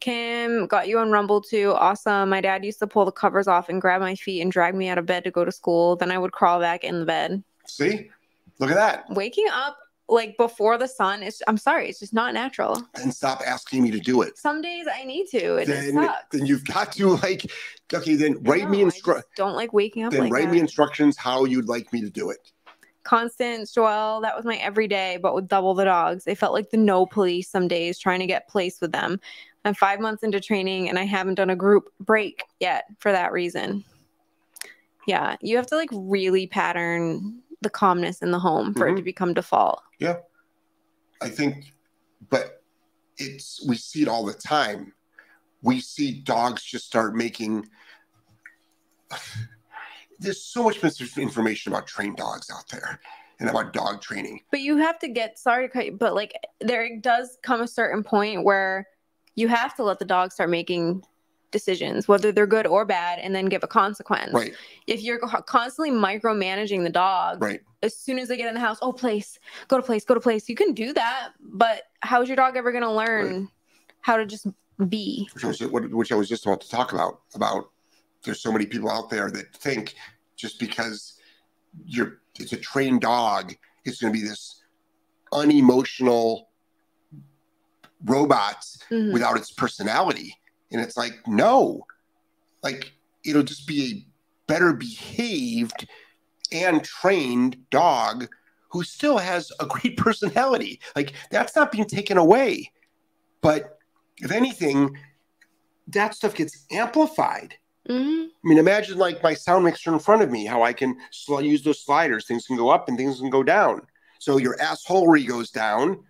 Kim 0.00 0.66
got 0.66 0.88
you 0.88 0.98
on 0.98 1.10
Rumble 1.10 1.40
too. 1.40 1.72
Awesome. 1.72 2.28
My 2.28 2.40
dad 2.40 2.64
used 2.64 2.78
to 2.80 2.86
pull 2.86 3.04
the 3.04 3.12
covers 3.12 3.48
off 3.48 3.68
and 3.68 3.80
grab 3.80 4.00
my 4.00 4.14
feet 4.14 4.40
and 4.42 4.52
drag 4.52 4.74
me 4.74 4.88
out 4.88 4.98
of 4.98 5.06
bed 5.06 5.24
to 5.24 5.30
go 5.30 5.44
to 5.44 5.50
school. 5.50 5.96
Then 5.96 6.10
I 6.10 6.18
would 6.18 6.32
crawl 6.32 6.60
back 6.60 6.84
in 6.84 7.00
the 7.00 7.06
bed. 7.06 7.42
See, 7.66 8.10
look 8.58 8.70
at 8.70 8.76
that. 8.76 9.04
Waking 9.10 9.46
up 9.52 9.76
like 10.08 10.36
before 10.36 10.78
the 10.78 10.86
sun 10.86 11.22
is 11.22 11.42
I'm 11.48 11.56
sorry, 11.56 11.88
it's 11.88 11.98
just 11.98 12.14
not 12.14 12.32
natural. 12.34 12.86
And 12.94 13.12
stop 13.12 13.42
asking 13.44 13.82
me 13.82 13.90
to 13.90 13.98
do 13.98 14.22
it. 14.22 14.38
Some 14.38 14.62
days 14.62 14.86
I 14.92 15.04
need 15.04 15.26
to. 15.28 15.56
It 15.56 15.66
Then, 15.66 15.94
sucks. 15.94 16.24
then 16.30 16.46
you've 16.46 16.64
got 16.64 16.92
to 16.92 17.08
like. 17.22 17.50
Okay, 17.92 18.14
then 18.14 18.42
write 18.42 18.68
me 18.70 18.82
know, 18.82 18.86
I 18.86 18.90
instru- 18.90 19.14
just 19.16 19.26
Don't 19.36 19.54
like 19.54 19.72
waking 19.72 20.04
up 20.04 20.12
Then 20.12 20.22
like 20.24 20.32
write 20.32 20.44
that. 20.46 20.52
me 20.52 20.60
instructions 20.60 21.16
how 21.16 21.44
you'd 21.44 21.68
like 21.68 21.92
me 21.92 22.00
to 22.02 22.10
do 22.10 22.30
it. 22.30 22.52
Constance, 23.04 23.72
Joelle, 23.72 24.20
that 24.22 24.34
was 24.36 24.44
my 24.44 24.56
everyday, 24.56 25.16
but 25.22 25.34
with 25.34 25.46
double 25.46 25.74
the 25.74 25.84
dogs. 25.84 26.24
They 26.24 26.34
felt 26.34 26.52
like 26.52 26.70
the 26.70 26.76
no 26.76 27.06
police 27.06 27.48
some 27.48 27.68
days 27.68 27.98
trying 28.00 28.18
to 28.20 28.26
get 28.26 28.48
placed 28.48 28.80
with 28.80 28.90
them. 28.92 29.20
I'm 29.64 29.74
five 29.74 30.00
months 30.00 30.22
into 30.24 30.40
training 30.40 30.88
and 30.88 30.98
I 30.98 31.04
haven't 31.04 31.36
done 31.36 31.50
a 31.50 31.56
group 31.56 31.88
break 32.00 32.42
yet 32.60 32.84
for 32.98 33.12
that 33.12 33.32
reason. 33.32 33.84
Yeah, 35.06 35.36
you 35.40 35.56
have 35.56 35.66
to 35.68 35.76
like 35.76 35.88
really 35.92 36.48
pattern 36.48 37.40
the 37.62 37.70
calmness 37.70 38.22
in 38.22 38.30
the 38.30 38.38
home 38.38 38.74
for 38.74 38.86
it 38.86 38.90
to 38.90 38.96
mm-hmm. 38.96 39.04
become 39.04 39.34
default. 39.34 39.82
Yeah. 39.98 40.16
I 41.22 41.28
think, 41.28 41.72
but 42.28 42.62
it's 43.16 43.64
we 43.66 43.76
see 43.76 44.02
it 44.02 44.08
all 44.08 44.24
the 44.24 44.34
time. 44.34 44.92
We 45.62 45.80
see 45.80 46.20
dogs 46.20 46.62
just 46.62 46.86
start 46.86 47.14
making. 47.14 47.66
There's 50.18 50.42
so 50.42 50.62
much 50.62 50.82
misinformation 50.82 51.72
about 51.72 51.86
trained 51.86 52.16
dogs 52.16 52.50
out 52.50 52.66
there 52.68 53.00
and 53.38 53.50
about 53.50 53.74
dog 53.74 54.00
training. 54.00 54.40
But 54.50 54.60
you 54.60 54.78
have 54.78 54.98
to 55.00 55.08
get 55.08 55.38
sorry 55.38 55.66
to 55.68 55.72
cut 55.72 55.86
you, 55.86 55.92
but 55.92 56.14
like 56.14 56.32
there 56.60 56.88
does 57.00 57.36
come 57.42 57.60
a 57.60 57.68
certain 57.68 58.02
point 58.02 58.42
where 58.42 58.86
you 59.34 59.48
have 59.48 59.74
to 59.76 59.84
let 59.84 59.98
the 59.98 60.06
dog 60.06 60.32
start 60.32 60.48
making 60.48 61.02
decisions, 61.50 62.08
whether 62.08 62.32
they're 62.32 62.46
good 62.46 62.66
or 62.66 62.84
bad, 62.84 63.18
and 63.18 63.34
then 63.34 63.46
give 63.46 63.62
a 63.62 63.66
consequence. 63.66 64.32
Right, 64.32 64.54
If 64.86 65.02
you're 65.02 65.18
constantly 65.18 65.90
micromanaging 65.90 66.82
the 66.82 66.90
dog, 66.90 67.42
right. 67.42 67.60
as 67.82 67.96
soon 67.96 68.18
as 68.18 68.28
they 68.28 68.36
get 68.36 68.48
in 68.48 68.54
the 68.54 68.60
house, 68.60 68.78
oh, 68.82 68.92
place, 68.92 69.38
go 69.68 69.76
to 69.76 69.82
place, 69.82 70.04
go 70.04 70.14
to 70.14 70.20
place. 70.20 70.48
You 70.48 70.56
can 70.56 70.72
do 70.72 70.92
that, 70.92 71.30
but 71.40 71.84
how's 72.00 72.28
your 72.28 72.36
dog 72.36 72.56
ever 72.56 72.72
going 72.72 72.82
to 72.84 72.90
learn 72.92 73.48
how 74.00 74.16
to 74.16 74.26
just 74.26 74.46
be? 74.88 75.28
Which 75.34 75.44
I, 75.44 75.48
was, 75.48 75.60
which 75.60 76.12
I 76.12 76.14
was 76.16 76.28
just 76.28 76.44
about 76.46 76.60
to 76.62 76.68
talk 76.68 76.92
about. 76.92 77.20
About 77.34 77.70
there's 78.24 78.40
so 78.40 78.52
many 78.52 78.66
people 78.66 78.90
out 78.90 79.08
there 79.10 79.30
that 79.30 79.54
think 79.54 79.94
just 80.36 80.58
because 80.58 81.14
you're 81.84 82.18
it's 82.38 82.52
a 82.52 82.56
trained 82.56 83.00
dog, 83.00 83.54
it's 83.84 84.00
going 84.00 84.12
to 84.12 84.18
be 84.18 84.26
this 84.26 84.62
unemotional 85.32 86.48
robot 88.04 88.64
Mhm. 88.90 89.12
without 89.12 89.36
its 89.36 89.50
personality. 89.50 90.36
And 90.72 90.80
it's 90.80 90.96
like, 90.96 91.14
no, 91.26 91.86
like 92.62 92.92
it'll 93.24 93.42
just 93.42 93.66
be 93.66 93.84
a 93.84 94.06
better 94.46 94.72
behaved 94.72 95.86
and 96.52 96.82
trained 96.84 97.56
dog 97.70 98.28
who 98.70 98.82
still 98.82 99.18
has 99.18 99.52
a 99.60 99.66
great 99.66 99.96
personality. 100.06 100.80
Like 100.94 101.12
that's 101.30 101.56
not 101.56 101.72
being 101.72 101.86
taken 101.86 102.18
away. 102.18 102.70
But 103.40 103.78
if 104.18 104.32
anything, 104.32 104.96
that 105.88 106.14
stuff 106.14 106.34
gets 106.34 106.66
amplified. 106.70 107.54
Mhm. 107.88 108.26
I 108.26 108.48
mean, 108.48 108.58
imagine 108.58 108.98
like 108.98 109.22
my 109.22 109.34
sound 109.34 109.64
mixer 109.64 109.92
in 109.92 110.00
front 110.00 110.22
of 110.22 110.30
me, 110.30 110.44
how 110.44 110.62
I 110.62 110.72
can 110.72 110.96
sl- 111.12 111.40
use 111.40 111.62
those 111.62 111.84
sliders. 111.84 112.26
Things 112.26 112.46
can 112.46 112.56
go 112.56 112.68
up 112.68 112.88
and 112.88 112.98
things 112.98 113.20
can 113.20 113.30
go 113.30 113.42
down. 113.44 113.82
So 114.18 114.38
your 114.38 114.56
assholery 114.56 115.26
goes 115.26 115.50
down, 115.50 116.02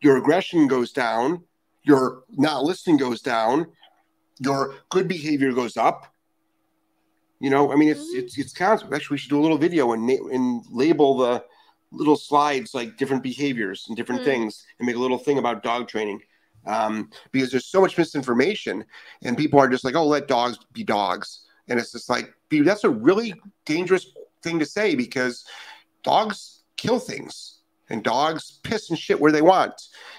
your 0.00 0.16
aggression 0.18 0.68
goes 0.68 0.92
down, 0.92 1.42
your 1.82 2.22
not 2.30 2.62
listening 2.62 2.98
goes 2.98 3.20
down, 3.20 3.66
your 4.38 4.74
good 4.90 5.08
behavior 5.08 5.52
goes 5.52 5.76
up. 5.76 6.12
You 7.40 7.50
know, 7.50 7.72
I 7.72 7.76
mean, 7.76 7.88
it's 7.88 8.00
Mhm. 8.14 8.18
it's 8.18 8.38
it's 8.38 8.52
constant. 8.52 8.94
Actually, 8.94 9.14
we 9.14 9.18
should 9.18 9.30
do 9.30 9.40
a 9.40 9.42
little 9.42 9.58
video 9.58 9.92
and 9.92 10.06
na- 10.06 10.28
and 10.32 10.64
label 10.70 11.16
the 11.18 11.44
little 11.92 12.16
slides 12.16 12.74
like 12.74 12.96
different 12.96 13.22
behaviors 13.22 13.84
and 13.86 13.96
different 13.96 14.22
Mm. 14.22 14.24
things, 14.24 14.64
and 14.78 14.86
make 14.86 14.96
a 14.96 15.00
little 15.00 15.18
thing 15.18 15.38
about 15.38 15.62
dog 15.62 15.88
training. 15.88 16.22
Um, 16.66 17.10
because 17.30 17.50
there's 17.50 17.66
so 17.66 17.82
much 17.82 17.98
misinformation, 17.98 18.86
and 19.22 19.36
people 19.36 19.60
are 19.60 19.68
just 19.68 19.84
like, 19.84 19.94
"Oh, 19.94 20.06
let 20.06 20.26
dogs 20.28 20.58
be 20.72 20.82
dogs," 20.82 21.40
and 21.68 21.78
it's 21.78 21.92
just 21.92 22.08
like, 22.08 22.32
dude, 22.48 22.66
that's 22.66 22.84
a 22.84 22.88
really 22.90 23.34
dangerous 23.66 24.06
thing 24.42 24.58
to 24.58 24.64
say 24.64 24.94
because 24.94 25.44
dogs 26.02 26.62
kill 26.76 26.98
things, 26.98 27.58
and 27.90 28.02
dogs 28.02 28.60
piss 28.62 28.88
and 28.88 28.98
shit 28.98 29.20
where 29.20 29.32
they 29.32 29.42
want, 29.42 29.74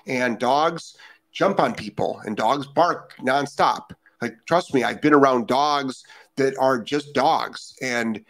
and 0.05 0.37
dogs 0.37 0.95
jump 1.31 1.59
on 1.59 1.73
people, 1.73 2.21
and 2.25 2.37
dogs 2.37 2.67
bark 2.67 3.15
nonstop. 3.17 3.89
Like, 4.21 4.37
trust 4.45 4.73
me, 4.73 4.83
I've 4.83 5.01
been 5.01 5.13
around 5.13 5.47
dogs 5.47 6.03
that 6.35 6.57
are 6.57 6.79
just 6.79 7.13
dogs, 7.13 7.75
and 7.81 8.23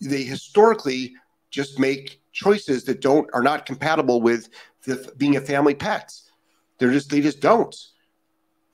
they 0.00 0.22
historically 0.22 1.14
just 1.50 1.78
make 1.78 2.20
choices 2.32 2.84
that 2.84 3.00
don't 3.00 3.28
are 3.34 3.42
not 3.42 3.66
compatible 3.66 4.20
with 4.20 4.48
the, 4.84 5.12
being 5.16 5.36
a 5.36 5.40
family 5.40 5.74
pet. 5.74 6.12
They're 6.78 6.92
just 6.92 7.10
they 7.10 7.20
just 7.20 7.40
don't. 7.40 7.76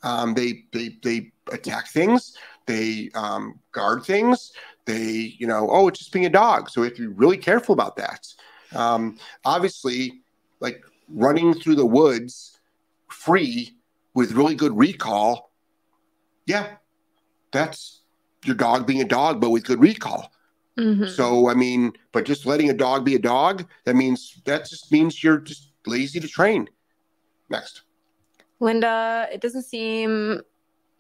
Um, 0.03 0.35
they 0.35 0.65
they 0.73 0.97
they 1.03 1.33
attack 1.53 1.89
things. 1.89 2.37
They 2.67 3.11
um, 3.15 3.61
guard 3.73 4.05
things. 4.05 4.53
They, 4.85 5.35
you 5.39 5.47
know, 5.47 5.69
oh, 5.71 5.89
it's 5.89 5.99
just 5.99 6.13
being 6.13 6.27
a 6.27 6.31
dog. 6.31 6.71
So 6.71 6.81
we 6.81 6.87
have 6.89 6.97
to 6.97 7.09
be 7.09 7.15
really 7.15 7.37
careful 7.37 7.73
about 7.73 7.97
that. 7.97 8.27
Um, 8.75 9.19
obviously, 9.45 10.23
like 10.61 10.85
running 11.09 11.55
through 11.55 11.77
the 11.77 11.87
woods 11.87 12.59
free 13.09 13.75
with 14.15 14.33
really 14.33 14.55
good 14.55 14.77
recall, 14.77 15.51
yeah, 16.47 16.77
that's 17.53 18.03
your 18.45 18.57
dog 18.57 18.87
being 18.87 19.03
a 19.03 19.05
dog, 19.05 19.41
but 19.41 19.51
with 19.51 19.65
good 19.65 19.81
recall. 19.81 20.31
Mm-hmm. 20.79 21.07
So 21.07 21.49
I 21.49 21.55
mean, 21.55 21.93
but 22.13 22.25
just 22.25 22.47
letting 22.47 22.71
a 22.71 22.75
dog 22.75 23.05
be 23.05 23.15
a 23.15 23.19
dog, 23.19 23.67
that 23.85 23.97
means 23.97 24.41
that 24.45 24.69
just 24.69 24.93
means 24.93 25.23
you're 25.23 25.39
just 25.39 25.73
lazy 25.87 26.21
to 26.21 26.29
train. 26.29 26.69
Next. 27.49 27.83
Linda, 28.61 29.29
it 29.33 29.41
doesn't 29.41 29.65
seem 29.65 30.41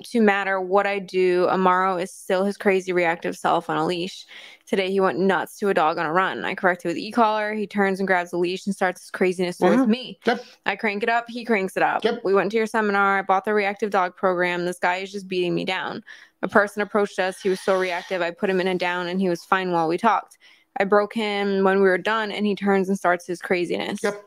to 0.05 0.21
matter 0.21 0.61
what 0.61 0.87
I 0.87 0.99
do, 0.99 1.47
Amaro 1.47 2.01
is 2.01 2.13
still 2.13 2.45
his 2.45 2.57
crazy 2.57 2.93
reactive 2.93 3.37
self 3.37 3.71
on 3.71 3.79
a 3.79 3.87
leash. 3.87 4.27
Today 4.67 4.91
he 4.91 5.01
went 5.01 5.19
nuts 5.19 5.59
to 5.59 5.71
a 5.71 5.75
dog 5.75 5.97
on 5.97 6.05
a 6.05 6.13
run. 6.13 6.45
I 6.45 6.55
correct 6.55 6.85
it 6.85 6.89
with 6.89 6.99
e-collar. 6.99 7.55
He 7.55 7.67
turns 7.67 7.99
and 7.99 8.07
grabs 8.07 8.31
the 8.31 8.37
leash 8.37 8.67
and 8.67 8.75
starts 8.75 9.01
his 9.03 9.11
craziness 9.11 9.59
mm-hmm. 9.59 9.81
with 9.81 9.89
me. 9.89 10.19
Yep. 10.27 10.45
I 10.67 10.77
crank 10.77 11.03
it 11.03 11.09
up, 11.09 11.25
he 11.29 11.45
cranks 11.45 11.77
it 11.77 11.83
up. 11.83 12.05
Yep. 12.05 12.23
We 12.25 12.35
went 12.35 12.51
to 12.51 12.59
your 12.59 12.67
seminar. 12.67 13.19
I 13.19 13.23
bought 13.23 13.47
the 13.47 13.55
reactive 13.55 13.91
dog 13.91 14.17
program. 14.17 14.67
This 14.67 14.79
guy 14.79 14.97
is 14.97 15.11
just 15.11 15.29
beating 15.29 15.55
me 15.55 15.65
down. 15.65 16.05
A 16.43 16.49
person 16.49 16.83
approached 16.83 17.19
us. 17.19 17.41
He 17.41 17.49
was 17.49 17.61
so 17.61 17.79
reactive. 17.79 18.21
I 18.21 18.33
put 18.33 18.51
him 18.51 18.61
in 18.61 18.69
a 18.69 18.75
down 18.75 19.09
and 19.09 19.19
he 19.19 19.31
was 19.31 19.45
fine 19.45 19.73
while 19.73 19.89
we 19.89 19.97
talked. 19.97 20.37
I 20.79 20.85
broke 20.85 21.15
him 21.15 21.65
when 21.65 21.79
we 21.79 21.89
were 21.89 21.97
done 21.97 22.31
and 22.31 22.45
he 22.45 22.55
turns 22.55 22.91
and 22.91 22.99
starts 22.99 23.27
his 23.27 23.41
craziness. 23.41 24.01
Yep. 24.03 24.23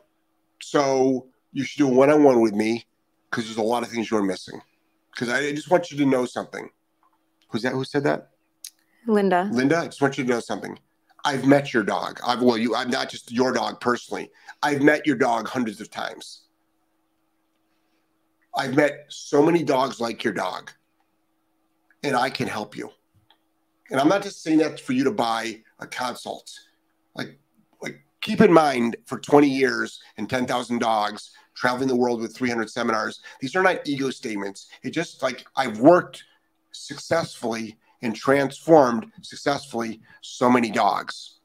So 0.60 1.28
you 1.52 1.62
should 1.62 1.78
do 1.78 1.86
one-on-one 1.86 2.40
with 2.40 2.54
me 2.54 2.86
because 3.30 3.44
there's 3.44 3.56
a 3.56 3.62
lot 3.62 3.84
of 3.84 3.88
things 3.88 4.10
you're 4.10 4.22
missing 4.22 4.60
because 5.20 5.34
I 5.34 5.52
just 5.52 5.70
want 5.70 5.90
you 5.90 5.98
to 5.98 6.06
know 6.06 6.24
something. 6.24 6.70
Who's 7.48 7.60
that? 7.62 7.72
Who 7.72 7.84
said 7.84 8.04
that? 8.04 8.30
Linda. 9.06 9.50
Linda, 9.52 9.76
I 9.76 9.84
just 9.84 10.00
want 10.00 10.16
you 10.16 10.24
to 10.24 10.30
know 10.30 10.40
something. 10.40 10.78
I've 11.26 11.46
met 11.46 11.74
your 11.74 11.82
dog. 11.82 12.20
I've 12.26 12.40
well, 12.40 12.56
you. 12.56 12.74
I'm 12.74 12.88
not 12.88 13.10
just 13.10 13.30
your 13.30 13.52
dog 13.52 13.82
personally. 13.82 14.30
I've 14.62 14.80
met 14.80 15.06
your 15.06 15.16
dog 15.16 15.46
hundreds 15.46 15.78
of 15.82 15.90
times. 15.90 16.44
I've 18.56 18.74
met 18.74 19.04
so 19.08 19.42
many 19.42 19.62
dogs 19.62 20.00
like 20.00 20.24
your 20.24 20.32
dog, 20.32 20.72
and 22.02 22.16
I 22.16 22.30
can 22.30 22.48
help 22.48 22.74
you. 22.74 22.90
And 23.90 24.00
I'm 24.00 24.08
not 24.08 24.22
just 24.22 24.42
saying 24.42 24.58
that 24.58 24.80
for 24.80 24.94
you 24.94 25.04
to 25.04 25.12
buy 25.12 25.60
a 25.80 25.86
consult. 25.86 26.50
Like, 27.14 27.38
like 27.82 28.00
keep 28.22 28.40
in 28.40 28.52
mind, 28.52 28.96
for 29.04 29.18
20 29.18 29.48
years 29.48 30.00
and 30.16 30.30
10,000 30.30 30.78
dogs, 30.78 31.32
traveling 31.60 31.88
the 31.88 31.96
world 31.96 32.22
with 32.22 32.34
300 32.34 32.70
seminars. 32.70 33.20
These 33.40 33.54
are 33.54 33.62
not 33.62 33.86
ego 33.86 34.08
statements. 34.08 34.68
It 34.82 34.90
just 34.90 35.22
like 35.22 35.44
I've 35.56 35.78
worked 35.78 36.24
successfully 36.72 37.76
and 38.00 38.16
transformed 38.16 39.12
successfully 39.20 40.00
so 40.22 40.48
many 40.48 40.70
dogs. 40.70 41.40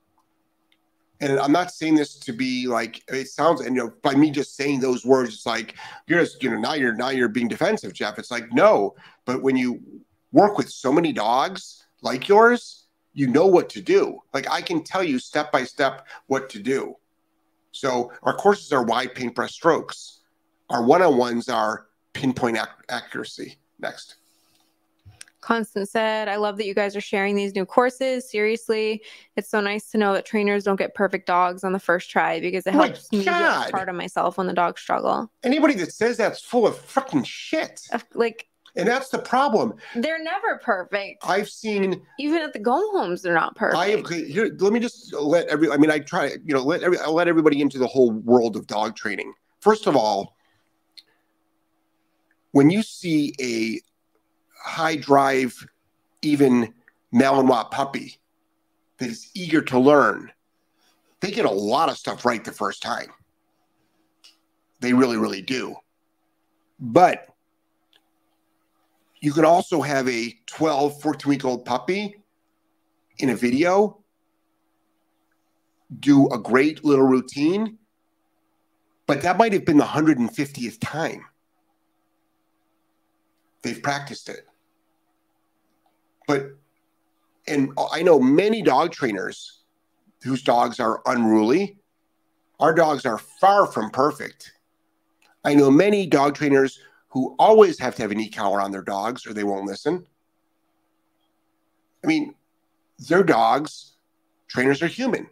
And 1.20 1.38
I'm 1.38 1.52
not 1.52 1.72
saying 1.72 1.96
this 1.96 2.16
to 2.20 2.32
be 2.32 2.66
like 2.68 3.04
it 3.10 3.28
sounds, 3.28 3.60
and 3.60 3.76
you 3.76 3.84
know, 3.84 3.94
by 4.04 4.16
me 4.16 4.32
just 4.32 4.56
saying 4.56 4.80
those 4.80 5.06
words, 5.06 5.34
it's 5.34 5.46
like 5.46 5.76
you're 6.08 6.22
just, 6.22 6.42
you 6.42 6.50
know, 6.50 6.60
now 6.60 6.76
you're 6.76 6.96
now 6.96 7.10
you're 7.10 7.28
being 7.28 7.50
defensive, 7.50 7.92
Jeff. 7.92 8.18
It's 8.18 8.32
like 8.32 8.54
no, 8.54 8.96
but 9.26 9.42
when 9.42 9.58
you 9.58 9.82
work 10.32 10.58
with 10.58 10.70
so 10.70 10.94
many 10.94 11.12
dogs 11.12 11.86
like 12.02 12.30
yours, 12.30 12.88
you 13.14 13.28
know 13.28 13.48
what 13.48 13.70
to 13.70 13.82
do. 13.82 14.20
Like 14.34 14.50
I 14.50 14.62
can 14.62 14.82
tell 14.84 15.04
you 15.04 15.20
step 15.20 15.52
by 15.52 15.66
step 15.66 16.08
what 16.28 16.50
to 16.52 16.60
do. 16.60 16.96
So 17.76 18.12
our 18.24 18.34
courses 18.34 18.72
are 18.72 18.84
wide 18.84 19.14
paintbrush 19.14 19.52
strokes. 19.54 20.22
Our 20.70 20.84
one-on-ones 20.84 21.50
are 21.50 21.88
pinpoint 22.14 22.58
ac- 22.58 22.68
accuracy. 22.90 23.58
Next. 23.80 24.16
Constance 25.42 25.92
said, 25.92 26.28
I 26.28 26.38
love 26.38 26.58
that 26.58 26.66
you 26.66 26.74
guys 26.74 26.96
are 26.96 27.02
sharing 27.02 27.36
these 27.36 27.54
new 27.54 27.66
courses. 27.66 28.28
Seriously, 28.28 29.04
it's 29.36 29.50
so 29.50 29.60
nice 29.60 29.92
to 29.92 29.98
know 29.98 30.14
that 30.14 30.26
trainers 30.26 30.64
don't 30.64 30.78
get 30.78 30.96
perfect 30.96 31.28
dogs 31.28 31.64
on 31.64 31.74
the 31.74 31.80
first 31.80 32.10
try 32.10 32.40
because 32.40 32.66
it 32.66 32.74
helps 32.74 33.12
me 33.12 33.26
get 33.26 33.72
hard 33.72 33.90
on 33.90 33.98
myself 33.98 34.38
when 34.38 34.48
the 34.48 34.54
dogs 34.54 34.82
struggle. 34.82 35.30
Anybody 35.44 35.76
that 35.76 35.92
says 35.92 36.18
that's 36.18 36.42
full 36.42 36.66
of 36.66 36.78
fucking 36.78 37.24
shit. 37.24 37.82
Like, 38.14 38.48
and 38.76 38.88
that's 38.88 39.10
the 39.10 39.20
problem. 39.20 39.74
They're 39.96 40.22
never 40.22 40.58
perfect. 40.58 41.24
I've 41.26 41.50
seen 41.50 42.02
even 42.20 42.42
at 42.42 42.54
the 42.54 42.60
go 42.60 42.92
homes, 42.92 43.22
they're 43.22 43.34
not 43.34 43.56
perfect. 43.56 43.78
I 43.78 43.90
have 43.90 44.08
here. 44.08 44.56
Let 44.60 44.74
me 44.74 44.80
just 44.80 45.14
let 45.14 45.48
every. 45.48 45.72
I 45.72 45.78
mean, 45.78 45.92
I 45.92 46.00
try. 46.00 46.32
You 46.44 46.54
know, 46.54 46.64
let 46.64 46.84
every. 46.84 46.98
I'll 47.00 47.14
let 47.14 47.28
everybody 47.28 47.62
into 47.62 47.78
the 47.78 47.88
whole 47.88 48.12
world 48.12 48.56
of 48.56 48.68
dog 48.68 48.96
training. 48.96 49.34
First 49.60 49.88
of 49.88 49.96
all, 49.96 50.36
when 52.52 52.70
you 52.70 52.84
see 52.84 53.34
a 53.42 53.80
high 54.62 54.96
drive, 54.96 55.66
even 56.22 56.74
Malinois 57.14 57.70
puppy 57.72 58.20
that 58.98 59.10
is 59.10 59.30
eager 59.34 59.62
to 59.62 59.80
learn, 59.80 60.32
they 61.22 61.32
get 61.32 61.46
a 61.46 61.52
lot 61.52 61.90
of 61.90 61.98
stuff 61.98 62.26
right 62.26 62.44
the 62.44 62.52
first 62.52 62.82
time. 62.82 63.08
They 64.82 64.94
really, 64.94 65.18
really 65.18 65.42
do. 65.42 65.76
But 66.80 67.28
you 69.26 69.34
can 69.34 69.44
also 69.44 69.82
have 69.82 70.08
a 70.08 70.32
12, 70.46 71.02
14 71.02 71.28
week 71.28 71.44
old 71.44 71.66
puppy 71.66 72.16
in 73.18 73.32
a 73.32 73.36
video 73.36 74.04
do 76.00 76.28
a 76.30 76.38
great 76.38 76.86
little 76.86 77.06
routine, 77.06 77.80
but 79.08 79.24
that 79.24 79.38
might 79.38 79.52
have 79.52 79.66
been 79.66 79.78
the 79.78 79.84
150th 79.84 80.78
time 80.80 81.26
they've 83.64 83.82
practiced 83.82 84.30
it. 84.30 84.46
But, 86.28 86.52
and 87.48 87.72
I 87.92 88.04
know 88.04 88.20
many 88.20 88.62
dog 88.62 88.92
trainers 88.92 89.64
whose 90.22 90.44
dogs 90.44 90.80
are 90.80 91.02
unruly. 91.08 91.80
Our 92.60 92.76
dogs 92.76 93.08
are 93.08 93.18
far 93.18 93.66
from 93.66 93.90
perfect. 93.90 94.52
I 95.44 95.56
know 95.56 95.72
many 95.72 96.06
dog 96.06 96.36
trainers 96.36 96.80
who 97.16 97.34
always 97.40 97.80
have 97.80 97.96
to 97.96 98.02
have 98.02 98.12
an 98.12 98.20
e-collar 98.20 98.60
on 98.60 98.72
their 98.72 98.82
dogs 98.82 99.26
or 99.26 99.34
they 99.34 99.46
won't 99.46 99.66
listen. 99.66 100.06
I 102.04 102.08
mean, 102.08 102.36
their 103.00 103.24
dogs, 103.24 103.94
trainers 104.50 104.84
are 104.84 104.88
human. 104.88 105.30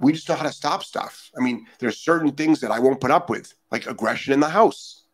We 0.00 0.12
just 0.12 0.26
know 0.30 0.34
how 0.34 0.44
to 0.44 0.52
stop 0.52 0.82
stuff. 0.82 1.30
I 1.38 1.42
mean, 1.42 1.66
there's 1.78 1.98
certain 1.98 2.32
things 2.32 2.58
that 2.60 2.70
I 2.70 2.78
won't 2.78 3.02
put 3.02 3.10
up 3.10 3.28
with, 3.28 3.52
like 3.70 3.86
aggression 3.86 4.32
in 4.32 4.40
the 4.40 4.48
house 4.48 5.04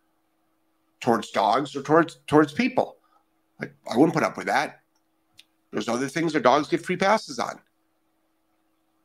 towards 1.00 1.32
dogs 1.32 1.74
or 1.74 1.82
towards 1.82 2.20
towards 2.28 2.52
people. 2.52 2.98
Like 3.60 3.74
I 3.92 3.96
wouldn't 3.96 4.14
put 4.14 4.22
up 4.22 4.36
with 4.36 4.46
that. 4.46 4.82
There's 5.72 5.88
other 5.88 6.06
things 6.06 6.34
that 6.34 6.44
dogs 6.44 6.68
get 6.68 6.86
free 6.86 6.96
passes 6.96 7.40
on. 7.40 7.58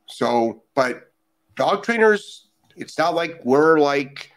So, 0.05 0.61
but 0.75 1.11
dog 1.55 1.81
trainers, 1.81 2.49
it's 2.75 2.99
not 2.99 3.15
like 3.15 3.41
we're 3.43 3.79
like 3.79 4.31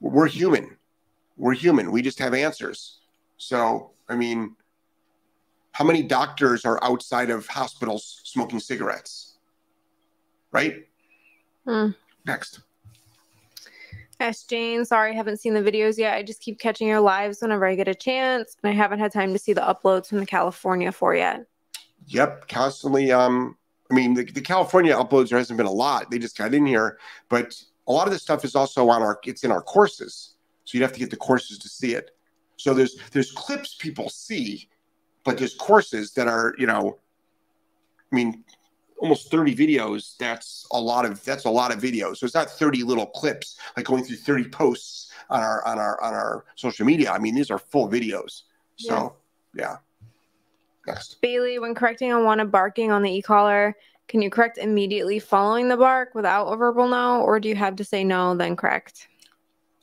we're 0.00 0.28
human. 0.28 0.76
We're 1.36 1.54
human. 1.54 1.90
We 1.92 2.02
just 2.02 2.18
have 2.18 2.34
answers. 2.34 2.98
So, 3.36 3.92
I 4.08 4.16
mean, 4.16 4.56
how 5.72 5.84
many 5.84 6.02
doctors 6.02 6.64
are 6.64 6.82
outside 6.82 7.30
of 7.30 7.46
hospitals 7.46 8.20
smoking 8.24 8.60
cigarettes? 8.60 9.38
Right? 10.52 10.86
Hmm. 11.66 11.90
Next. 12.26 12.60
Ask 14.18 14.48
Jane, 14.48 14.84
sorry, 14.84 15.12
I 15.12 15.14
haven't 15.14 15.38
seen 15.38 15.54
the 15.54 15.62
videos 15.62 15.96
yet. 15.96 16.14
I 16.14 16.22
just 16.22 16.42
keep 16.42 16.58
catching 16.58 16.86
your 16.86 17.00
lives 17.00 17.40
whenever 17.40 17.64
I 17.64 17.74
get 17.74 17.88
a 17.88 17.94
chance, 17.94 18.54
and 18.62 18.70
I 18.70 18.74
haven't 18.74 18.98
had 18.98 19.12
time 19.12 19.32
to 19.32 19.38
see 19.38 19.54
the 19.54 19.62
uploads 19.62 20.08
from 20.08 20.18
the 20.18 20.26
California 20.26 20.92
for 20.92 21.14
yet. 21.14 21.46
Yep, 22.08 22.48
constantly. 22.48 23.12
Um, 23.12 23.56
I 23.90 23.94
mean, 23.94 24.12
the, 24.12 24.24
the 24.24 24.42
California 24.42 24.94
uploads 24.94 25.30
there 25.30 25.38
hasn't 25.38 25.56
been 25.56 25.66
a 25.66 25.72
lot. 25.72 26.10
They 26.10 26.18
just 26.18 26.36
got 26.36 26.52
in 26.52 26.66
here, 26.66 26.98
but 27.30 27.62
a 27.88 27.92
lot 27.92 28.06
of 28.06 28.12
this 28.12 28.22
stuff 28.22 28.44
is 28.44 28.54
also 28.54 28.88
on 28.88 29.02
our 29.02 29.18
it's 29.24 29.44
in 29.44 29.50
our 29.50 29.62
courses. 29.62 30.34
So 30.64 30.76
you'd 30.76 30.82
have 30.82 30.92
to 30.92 31.00
get 31.00 31.10
the 31.10 31.16
courses 31.16 31.58
to 31.58 31.68
see 31.68 31.94
it. 31.94 32.12
So 32.56 32.74
there's 32.74 32.96
there's 33.12 33.32
clips 33.32 33.74
people 33.74 34.08
see 34.08 34.68
but 35.24 35.38
there's 35.38 35.54
courses 35.54 36.12
that 36.12 36.28
are 36.28 36.54
you 36.58 36.66
know 36.66 36.98
i 38.12 38.16
mean 38.16 38.44
almost 38.98 39.30
30 39.30 39.54
videos 39.54 40.16
that's 40.18 40.66
a 40.72 40.80
lot 40.80 41.04
of 41.04 41.24
that's 41.24 41.46
a 41.46 41.50
lot 41.50 41.72
of 41.72 41.80
videos. 41.80 42.18
So 42.18 42.26
it's 42.26 42.34
not 42.34 42.50
30 42.50 42.82
little 42.82 43.06
clips 43.06 43.58
like 43.74 43.86
going 43.86 44.04
through 44.04 44.16
30 44.16 44.50
posts 44.50 45.10
on 45.30 45.40
our 45.40 45.66
on 45.66 45.78
our 45.78 45.98
on 46.02 46.12
our 46.12 46.44
social 46.54 46.84
media. 46.84 47.10
I 47.10 47.18
mean 47.18 47.34
these 47.34 47.50
are 47.50 47.58
full 47.58 47.88
videos. 47.88 48.42
So 48.76 49.16
yeah, 49.54 49.62
yeah. 49.62 49.76
next. 50.86 51.18
Bailey 51.22 51.58
when 51.58 51.74
correcting 51.74 52.12
on 52.12 52.24
one 52.24 52.40
of 52.40 52.50
barking 52.50 52.92
on 52.92 53.00
the 53.02 53.10
e-collar 53.10 53.74
can 54.10 54.20
you 54.20 54.28
correct 54.28 54.58
immediately 54.58 55.20
following 55.20 55.68
the 55.68 55.76
bark 55.76 56.16
without 56.16 56.48
a 56.48 56.56
verbal 56.56 56.88
no, 56.88 57.22
or 57.22 57.38
do 57.38 57.48
you 57.48 57.54
have 57.54 57.76
to 57.76 57.84
say 57.84 58.02
no, 58.02 58.34
then 58.34 58.56
correct? 58.56 59.06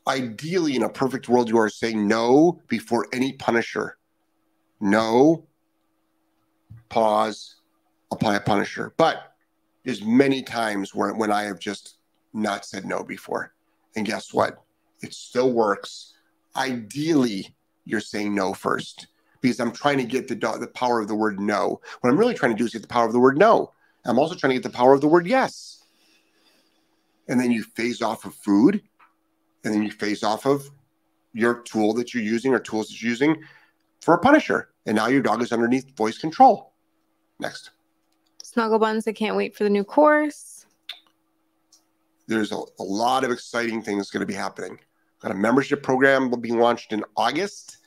Ideally, 0.05 0.75
in 0.75 0.83
a 0.83 0.89
perfect 0.89 1.29
world, 1.29 1.47
you 1.47 1.57
are 1.57 1.69
saying 1.69 2.05
no 2.05 2.59
before 2.67 3.07
any 3.13 3.33
punisher. 3.33 3.97
No, 4.81 5.47
pause, 6.89 7.55
apply 8.11 8.35
a 8.35 8.41
punisher. 8.41 8.93
But 8.97 9.33
there's 9.85 10.03
many 10.03 10.43
times 10.43 10.93
where 10.93 11.13
when 11.13 11.31
I 11.31 11.43
have 11.43 11.59
just 11.59 11.97
not 12.33 12.65
said 12.65 12.85
no 12.85 13.03
before. 13.03 13.53
And 13.95 14.05
guess 14.05 14.33
what? 14.33 14.61
It 15.01 15.13
still 15.13 15.53
works. 15.53 16.15
Ideally, 16.57 17.55
you're 17.85 18.01
saying 18.01 18.35
no 18.35 18.53
first 18.53 19.07
because 19.39 19.61
I'm 19.61 19.71
trying 19.71 19.99
to 19.99 20.03
get 20.03 20.27
the 20.27 20.35
the 20.35 20.71
power 20.75 20.99
of 20.99 21.07
the 21.07 21.15
word 21.15 21.39
no. 21.39 21.79
What 22.01 22.09
I'm 22.09 22.17
really 22.17 22.33
trying 22.33 22.51
to 22.51 22.57
do 22.57 22.65
is 22.65 22.73
get 22.73 22.81
the 22.81 22.89
power 22.89 23.05
of 23.05 23.13
the 23.13 23.19
word 23.19 23.37
no. 23.37 23.71
I'm 24.07 24.17
also 24.17 24.35
trying 24.35 24.51
to 24.51 24.55
get 24.55 24.63
the 24.63 24.75
power 24.75 24.93
of 24.93 25.01
the 25.01 25.07
word 25.07 25.27
yes. 25.27 25.83
And 27.27 27.39
then 27.39 27.51
you 27.51 27.63
phase 27.63 28.01
off 28.01 28.25
of 28.25 28.33
food, 28.33 28.81
and 29.63 29.73
then 29.73 29.83
you 29.83 29.91
phase 29.91 30.23
off 30.23 30.45
of 30.45 30.69
your 31.33 31.61
tool 31.61 31.93
that 31.95 32.13
you're 32.13 32.23
using 32.23 32.53
or 32.53 32.59
tools 32.59 32.87
that 32.87 33.01
you're 33.01 33.09
using 33.09 33.43
for 34.01 34.13
a 34.13 34.17
punisher. 34.17 34.69
And 34.85 34.95
now 34.95 35.07
your 35.07 35.21
dog 35.21 35.41
is 35.41 35.51
underneath 35.51 35.95
voice 35.95 36.17
control. 36.17 36.73
Next. 37.39 37.71
Snuggle 38.41 38.79
Buns, 38.79 39.07
I 39.07 39.11
can't 39.11 39.35
wait 39.35 39.55
for 39.55 39.65
the 39.65 39.69
new 39.69 39.83
course. 39.83 40.65
There's 42.27 42.53
a, 42.53 42.55
a 42.79 42.83
lot 42.83 43.25
of 43.25 43.31
exciting 43.31 43.81
things 43.81 44.09
going 44.09 44.21
to 44.21 44.25
be 44.25 44.33
happening. 44.33 44.79
Got 45.21 45.31
a 45.31 45.35
membership 45.35 45.83
program 45.83 46.29
will 46.29 46.37
be 46.37 46.51
launched 46.51 46.93
in 46.93 47.03
August. 47.17 47.77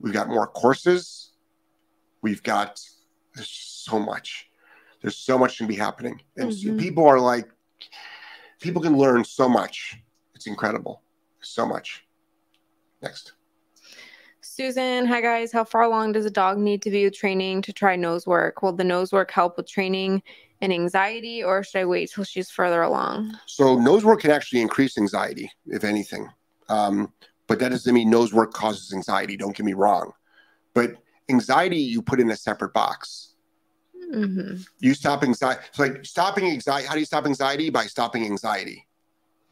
We've 0.00 0.14
got 0.14 0.28
more 0.28 0.46
courses. 0.46 1.32
We've 2.22 2.42
got 2.42 2.80
there's 3.34 3.50
so 3.50 3.98
much. 3.98 4.48
There's 5.02 5.16
so 5.16 5.38
much 5.38 5.58
to 5.58 5.66
be 5.66 5.74
happening, 5.74 6.20
and 6.36 6.52
so 6.52 6.68
Mhm. 6.68 6.78
people 6.78 7.06
are 7.06 7.20
like, 7.20 7.48
people 8.60 8.82
can 8.82 8.96
learn 8.96 9.24
so 9.24 9.48
much. 9.48 9.96
It's 10.34 10.46
incredible, 10.46 11.02
so 11.40 11.66
much. 11.66 12.06
Next. 13.02 13.32
Susan, 14.40 15.06
hi 15.06 15.20
guys. 15.20 15.52
How 15.52 15.64
far 15.64 15.82
along 15.82 16.12
does 16.12 16.24
a 16.24 16.30
dog 16.30 16.58
need 16.58 16.80
to 16.82 16.90
be 16.90 17.04
with 17.04 17.14
training 17.14 17.62
to 17.62 17.72
try 17.72 17.96
nose 17.96 18.26
work? 18.26 18.62
Will 18.62 18.72
the 18.72 18.84
nose 18.84 19.12
work 19.12 19.30
help 19.30 19.56
with 19.56 19.68
training 19.68 20.22
and 20.60 20.72
anxiety, 20.72 21.42
or 21.42 21.62
should 21.62 21.80
I 21.80 21.84
wait 21.84 22.10
till 22.10 22.24
she's 22.24 22.48
further 22.48 22.82
along? 22.82 23.36
So 23.46 23.78
nose 23.78 24.04
work 24.04 24.20
can 24.20 24.30
actually 24.30 24.62
increase 24.62 24.96
anxiety, 24.96 25.50
if 25.66 25.84
anything. 25.84 26.30
Um, 26.68 27.12
but 27.46 27.58
that 27.58 27.68
doesn't 27.70 27.92
mean 27.92 28.08
nose 28.08 28.32
work 28.32 28.52
causes 28.52 28.92
anxiety. 28.94 29.36
Don't 29.36 29.54
get 29.54 29.66
me 29.66 29.74
wrong. 29.74 30.12
But 30.74 30.96
anxiety, 31.28 31.78
you 31.78 32.00
put 32.00 32.20
in 32.20 32.30
a 32.30 32.36
separate 32.36 32.72
box. 32.72 33.34
Hmm 34.12 34.54
You 34.80 34.94
stop 34.94 35.22
anxiety. 35.22 35.60
It's 35.68 35.78
like 35.78 36.04
stopping 36.04 36.46
anxiety. 36.46 36.86
How 36.86 36.94
do 36.94 37.00
you 37.00 37.06
stop 37.06 37.26
anxiety? 37.26 37.70
By 37.70 37.86
stopping 37.86 38.24
anxiety 38.24 38.86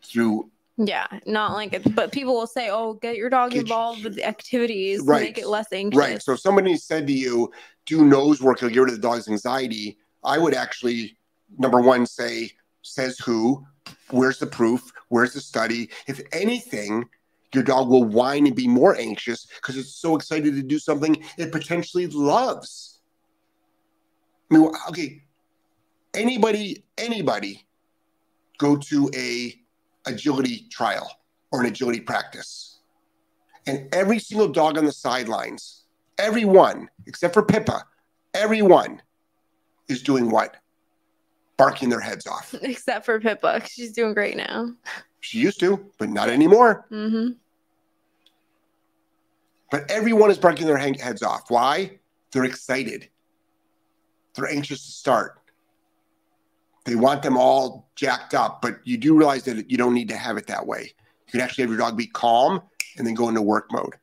through 0.04 0.50
Yeah, 0.76 1.06
not 1.26 1.52
like 1.52 1.72
it, 1.72 1.94
but 1.94 2.10
people 2.12 2.34
will 2.34 2.46
say, 2.48 2.68
"Oh, 2.70 2.94
get 2.94 3.16
your 3.16 3.30
dog 3.30 3.52
Get- 3.52 3.60
involved 3.62 4.02
with 4.04 4.14
the 4.16 4.24
activities 4.24 5.00
Right. 5.02 5.22
make 5.22 5.38
it 5.38 5.46
less 5.46 5.66
anxious." 5.72 5.98
right. 5.98 6.22
So 6.22 6.32
if 6.32 6.40
somebody 6.40 6.76
said 6.76 7.06
to 7.06 7.12
you, 7.12 7.52
"Do 7.86 8.04
nose 8.04 8.40
work 8.42 8.58
to 8.58 8.68
get 8.70 8.80
rid 8.80 8.88
of 8.90 8.96
the 8.96 9.00
dog's 9.00 9.28
anxiety," 9.28 9.98
I 10.24 10.38
would 10.38 10.54
actually 10.54 11.16
number 11.58 11.80
one 11.80 12.06
say, 12.06 12.50
"Says 12.82 13.18
who? 13.20 13.64
Where's 14.10 14.38
the 14.38 14.46
proof? 14.48 14.92
Where's 15.08 15.32
the 15.34 15.40
study?" 15.40 15.90
If 16.08 16.20
anything, 16.32 17.08
your 17.54 17.62
dog 17.62 17.88
will 17.88 18.04
whine 18.04 18.46
and 18.48 18.56
be 18.56 18.66
more 18.66 18.96
anxious 18.96 19.46
because 19.46 19.76
it's 19.76 19.94
so 19.94 20.16
excited 20.16 20.54
to 20.56 20.62
do 20.62 20.80
something 20.80 21.22
it 21.38 21.52
potentially 21.52 22.08
loves. 22.08 22.93
I 24.54 24.58
mean, 24.58 24.70
okay, 24.88 25.22
anybody, 26.14 26.84
anybody, 26.96 27.66
go 28.58 28.76
to 28.76 29.10
a 29.16 29.54
agility 30.06 30.66
trial 30.70 31.10
or 31.50 31.60
an 31.60 31.66
agility 31.66 32.00
practice, 32.00 32.78
and 33.66 33.92
every 33.94 34.18
single 34.18 34.48
dog 34.48 34.78
on 34.78 34.84
the 34.84 34.92
sidelines, 34.92 35.84
everyone 36.18 36.88
except 37.06 37.34
for 37.34 37.42
Pippa, 37.42 37.84
everyone 38.32 39.02
is 39.88 40.02
doing 40.02 40.30
what? 40.30 40.56
Barking 41.56 41.88
their 41.88 42.00
heads 42.00 42.26
off. 42.26 42.54
Except 42.62 43.04
for 43.04 43.20
Pippa, 43.20 43.62
she's 43.68 43.92
doing 43.92 44.12
great 44.12 44.36
now. 44.36 44.72
She 45.20 45.38
used 45.38 45.60
to, 45.60 45.88
but 45.98 46.08
not 46.08 46.28
anymore. 46.28 46.86
hmm 46.88 47.28
But 49.70 49.88
everyone 49.90 50.30
is 50.32 50.38
barking 50.38 50.66
their 50.66 50.76
heads 50.76 51.22
off. 51.22 51.50
Why? 51.50 51.98
They're 52.32 52.44
excited. 52.44 53.08
They're 54.34 54.50
anxious 54.50 54.84
to 54.84 54.92
start. 54.92 55.40
They 56.84 56.96
want 56.96 57.22
them 57.22 57.36
all 57.36 57.88
jacked 57.94 58.34
up, 58.34 58.60
but 58.60 58.78
you 58.84 58.98
do 58.98 59.16
realize 59.16 59.44
that 59.44 59.70
you 59.70 59.78
don't 59.78 59.94
need 59.94 60.08
to 60.08 60.16
have 60.16 60.36
it 60.36 60.46
that 60.48 60.66
way. 60.66 60.92
You 61.26 61.30
can 61.30 61.40
actually 61.40 61.62
have 61.62 61.70
your 61.70 61.78
dog 61.78 61.96
be 61.96 62.06
calm 62.06 62.60
and 62.98 63.06
then 63.06 63.14
go 63.14 63.28
into 63.28 63.40
work 63.40 63.72
mode. 63.72 63.94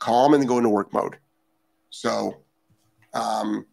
Calm 0.00 0.34
and 0.34 0.42
then 0.42 0.48
go 0.48 0.58
into 0.58 0.70
work 0.70 0.92
mode. 0.92 1.18
So, 1.90 2.42
um, 3.12 3.64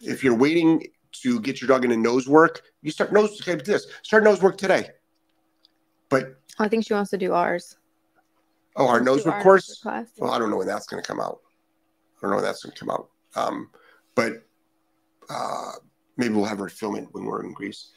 if 0.00 0.24
you're 0.24 0.34
waiting 0.34 0.88
to 1.12 1.40
get 1.40 1.60
your 1.60 1.68
dog 1.68 1.84
into 1.84 1.96
nose 1.96 2.28
work, 2.28 2.62
you 2.82 2.90
start 2.90 3.12
nose. 3.12 3.40
Okay, 3.40 3.54
this 3.54 3.86
start 4.02 4.24
nose 4.24 4.42
work 4.42 4.58
today. 4.58 4.88
But 6.08 6.40
I 6.58 6.68
think 6.68 6.86
she 6.86 6.94
wants 6.94 7.10
to 7.10 7.18
do 7.18 7.32
ours. 7.32 7.76
oh, 8.76 8.88
our 8.88 9.00
nose 9.00 9.24
work 9.24 9.42
course. 9.42 9.78
class. 9.80 10.08
Well, 10.18 10.32
I 10.32 10.38
don't 10.38 10.50
know 10.50 10.56
when 10.56 10.66
that's 10.66 10.86
going 10.86 11.02
to 11.02 11.06
come 11.06 11.20
out. 11.20 11.40
I 12.18 12.20
don't 12.22 12.30
know 12.30 12.36
when 12.36 12.44
that's 12.44 12.64
going 12.64 12.74
to 12.74 12.78
come 12.78 12.90
out. 12.90 13.08
Um, 13.36 13.70
but 14.14 14.44
uh, 15.30 15.72
maybe 16.16 16.34
we'll 16.34 16.44
have 16.44 16.58
her 16.58 16.68
film 16.68 16.96
it 16.96 17.08
when 17.12 17.24
we're 17.24 17.42
in 17.44 17.52
Greece. 17.52 17.90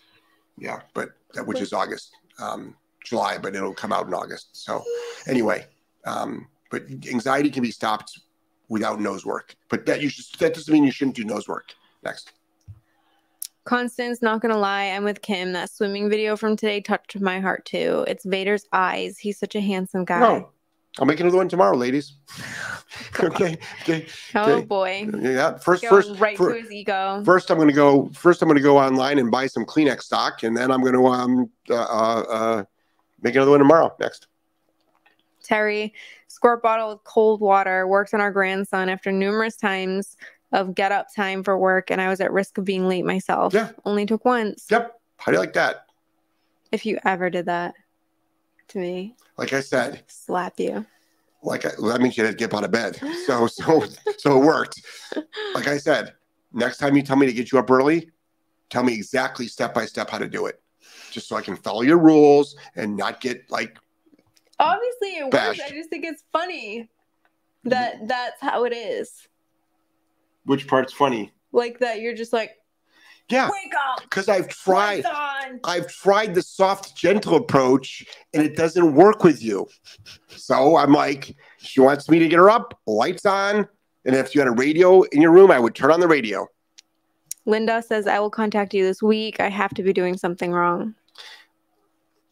Yeah, 0.57 0.81
but 0.93 1.09
that 1.33 1.45
which 1.45 1.61
is 1.61 1.73
August, 1.73 2.15
um, 2.39 2.75
July, 3.03 3.37
but 3.37 3.55
it'll 3.55 3.73
come 3.73 3.93
out 3.93 4.07
in 4.07 4.13
August. 4.13 4.49
So 4.53 4.83
anyway, 5.27 5.67
um, 6.05 6.47
but 6.71 6.83
anxiety 7.11 7.49
can 7.49 7.63
be 7.63 7.71
stopped 7.71 8.19
without 8.69 8.99
nose 8.99 9.25
work. 9.25 9.55
But 9.69 9.85
that 9.85 10.01
you 10.01 10.09
should 10.09 10.25
that 10.39 10.53
doesn't 10.53 10.73
mean 10.73 10.83
you 10.83 10.91
shouldn't 10.91 11.15
do 11.15 11.23
nose 11.23 11.47
work. 11.47 11.73
Next. 12.03 12.33
Constance, 13.65 14.21
not 14.21 14.41
gonna 14.41 14.57
lie, 14.57 14.85
I'm 14.85 15.03
with 15.03 15.21
Kim. 15.21 15.51
That 15.51 15.69
swimming 15.69 16.09
video 16.09 16.37
from 16.37 16.55
today 16.55 16.79
touched 16.81 17.19
my 17.19 17.39
heart 17.39 17.65
too. 17.65 18.05
It's 18.07 18.25
Vader's 18.25 18.65
eyes. 18.71 19.17
He's 19.19 19.37
such 19.37 19.55
a 19.55 19.61
handsome 19.61 20.05
guy. 20.05 20.19
No, 20.21 20.49
I'll 20.99 21.05
make 21.05 21.19
another 21.19 21.37
one 21.37 21.47
tomorrow, 21.47 21.77
ladies. 21.77 22.13
okay, 23.23 23.57
okay, 23.81 24.07
Oh 24.33 24.51
okay. 24.51 24.65
boy. 24.65 25.09
yeah. 25.21 25.57
First, 25.57 25.83
Going 25.83 26.03
first, 26.03 26.19
right 26.19 26.37
fir- 26.37 26.53
to 26.53 26.61
his 26.61 26.71
ego. 26.71 27.21
First, 27.23 27.51
I'm 27.51 27.57
going 27.57 27.69
to 27.69 27.73
go. 27.73 28.09
First, 28.13 28.41
I'm 28.41 28.47
going 28.47 28.57
to 28.57 28.63
go 28.63 28.77
online 28.77 29.19
and 29.19 29.29
buy 29.29 29.47
some 29.47 29.65
Kleenex 29.65 30.03
stock, 30.03 30.43
and 30.43 30.57
then 30.57 30.71
I'm 30.71 30.81
going 30.81 30.93
to 30.93 31.05
um 31.05 31.51
uh, 31.69 31.75
uh, 31.75 32.23
uh 32.29 32.63
make 33.21 33.35
another 33.35 33.51
one 33.51 33.59
tomorrow. 33.59 33.95
Next. 33.99 34.27
Terry, 35.43 35.93
squirt 36.27 36.61
bottle 36.61 36.89
with 36.89 37.03
cold 37.03 37.41
water, 37.41 37.87
worked 37.87 38.13
on 38.13 38.19
our 38.19 38.31
grandson 38.31 38.89
after 38.89 39.11
numerous 39.11 39.55
times 39.55 40.17
of 40.51 40.75
get 40.75 40.91
up 40.91 41.13
time 41.13 41.43
for 41.43 41.57
work, 41.57 41.91
and 41.91 42.01
I 42.01 42.09
was 42.09 42.19
at 42.21 42.31
risk 42.31 42.57
of 42.57 42.65
being 42.65 42.87
late 42.87 43.05
myself. 43.05 43.53
Yeah. 43.53 43.71
Only 43.85 44.05
took 44.05 44.25
once. 44.25 44.65
Yep. 44.69 44.93
How 45.17 45.31
do 45.31 45.35
you 45.35 45.39
like 45.39 45.53
that? 45.53 45.85
If 46.71 46.85
you 46.85 46.99
ever 47.05 47.29
did 47.29 47.45
that 47.45 47.75
to 48.69 48.79
me, 48.79 49.15
Like 49.37 49.53
I 49.53 49.61
said, 49.61 50.03
slap 50.07 50.59
you. 50.59 50.85
like 51.43 51.65
I, 51.65 51.69
well, 51.79 51.91
that 51.91 52.01
means 52.01 52.17
you 52.17 52.23
had 52.25 52.31
to 52.31 52.37
get 52.37 52.53
out 52.53 52.63
of 52.63 52.71
bed. 52.71 52.99
So 53.25 53.47
so 53.47 53.83
so 54.17 54.41
it 54.41 54.45
worked. 54.45 54.81
Like 55.53 55.67
I 55.67 55.77
said, 55.77 56.13
next 56.53 56.77
time 56.77 56.95
you 56.95 57.03
tell 57.03 57.15
me 57.17 57.25
to 57.27 57.33
get 57.33 57.51
you 57.51 57.59
up 57.59 57.69
early, 57.69 58.09
tell 58.69 58.83
me 58.83 58.93
exactly 58.93 59.47
step 59.47 59.73
by 59.73 59.85
step 59.85 60.09
how 60.09 60.17
to 60.17 60.27
do 60.27 60.45
it, 60.47 60.61
just 61.11 61.27
so 61.27 61.35
I 61.35 61.41
can 61.41 61.55
follow 61.55 61.81
your 61.81 61.97
rules 61.97 62.55
and 62.75 62.95
not 62.97 63.21
get 63.21 63.49
like 63.49 63.77
Obviously, 64.59 65.09
it 65.17 65.23
works. 65.25 65.59
I 65.61 65.69
just 65.69 65.89
think 65.89 66.03
it's 66.05 66.23
funny 66.33 66.89
that 67.65 68.07
that's 68.07 68.41
how 68.41 68.63
it 68.65 68.73
is. 68.73 69.27
which 70.45 70.67
part's 70.67 70.93
funny. 70.93 71.31
Like 71.51 71.79
that, 71.79 72.01
you're 72.01 72.15
just 72.15 72.33
like, 72.33 72.55
Yeah, 73.29 73.49
wake 73.49 73.73
up, 73.89 74.01
because 74.01 74.29
I've 74.29 74.47
tried. 74.47 75.03
I've 75.63 75.87
tried 75.87 76.33
the 76.33 76.41
soft, 76.41 76.95
gentle 76.95 77.35
approach 77.35 78.05
and 78.33 78.41
it 78.43 78.55
doesn't 78.55 78.93
work 78.93 79.23
with 79.23 79.43
you. 79.43 79.67
So 80.29 80.77
I'm 80.77 80.93
like, 80.93 81.35
she 81.57 81.81
wants 81.81 82.09
me 82.09 82.19
to 82.19 82.27
get 82.27 82.37
her 82.37 82.49
up, 82.49 82.79
lights 82.85 83.25
on. 83.25 83.67
And 84.05 84.15
if 84.15 84.33
you 84.33 84.39
had 84.39 84.47
a 84.47 84.51
radio 84.51 85.01
in 85.03 85.21
your 85.21 85.31
room, 85.31 85.51
I 85.51 85.59
would 85.59 85.75
turn 85.75 85.91
on 85.91 85.99
the 85.99 86.07
radio. 86.07 86.47
Linda 87.45 87.81
says, 87.81 88.07
I 88.07 88.19
will 88.19 88.29
contact 88.29 88.73
you 88.73 88.83
this 88.83 89.01
week. 89.01 89.39
I 89.39 89.49
have 89.49 89.73
to 89.75 89.83
be 89.83 89.93
doing 89.93 90.17
something 90.17 90.51
wrong. 90.51 90.95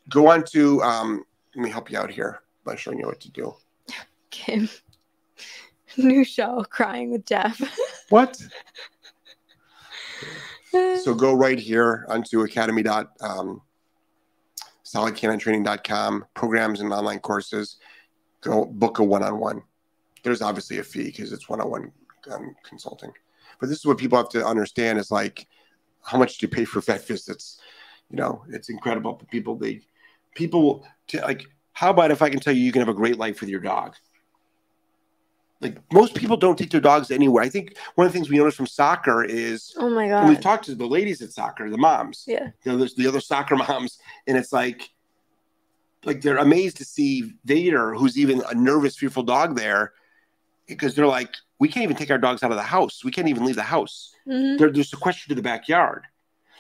Go 0.10 0.30
on 0.30 0.44
to, 0.52 0.82
um, 0.84 1.26
let 1.56 1.64
me 1.64 1.70
help 1.70 1.92
you 1.92 1.98
out 1.98 2.12
here 2.12 2.42
by 2.64 2.76
showing 2.76 3.00
you 3.00 3.06
what 3.06 3.20
to 3.22 3.32
do. 3.32 3.56
Kim, 4.30 4.70
new 5.98 6.24
show, 6.24 6.66
Crying 6.70 7.12
with 7.12 7.26
Jeff. 7.26 7.62
What? 8.10 8.42
So 11.04 11.14
go 11.14 11.34
right 11.34 11.60
here 11.60 12.06
onto 12.10 12.42
academy 12.42 12.84
um, 12.88 13.62
solidk9training.com, 14.86 16.26
programs 16.34 16.82
and 16.82 16.92
online 16.92 17.20
courses. 17.20 17.78
Go 18.42 18.66
book 18.66 19.00
a 19.00 19.04
one-on-one. 19.04 19.62
There's 20.24 20.42
obviously 20.42 20.80
a 20.80 20.84
fee 20.84 21.06
because 21.06 21.32
it's 21.32 21.50
one-on-one 21.50 21.92
um, 22.32 22.56
consulting. 22.64 23.12
But 23.60 23.70
this 23.70 23.80
is 23.80 23.86
what 23.86 23.98
people 23.98 24.18
have 24.18 24.30
to 24.30 24.46
understand 24.46 25.00
is 25.00 25.12
like, 25.12 25.48
how 26.02 26.18
much 26.18 26.38
do 26.38 26.46
you 26.46 26.52
pay 26.52 26.66
for 26.66 26.82
vet 26.82 27.06
visits? 27.08 27.60
You 28.10 28.18
know, 28.18 28.44
it's 28.50 28.70
incredible. 28.70 29.14
But 29.14 29.30
people, 29.30 29.56
they, 29.56 29.82
people, 30.36 30.86
like, 31.14 31.46
how 31.74 31.90
about 31.90 32.12
if 32.12 32.22
I 32.22 32.30
can 32.30 32.40
tell 32.40 32.54
you 32.54 32.62
you 32.62 32.72
can 32.72 32.82
have 32.82 32.90
a 32.90 32.94
great 32.94 33.18
life 33.18 33.42
with 33.42 33.50
your 33.50 33.60
dog? 33.60 33.96
Like 35.62 35.78
most 35.92 36.16
people 36.16 36.38
don't 36.38 36.58
take 36.58 36.70
their 36.70 36.82
dogs 36.82 37.12
anywhere. 37.12 37.44
I 37.44 37.50
think 37.50 37.78
one 37.96 38.06
of 38.06 38.12
the 38.14 38.18
things 38.18 38.30
we 38.30 38.38
notice 38.38 38.56
from 38.56 38.68
soccer 38.68 39.24
is 39.24 39.74
oh 39.78 39.90
my 39.90 40.08
god, 40.10 40.28
we've 40.28 40.42
talked 40.42 40.66
to 40.66 40.76
the 40.76 40.86
ladies 40.86 41.22
at 41.22 41.32
soccer, 41.32 41.70
the 41.70 41.78
moms, 41.78 42.26
Yeah. 42.28 42.48
you 42.64 42.72
know, 42.72 42.78
there's 42.78 42.96
the 42.96 43.08
other 43.08 43.22
soccer 43.22 43.56
moms, 43.68 43.98
and 44.28 44.38
it's 44.38 44.52
like 44.52 44.90
like 46.04 46.22
they're 46.22 46.38
amazed 46.38 46.78
to 46.78 46.86
see 46.86 47.34
Vader, 47.46 47.96
who's 47.96 48.18
even 48.18 48.44
a 48.50 48.54
nervous, 48.54 48.96
fearful 48.98 49.24
dog 49.24 49.56
there, 49.56 49.94
because 50.68 50.94
they're 50.94 51.08
like, 51.08 51.30
we 51.58 51.68
can't 51.68 51.84
even 51.84 51.96
take 51.96 52.12
our 52.12 52.18
dogs 52.20 52.44
out 52.44 52.52
of 52.52 52.58
the 52.58 52.64
house. 52.64 53.04
We 53.04 53.10
can't 53.12 53.28
even 53.28 53.44
leave 53.46 53.56
the 53.56 53.64
house. 53.64 54.14
Mhm. 54.28 54.60
They're, 54.60 54.72
they're 54.72 54.84
sequestered 54.84 55.30
to 55.30 55.36
the 55.36 55.42
backyard. 55.42 56.04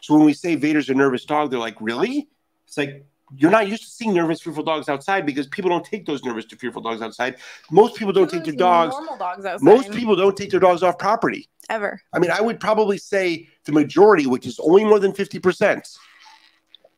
So 0.01 0.15
when 0.15 0.25
we 0.25 0.33
say 0.33 0.55
Vader's 0.55 0.89
a 0.89 0.95
nervous 0.95 1.25
dog, 1.25 1.51
they're 1.51 1.59
like, 1.59 1.75
really? 1.79 2.27
It's 2.65 2.77
like 2.77 3.05
you're 3.35 3.51
not 3.51 3.67
used 3.67 3.83
to 3.83 3.89
seeing 3.89 4.13
nervous, 4.13 4.41
fearful 4.41 4.63
dogs 4.63 4.87
outside 4.87 5.25
because 5.25 5.47
people 5.47 5.69
don't 5.69 5.85
take 5.85 6.05
those 6.05 6.23
nervous 6.23 6.45
to 6.45 6.55
fearful 6.55 6.81
dogs 6.81 7.01
outside. 7.01 7.37
Most 7.71 7.95
people 7.95 8.13
don't 8.13 8.29
take 8.29 8.43
their 8.43 8.53
dogs. 8.53 8.93
Normal 8.93 9.17
dogs 9.17 9.45
outside. 9.45 9.63
Most 9.65 9.91
people 9.91 10.15
don't 10.15 10.37
take 10.37 10.51
their 10.51 10.59
dogs 10.59 10.83
off 10.83 10.97
property. 10.97 11.49
ever. 11.69 12.01
I 12.13 12.19
mean, 12.19 12.31
I 12.31 12.41
would 12.41 12.59
probably 12.59 12.97
say 12.97 13.49
the 13.65 13.71
majority, 13.71 14.27
which 14.27 14.45
is 14.45 14.59
only 14.59 14.83
more 14.83 14.99
than 14.99 15.11
50%, 15.11 15.97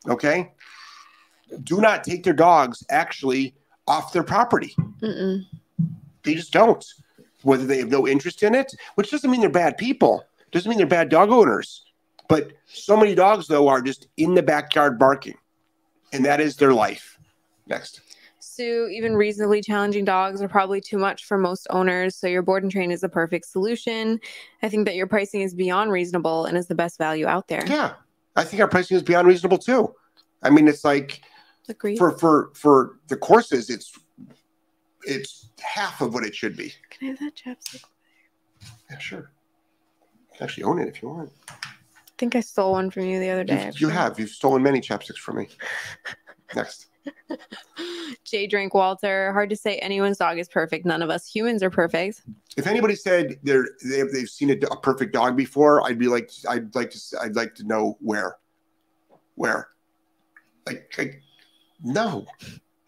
okay, 0.10 0.52
do 1.64 1.80
not 1.80 2.04
take 2.04 2.24
their 2.24 2.34
dogs 2.34 2.84
actually 2.90 3.56
off 3.88 4.12
their 4.12 4.24
property. 4.24 4.76
Mm-mm. 5.02 5.46
They 6.24 6.36
just 6.36 6.52
don't. 6.52 6.86
Whether 7.44 7.66
they 7.66 7.78
have 7.78 7.90
no 7.90 8.08
interest 8.08 8.44
in 8.44 8.56
it, 8.56 8.74
which 8.96 9.12
doesn't 9.12 9.30
mean 9.30 9.42
they're 9.42 9.50
bad 9.50 9.78
people, 9.78 10.26
doesn't 10.52 10.68
mean 10.70 10.78
they're 10.78 10.88
bad 10.88 11.10
dog 11.10 11.30
owners. 11.30 11.86
But 12.28 12.52
so 12.66 12.98
many 12.98 13.16
dogs, 13.16 13.48
though, 13.48 13.70
are 13.70 13.82
just 13.82 14.08
in 14.18 14.34
the 14.34 14.44
backyard 14.44 15.00
barking, 15.00 15.38
and 16.14 16.26
that 16.26 16.40
is 16.40 16.56
their 16.56 16.74
life. 16.74 17.18
Next. 17.68 18.02
Sue, 18.40 18.88
even 18.92 19.16
reasonably 19.16 19.62
challenging 19.62 20.06
dogs 20.06 20.42
are 20.42 20.48
probably 20.48 20.82
too 20.82 20.98
much 20.98 21.26
for 21.26 21.38
most 21.38 21.68
owners, 21.70 22.16
so 22.16 22.28
your 22.28 22.42
board 22.42 22.64
and 22.64 22.72
train 22.72 22.92
is 22.92 23.02
the 23.02 23.10
perfect 23.10 23.46
solution. 23.46 24.20
I 24.64 24.70
think 24.70 24.86
that 24.86 24.96
your 24.96 25.06
pricing 25.06 25.42
is 25.42 25.54
beyond 25.54 25.92
reasonable 25.92 26.46
and 26.46 26.58
is 26.58 26.68
the 26.68 26.76
best 26.76 26.98
value 26.98 27.28
out 27.28 27.48
there. 27.48 27.64
Yeah, 27.68 27.94
I 28.36 28.44
think 28.44 28.62
our 28.62 28.68
pricing 28.68 28.98
is 28.98 29.04
beyond 29.04 29.28
reasonable 29.28 29.60
too. 29.60 29.94
I 30.42 30.50
mean, 30.50 30.68
it's 30.68 30.84
like 30.84 31.22
Agreed. 31.70 31.98
for 31.98 32.18
for 32.18 32.52
for 32.56 32.98
the 33.10 33.18
courses, 33.18 33.70
it's 33.70 33.94
it's 35.04 35.50
half 35.62 36.02
of 36.02 36.14
what 36.14 36.26
it 36.26 36.36
should 36.36 36.58
be. 36.58 36.74
Can 36.90 37.08
I 37.08 37.12
have 37.12 37.20
that 37.20 37.36
chapstick? 37.36 37.84
Yeah, 38.90 38.98
sure. 38.98 39.32
Actually, 40.40 40.64
own 40.64 40.80
it 40.80 40.88
if 40.88 41.02
you 41.02 41.10
want. 41.10 41.32
I 42.18 42.20
think 42.20 42.36
I 42.36 42.40
stole 42.40 42.72
one 42.72 42.90
from 42.90 43.06
you 43.06 43.20
the 43.20 43.30
other 43.30 43.44
day. 43.44 43.72
You, 43.76 43.88
you 43.88 43.90
have. 43.90 44.20
You've 44.20 44.32
stolen 44.32 44.64
many 44.64 44.82
chapsticks 44.82 45.20
from 45.20 45.38
me. 45.38 45.50
Next. 46.56 46.88
Jay 48.24 48.48
Drinkwalter. 48.48 49.32
Hard 49.34 49.52
to 49.52 49.56
say 49.56 49.78
anyone's 49.78 50.18
dog 50.18 50.40
is 50.40 50.48
perfect. 50.48 50.84
None 50.84 51.04
of 51.04 51.12
us 51.12 51.28
humans 51.28 51.62
are 51.62 51.70
perfect. 51.70 52.24
If 52.58 52.66
anybody 52.66 52.96
said 52.96 53.38
they're 53.44 53.68
they've, 53.88 54.12
they've 54.12 54.28
seen 54.28 54.50
a, 54.50 54.54
a 54.72 54.78
perfect 54.78 55.14
dog 55.14 55.38
before, 55.38 55.86
I'd 55.86 56.00
be 56.00 56.08
like, 56.08 56.32
I'd 56.50 56.74
like 56.74 56.90
to, 56.90 57.00
I'd 57.22 57.36
like 57.36 57.54
to 57.54 57.64
know 57.64 58.00
where, 58.02 58.38
where, 59.36 59.68
like, 60.66 60.92
like 60.98 61.22
no, 61.84 62.26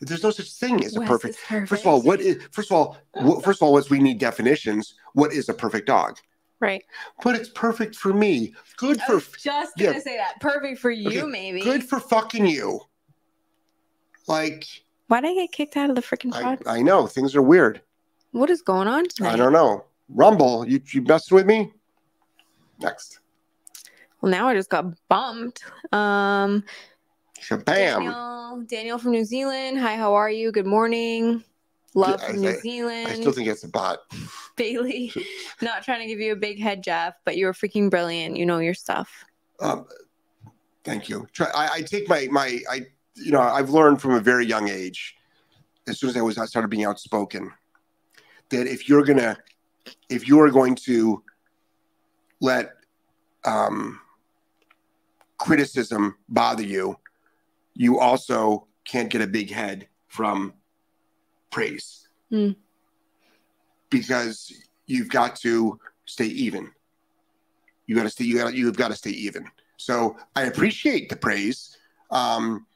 there's 0.01 0.23
no 0.23 0.31
such 0.31 0.51
thing 0.53 0.83
as 0.83 0.95
a 0.95 1.01
perfect. 1.01 1.37
perfect. 1.47 1.69
First 1.69 1.83
of 1.83 1.87
all, 1.87 2.01
what 2.01 2.19
is 2.19 2.41
first 2.51 2.71
of 2.71 2.77
all, 2.77 2.97
first 3.41 3.61
of 3.61 3.67
all, 3.67 3.73
what's 3.73 3.91
we 3.91 3.99
need 3.99 4.17
definitions. 4.17 4.95
What 5.13 5.33
is 5.33 5.49
a 5.49 5.53
perfect 5.53 5.85
dog? 5.85 6.17
Right. 6.59 6.83
But 7.23 7.35
it's 7.35 7.49
perfect 7.49 7.95
for 7.95 8.13
me. 8.13 8.53
Good 8.77 8.99
I 9.01 9.05
for 9.05 9.15
was 9.15 9.27
just 9.37 9.77
gonna 9.77 9.93
yeah. 9.93 9.99
say 9.99 10.17
that. 10.17 10.39
Perfect 10.41 10.79
for 10.79 10.91
you, 10.91 11.07
Okay, 11.07 11.23
maybe. 11.23 11.61
good 11.61 11.83
for 11.83 11.99
fucking 11.99 12.45
you. 12.45 12.81
Like 14.27 14.65
Why'd 15.07 15.25
I 15.25 15.33
get 15.33 15.51
kicked 15.51 15.75
out 15.77 15.89
of 15.89 15.95
the 15.95 16.01
freaking 16.01 16.33
I, 16.35 16.43
pod? 16.43 16.63
I 16.67 16.81
know 16.81 17.07
things 17.07 17.35
are 17.35 17.41
weird. 17.41 17.81
What 18.31 18.49
is 18.49 18.61
going 18.61 18.87
on 18.87 19.07
tonight? 19.07 19.33
I 19.33 19.35
don't 19.37 19.53
know. 19.53 19.85
Rumble, 20.09 20.67
you 20.67 20.81
you 20.91 21.01
messing 21.01 21.35
with 21.35 21.45
me? 21.45 21.71
Next. 22.79 23.19
Well, 24.21 24.31
now 24.31 24.49
I 24.49 24.53
just 24.53 24.69
got 24.69 24.85
bumped. 25.07 25.63
Um, 25.93 26.63
Shabam. 27.41 27.63
Daniel, 27.65 28.63
Daniel 28.67 28.97
from 28.97 29.11
New 29.11 29.23
Zealand. 29.23 29.79
Hi, 29.79 29.95
how 29.95 30.13
are 30.13 30.29
you? 30.29 30.51
Good 30.51 30.65
morning. 30.67 31.43
Love 31.95 32.23
from 32.23 32.41
New 32.41 32.49
I- 32.49 32.59
Zealand. 32.59 33.07
I 33.07 33.13
still 33.15 33.31
think 33.31 33.47
it's 33.47 33.63
a 33.63 33.69
bot. 33.69 33.99
Bailey. 34.55 35.13
Not 35.61 35.83
trying 35.83 36.01
to 36.01 36.07
give 36.07 36.19
you 36.19 36.33
a 36.33 36.35
big 36.35 36.59
head, 36.59 36.83
Jeff, 36.83 37.15
but 37.25 37.37
you 37.37 37.45
were 37.45 37.53
freaking 37.53 37.89
brilliant. 37.89 38.37
You 38.37 38.45
know 38.45 38.59
your 38.59 38.73
stuff. 38.73 39.25
Um, 39.59 39.85
thank 40.83 41.09
you. 41.09 41.27
Try, 41.33 41.47
I, 41.53 41.69
I 41.75 41.81
take 41.81 42.07
my 42.07 42.27
my 42.31 42.59
I 42.69 42.85
you 43.15 43.31
know 43.31 43.41
I've 43.41 43.69
learned 43.69 44.01
from 44.01 44.13
a 44.13 44.19
very 44.19 44.45
young 44.45 44.69
age, 44.69 45.15
as 45.87 45.99
soon 45.99 46.09
as 46.09 46.17
I 46.17 46.21
was 46.21 46.37
I 46.37 46.45
started 46.45 46.69
being 46.69 46.85
outspoken, 46.85 47.51
that 48.49 48.67
if 48.67 48.87
you're 48.87 49.03
gonna 49.03 49.37
if 50.09 50.27
you 50.27 50.39
are 50.41 50.51
going 50.51 50.75
to 50.75 51.23
let 52.41 52.73
um, 53.45 53.99
criticism 55.37 56.15
bother 56.27 56.63
you, 56.63 56.97
you 57.73 57.99
also 57.99 58.67
can't 58.85 59.09
get 59.09 59.21
a 59.21 59.27
big 59.27 59.51
head 59.51 59.87
from 60.07 60.53
praise 61.49 62.07
Hmm. 62.29 62.51
because 63.89 64.53
you've 64.85 65.09
got 65.09 65.35
to 65.37 65.79
stay 66.05 66.25
even. 66.25 66.71
You 67.87 67.95
got 67.95 68.03
to 68.03 68.09
stay. 68.09 68.25
You 68.25 68.37
got. 68.37 68.53
You've 68.53 68.77
got 68.77 68.89
to 68.89 68.95
stay 68.95 69.11
even. 69.11 69.45
So 69.77 70.17
I 70.35 70.43
appreciate 70.43 71.09
the 71.09 71.15
praise, 71.15 71.75
um, 72.11 72.67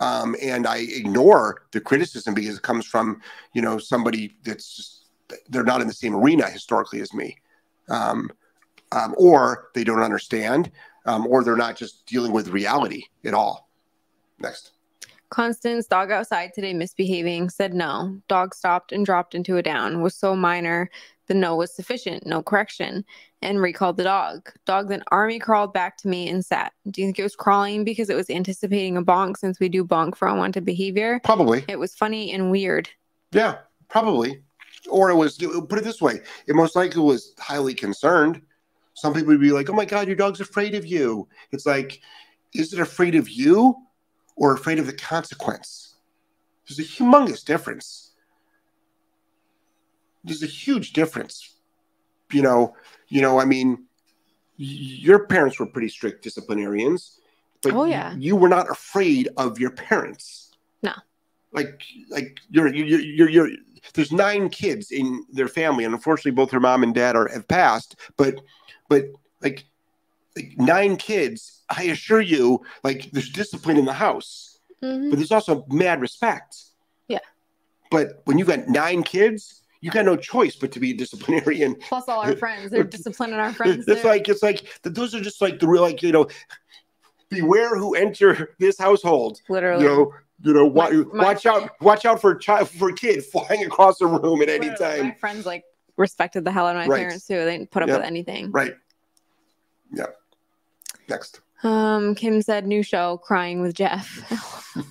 um, 0.00 0.34
and 0.42 0.66
I 0.66 0.78
ignore 0.78 1.66
the 1.70 1.80
criticism 1.80 2.34
because 2.34 2.56
it 2.56 2.62
comes 2.62 2.86
from 2.86 3.20
you 3.54 3.62
know 3.62 3.78
somebody 3.78 4.36
that's 4.44 4.76
just 4.76 5.10
they're 5.48 5.62
not 5.62 5.80
in 5.80 5.86
the 5.86 5.92
same 5.94 6.14
arena 6.16 6.50
historically 6.50 7.00
as 7.00 7.14
me, 7.14 7.36
um, 7.88 8.30
um, 8.90 9.14
or 9.16 9.70
they 9.74 9.84
don't 9.84 10.02
understand, 10.02 10.70
um, 11.06 11.26
or 11.26 11.44
they're 11.44 11.56
not 11.56 11.76
just 11.76 12.04
dealing 12.06 12.32
with 12.32 12.48
reality 12.48 13.04
at 13.24 13.34
all. 13.34 13.68
Next. 14.40 14.72
Constance, 15.32 15.86
dog 15.86 16.10
outside 16.10 16.52
today 16.52 16.74
misbehaving, 16.74 17.48
said 17.48 17.72
no. 17.72 18.20
Dog 18.28 18.54
stopped 18.54 18.92
and 18.92 19.06
dropped 19.06 19.34
into 19.34 19.56
a 19.56 19.62
down. 19.62 20.02
Was 20.02 20.14
so 20.14 20.36
minor. 20.36 20.90
The 21.26 21.32
no 21.32 21.56
was 21.56 21.74
sufficient, 21.74 22.26
no 22.26 22.42
correction, 22.42 23.02
and 23.40 23.58
recalled 23.58 23.96
the 23.96 24.02
dog. 24.04 24.50
Dog 24.66 24.90
then 24.90 25.02
army 25.10 25.38
crawled 25.38 25.72
back 25.72 25.96
to 25.98 26.08
me 26.08 26.28
and 26.28 26.44
sat. 26.44 26.74
Do 26.90 27.00
you 27.00 27.06
think 27.06 27.18
it 27.18 27.22
was 27.22 27.34
crawling 27.34 27.82
because 27.82 28.10
it 28.10 28.14
was 28.14 28.28
anticipating 28.28 28.98
a 28.98 29.02
bonk 29.02 29.38
since 29.38 29.58
we 29.58 29.70
do 29.70 29.86
bonk 29.86 30.16
for 30.18 30.28
unwanted 30.28 30.66
behavior? 30.66 31.18
Probably. 31.24 31.64
It 31.66 31.78
was 31.78 31.94
funny 31.94 32.30
and 32.32 32.50
weird. 32.50 32.90
Yeah, 33.30 33.56
probably. 33.88 34.42
Or 34.90 35.08
it 35.08 35.16
was, 35.16 35.38
put 35.38 35.78
it 35.78 35.84
this 35.84 36.02
way, 36.02 36.20
it 36.46 36.54
most 36.54 36.76
likely 36.76 37.00
was 37.00 37.32
highly 37.38 37.72
concerned. 37.72 38.42
Some 38.92 39.14
people 39.14 39.28
would 39.28 39.40
be 39.40 39.52
like, 39.52 39.70
oh 39.70 39.74
my 39.74 39.86
God, 39.86 40.08
your 40.08 40.16
dog's 40.16 40.42
afraid 40.42 40.74
of 40.74 40.84
you. 40.84 41.26
It's 41.52 41.64
like, 41.64 42.02
is 42.52 42.74
it 42.74 42.80
afraid 42.80 43.14
of 43.14 43.30
you 43.30 43.78
or 44.36 44.52
afraid 44.54 44.78
of 44.78 44.86
the 44.86 44.92
consequence? 44.92 45.94
There's 46.68 46.78
a 46.78 46.82
humongous 46.82 47.44
difference. 47.44 48.12
There's 50.24 50.42
a 50.42 50.46
huge 50.46 50.92
difference. 50.92 51.56
You 52.32 52.42
know, 52.42 52.74
you 53.08 53.20
know, 53.20 53.38
I 53.40 53.44
mean, 53.44 53.84
your 54.56 55.26
parents 55.26 55.58
were 55.58 55.66
pretty 55.66 55.88
strict 55.88 56.22
disciplinarians, 56.22 57.20
but 57.62 57.72
Oh, 57.72 57.84
you- 57.84 57.90
yeah. 57.90 58.14
you 58.16 58.36
were 58.36 58.48
not 58.48 58.70
afraid 58.70 59.28
of 59.36 59.58
your 59.58 59.70
parents. 59.70 60.52
No. 60.82 60.92
Like, 61.52 61.82
like 62.08 62.38
you're, 62.50 62.72
you're, 62.72 63.00
you're, 63.00 63.28
you're, 63.28 63.48
there's 63.94 64.12
nine 64.12 64.48
kids 64.48 64.90
in 64.92 65.24
their 65.32 65.48
family, 65.48 65.84
and 65.84 65.92
unfortunately, 65.94 66.30
both 66.30 66.50
her 66.52 66.60
mom 66.60 66.82
and 66.82 66.94
dad 66.94 67.16
are 67.16 67.28
have 67.28 67.46
passed. 67.48 67.96
But, 68.16 68.40
but 68.88 69.06
like, 69.42 69.64
like 70.36 70.54
nine 70.58 70.96
kids, 70.96 71.62
I 71.68 71.84
assure 71.84 72.20
you, 72.20 72.62
like 72.84 73.10
there's 73.12 73.30
discipline 73.30 73.76
in 73.76 73.84
the 73.84 73.92
house, 73.92 74.58
Mhm. 74.82 75.10
but 75.10 75.16
there's 75.16 75.32
also 75.32 75.64
mad 75.70 76.00
respect. 76.00 76.56
Yeah. 77.08 77.18
But 77.90 78.22
when 78.24 78.38
you've 78.38 78.48
got 78.48 78.68
nine 78.68 79.02
kids, 79.02 79.62
you 79.80 79.90
got 79.90 80.04
no 80.04 80.16
choice 80.16 80.56
but 80.56 80.70
to 80.72 80.80
be 80.80 80.92
a 80.92 80.94
disciplinarian. 80.94 81.74
Plus, 81.76 82.04
all 82.08 82.20
our 82.20 82.36
friends, 82.36 82.70
they're 82.70 82.84
disciplining 82.84 83.34
our 83.40 83.52
friends. 83.52 83.84
It's 83.88 84.02
too. 84.02 84.08
like 84.08 84.28
it's 84.28 84.42
like 84.42 84.62
those 84.82 85.14
are 85.14 85.20
just 85.20 85.40
like 85.42 85.58
the 85.58 85.66
real 85.68 85.82
like 85.82 86.02
you 86.02 86.12
know, 86.12 86.28
beware 87.28 87.76
who 87.76 87.94
enter 87.94 88.54
this 88.58 88.78
household. 88.78 89.40
literally. 89.48 89.82
You 89.84 89.88
know, 89.88 90.14
you 90.44 90.52
know, 90.54 90.66
wa- 90.66 90.90
My- 90.90 91.04
my 91.12 91.24
watch 91.24 91.46
out, 91.46 91.70
watch 91.80 92.04
out 92.04 92.20
for 92.20 92.30
a 92.32 92.38
child 92.38 92.68
for 92.70 92.88
a 92.90 92.94
kid 92.94 93.24
flying 93.32 93.64
across 93.64 93.98
the 93.98 94.06
room 94.06 94.40
at 94.42 94.48
any 94.48 94.70
time. 94.76 95.04
My 95.08 95.14
friends 95.20 95.46
like 95.46 95.64
respected 95.96 96.44
the 96.44 96.50
hell 96.52 96.66
out 96.66 96.76
of 96.76 96.82
my 96.82 96.86
Right. 96.88 97.00
parents 97.00 97.26
too. 97.26 97.44
They 97.44 97.58
didn't 97.58 97.70
put 97.70 97.82
up 97.82 97.88
Yep. 97.88 97.98
with 97.98 98.06
anything. 98.06 98.50
Right. 98.50 98.74
Yep. 99.94 100.16
Next. 101.12 101.40
Um, 101.62 102.14
Kim 102.14 102.42
said 102.42 102.66
new 102.66 102.82
show, 102.82 103.18
crying 103.18 103.60
with 103.60 103.74
Jeff. 103.74 104.24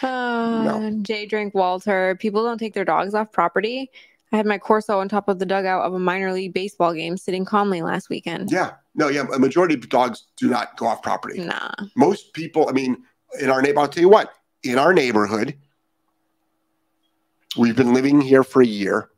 Uh, 0.00 0.90
Jay 1.02 1.26
Drinkwalter. 1.26 2.16
People 2.20 2.44
don't 2.44 2.58
take 2.58 2.72
their 2.72 2.84
dogs 2.84 3.14
off 3.14 3.32
property. 3.32 3.90
I 4.30 4.36
had 4.36 4.46
my 4.46 4.56
Corso 4.56 5.00
on 5.00 5.08
top 5.08 5.28
of 5.28 5.40
the 5.40 5.44
dugout 5.46 5.84
of 5.84 5.92
a 5.92 5.98
minor 5.98 6.32
league 6.32 6.54
baseball 6.54 6.94
game, 6.94 7.16
sitting 7.16 7.44
calmly 7.44 7.82
last 7.82 8.08
weekend. 8.08 8.52
yeah. 8.52 8.74
No. 8.94 9.08
Yeah. 9.08 9.24
A 9.34 9.40
majority 9.40 9.74
of 9.74 9.88
dogs 9.88 10.26
do 10.36 10.48
not 10.48 10.76
go 10.76 10.86
off 10.86 11.02
property. 11.02 11.40
Nah. 11.40 11.72
Most 11.96 12.32
people. 12.32 12.68
I 12.68 12.72
mean, 12.72 12.98
in 13.40 13.50
our 13.50 13.60
neighborhood, 13.60 13.88
I'll 13.88 13.92
tell 13.92 14.02
you 14.02 14.08
what. 14.08 14.32
In 14.62 14.78
our 14.78 14.94
neighborhood, 14.94 15.56
we've 17.56 17.76
been 17.76 17.92
living 17.92 18.20
here 18.20 18.44
for 18.44 18.62
a 18.62 18.66
year. 18.66 19.10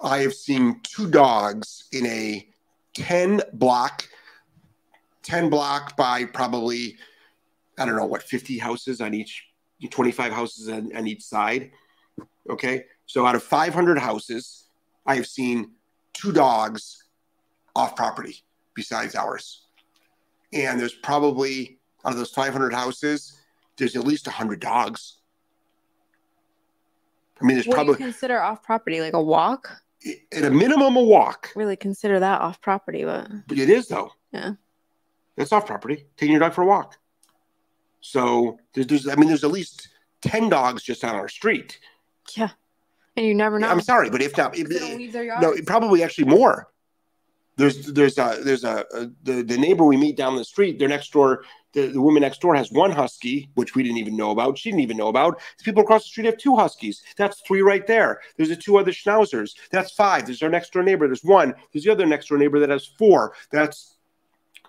I 0.00 0.18
have 0.18 0.34
seen 0.34 0.80
two 0.82 1.10
dogs 1.10 1.84
in 1.92 2.06
a 2.06 2.48
10 2.94 3.40
block 3.54 4.08
10 5.24 5.50
block 5.50 5.96
by 5.96 6.24
probably, 6.26 6.96
I 7.78 7.86
don't 7.86 7.96
know, 7.96 8.04
what, 8.04 8.22
50 8.22 8.58
houses 8.58 9.00
on 9.00 9.14
each, 9.14 9.48
25 9.90 10.32
houses 10.32 10.68
on, 10.68 10.94
on 10.96 11.06
each 11.06 11.22
side. 11.22 11.72
Okay. 12.48 12.84
So 13.06 13.26
out 13.26 13.34
of 13.34 13.42
500 13.42 13.98
houses, 13.98 14.68
I 15.06 15.16
have 15.16 15.26
seen 15.26 15.72
two 16.12 16.32
dogs 16.32 17.04
off 17.74 17.96
property 17.96 18.44
besides 18.74 19.14
ours. 19.14 19.66
And 20.52 20.78
there's 20.78 20.94
probably, 20.94 21.78
out 22.04 22.12
of 22.12 22.18
those 22.18 22.30
500 22.30 22.72
houses, 22.72 23.40
there's 23.76 23.96
at 23.96 24.04
least 24.06 24.26
100 24.26 24.60
dogs. 24.60 25.18
I 27.40 27.44
mean, 27.44 27.56
there's 27.56 27.66
What 27.66 27.74
probably, 27.74 27.92
you 27.94 27.98
consider 27.98 28.40
off 28.40 28.62
property? 28.62 29.00
Like 29.00 29.14
a 29.14 29.22
walk? 29.22 29.82
At 30.32 30.44
a 30.44 30.50
minimum, 30.50 30.96
a 30.96 31.02
walk. 31.02 31.50
Really 31.56 31.76
consider 31.76 32.20
that 32.20 32.40
off 32.40 32.60
property, 32.60 33.04
but 33.04 33.28
But 33.46 33.58
it 33.58 33.70
is 33.70 33.88
though. 33.88 34.10
Yeah. 34.32 34.52
That's 35.36 35.52
off 35.52 35.66
property. 35.66 36.06
Taking 36.16 36.32
your 36.32 36.40
dog 36.40 36.52
for 36.54 36.62
a 36.62 36.66
walk. 36.66 36.98
So 38.00 38.58
there's, 38.74 38.86
there's 38.86 39.08
I 39.08 39.14
mean, 39.16 39.28
there's 39.28 39.44
at 39.44 39.50
least 39.50 39.88
ten 40.20 40.48
dogs 40.48 40.82
just 40.82 41.04
on 41.04 41.14
our 41.14 41.28
street. 41.28 41.78
yeah. 42.36 42.50
And 43.16 43.24
you 43.24 43.34
never 43.34 43.60
know. 43.60 43.68
I'm 43.68 43.80
sorry, 43.80 44.10
but 44.10 44.20
if 44.22 44.36
not, 44.36 44.56
if, 44.58 44.68
They 44.68 44.78
don't 44.78 44.98
leave 44.98 45.12
their 45.12 45.22
yards. 45.24 45.40
no, 45.42 45.54
probably 45.66 46.02
actually 46.02 46.24
more. 46.26 46.68
There's 47.56 47.86
there's 47.92 48.18
a 48.18 48.38
there's 48.42 48.64
a, 48.64 48.84
a 48.92 49.06
the 49.22 49.42
the 49.44 49.56
neighbor 49.56 49.84
we 49.84 49.96
meet 49.96 50.16
down 50.16 50.34
the 50.34 50.44
street. 50.44 50.80
Their 50.80 50.88
next 50.88 51.12
door, 51.12 51.44
the, 51.74 51.88
the 51.88 52.00
woman 52.00 52.22
next 52.22 52.40
door 52.40 52.54
has 52.54 52.72
one 52.72 52.90
husky, 52.90 53.50
which 53.54 53.74
we 53.74 53.82
didn't 53.82 53.98
even 53.98 54.16
know 54.16 54.30
about. 54.30 54.56
She 54.56 54.70
didn't 54.70 54.82
even 54.82 54.96
know 54.96 55.08
about. 55.08 55.40
The 55.58 55.64
people 55.64 55.82
across 55.82 56.04
the 56.04 56.08
street 56.08 56.26
have 56.26 56.38
two 56.38 56.56
huskies. 56.56 57.02
That's 57.16 57.40
three 57.40 57.62
right 57.62 57.86
there. 57.86 58.20
There's 58.36 58.48
the 58.48 58.56
two 58.56 58.78
other 58.78 58.92
schnauzers. 58.92 59.54
That's 59.70 59.92
five. 59.92 60.26
There's 60.26 60.42
our 60.42 60.48
next 60.48 60.72
door 60.72 60.82
neighbor. 60.82 61.06
There's 61.06 61.24
one. 61.24 61.54
There's 61.72 61.84
the 61.84 61.92
other 61.92 62.06
next 62.06 62.28
door 62.28 62.38
neighbor 62.38 62.60
that 62.60 62.70
has 62.70 62.86
four. 62.86 63.34
That's 63.50 63.96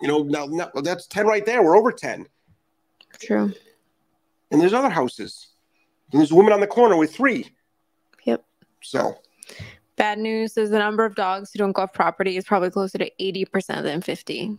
you 0.01 0.07
know 0.07 0.23
now, 0.23 0.45
now 0.45 0.69
that's 0.81 1.07
ten 1.07 1.27
right 1.27 1.45
there. 1.45 1.63
We're 1.63 1.77
over 1.77 1.91
ten. 1.91 2.27
True. 3.19 3.53
And 4.51 4.61
there's 4.61 4.73
other 4.73 4.89
houses. 4.89 5.47
And 6.11 6.19
there's 6.19 6.31
a 6.31 6.35
woman 6.35 6.53
on 6.53 6.59
the 6.59 6.67
corner 6.67 6.97
with 6.97 7.15
three. 7.15 7.49
Yep. 8.25 8.43
So 8.81 9.17
Bad 9.95 10.19
news 10.19 10.57
is 10.57 10.69
the 10.69 10.79
number 10.79 11.05
of 11.05 11.15
dogs 11.15 11.51
who 11.51 11.57
don't 11.59 11.71
go 11.71 11.83
off 11.83 11.93
property 11.93 12.35
is 12.35 12.43
probably 12.43 12.69
closer 12.69 12.97
to 12.97 13.09
80% 13.19 13.83
than 13.83 14.01
50. 14.01 14.57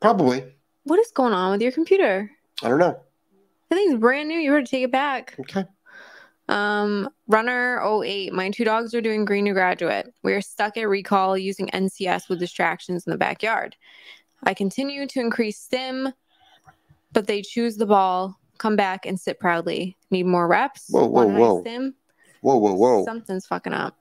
probably 0.00 0.44
What 0.90 0.98
is 0.98 1.12
going 1.12 1.32
on 1.32 1.52
with 1.52 1.62
your 1.62 1.70
computer? 1.70 2.32
I 2.64 2.68
don't 2.68 2.80
know. 2.80 2.98
I 3.70 3.74
think 3.76 3.92
it's 3.92 4.00
brand 4.00 4.28
new. 4.28 4.36
You 4.36 4.50
were 4.50 4.60
to 4.60 4.66
take 4.66 4.82
it 4.82 4.90
back. 4.90 5.36
Okay. 5.38 5.64
Um, 6.48 7.08
Runner 7.28 7.80
08. 7.80 8.32
My 8.32 8.50
two 8.50 8.64
dogs 8.64 8.92
are 8.92 9.00
doing 9.00 9.24
green 9.24 9.44
to 9.44 9.52
graduate. 9.52 10.08
We 10.24 10.32
are 10.32 10.40
stuck 10.40 10.76
at 10.76 10.88
recall 10.88 11.38
using 11.38 11.68
NCS 11.68 12.28
with 12.28 12.40
distractions 12.40 13.06
in 13.06 13.12
the 13.12 13.16
backyard. 13.16 13.76
I 14.42 14.52
continue 14.52 15.06
to 15.06 15.20
increase 15.20 15.60
stim, 15.60 16.12
but 17.12 17.28
they 17.28 17.40
choose 17.40 17.76
the 17.76 17.86
ball, 17.86 18.36
come 18.58 18.74
back, 18.74 19.06
and 19.06 19.18
sit 19.20 19.38
proudly. 19.38 19.96
Need 20.10 20.26
more 20.26 20.48
reps. 20.48 20.88
Whoa, 20.90 21.06
whoa, 21.06 21.28
whoa. 21.28 21.60
Stim. 21.60 21.94
Whoa, 22.40 22.56
whoa, 22.56 22.74
whoa. 22.74 23.04
Something's 23.04 23.46
fucking 23.46 23.74
up. 23.74 23.96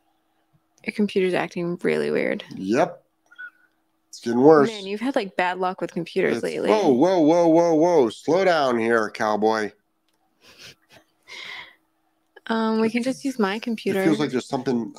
Your 0.84 0.94
computer's 0.96 1.36
acting 1.36 1.78
really 1.84 2.10
weird. 2.10 2.44
Yep. 2.56 3.04
It's 4.20 4.26
getting 4.26 4.42
worse. 4.42 4.68
Man, 4.68 4.86
you've 4.86 5.00
had 5.00 5.16
like 5.16 5.38
bad 5.38 5.60
luck 5.60 5.80
with 5.80 5.94
computers 5.94 6.40
It's- 6.40 6.44
lately. 6.44 6.70
Whoa, 6.70 6.90
whoa, 6.90 7.20
whoa, 7.20 7.48
whoa, 7.48 7.74
whoa. 7.74 8.10
Slow 8.10 8.44
down 8.44 8.78
here, 8.78 9.10
cowboy. 9.12 9.72
Um, 12.48 12.82
we 12.82 12.90
can 12.90 13.02
just 13.02 13.24
use 13.24 13.40
my 13.40 13.60
computer. 13.60 14.02
It 14.02 14.04
feels 14.04 14.20
like 14.20 14.32
there's 14.32 14.48
something 14.50 14.94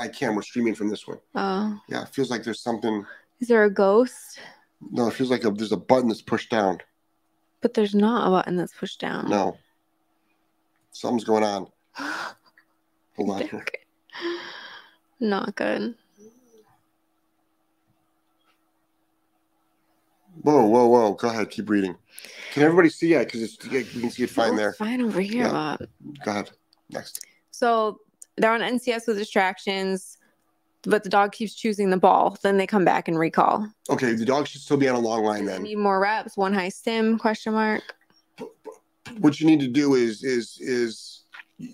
I 0.00 0.08
can. 0.08 0.34
We're 0.34 0.40
streaming 0.40 0.74
from 0.74 0.88
this 0.88 1.06
one. 1.06 1.18
oh, 1.34 1.78
Yeah, 1.88 2.02
it 2.04 2.08
feels 2.08 2.30
like 2.30 2.44
there's 2.44 2.60
something. 2.62 3.04
is 3.40 3.48
there 3.48 3.64
a 3.64 3.70
ghost? 3.70 4.40
No, 4.90 5.08
it 5.08 5.12
feels 5.12 5.30
like 5.30 5.44
a, 5.44 5.50
there's 5.50 5.72
a 5.72 5.76
button 5.76 6.08
that's 6.08 6.22
pushed 6.22 6.50
down. 6.50 6.78
But 7.60 7.74
there's 7.74 7.94
not 7.94 8.26
a 8.26 8.30
button 8.30 8.56
that's 8.56 8.72
pushed 8.72 9.00
down. 9.00 9.28
No. 9.28 9.58
Something's 10.92 11.24
going 11.24 11.44
on. 11.44 11.66
Hold 13.16 13.30
on 13.30 13.42
here. 13.48 13.66
Not 15.20 15.54
good. 15.56 15.94
Whoa, 20.42 20.64
whoa, 20.66 20.86
whoa. 20.86 21.12
Go 21.14 21.28
ahead. 21.28 21.50
Keep 21.50 21.70
reading. 21.70 21.96
Can 22.52 22.62
everybody 22.62 22.88
see 22.88 23.14
it? 23.14 23.26
Because 23.26 23.42
it's 23.42 23.64
you 23.94 24.00
can 24.00 24.10
see 24.10 24.24
it 24.24 24.30
fine 24.30 24.50
Looks 24.50 24.58
there. 24.58 24.72
Fine 24.74 25.02
over 25.02 25.20
here. 25.20 25.44
Yeah. 25.44 25.76
but- 25.78 25.88
Go 26.24 26.30
ahead. 26.30 26.50
Next. 26.90 27.20
So 27.50 28.00
they're 28.36 28.52
on 28.52 28.60
NCS 28.60 29.06
with 29.08 29.18
distractions, 29.18 30.18
but 30.82 31.02
the 31.02 31.08
dog 31.10 31.32
keeps 31.32 31.54
choosing 31.54 31.90
the 31.90 31.96
ball. 31.96 32.38
Then 32.42 32.56
they 32.56 32.66
come 32.66 32.84
back 32.84 33.08
and 33.08 33.18
recall. 33.18 33.66
Okay, 33.90 34.12
the 34.14 34.24
dog 34.24 34.46
should 34.46 34.60
still 34.60 34.76
be 34.76 34.88
on 34.88 34.94
a 34.94 34.98
long 35.00 35.24
line 35.24 35.44
then. 35.46 35.62
Need 35.62 35.78
more 35.78 35.98
reps. 36.00 36.36
One 36.36 36.52
high 36.54 36.68
stim? 36.68 37.18
Question 37.18 37.54
mark. 37.54 37.82
what 39.18 39.40
you 39.40 39.46
need 39.46 39.60
to 39.60 39.68
do 39.68 39.94
is 39.94 40.22
is 40.22 40.58
is 40.60 41.24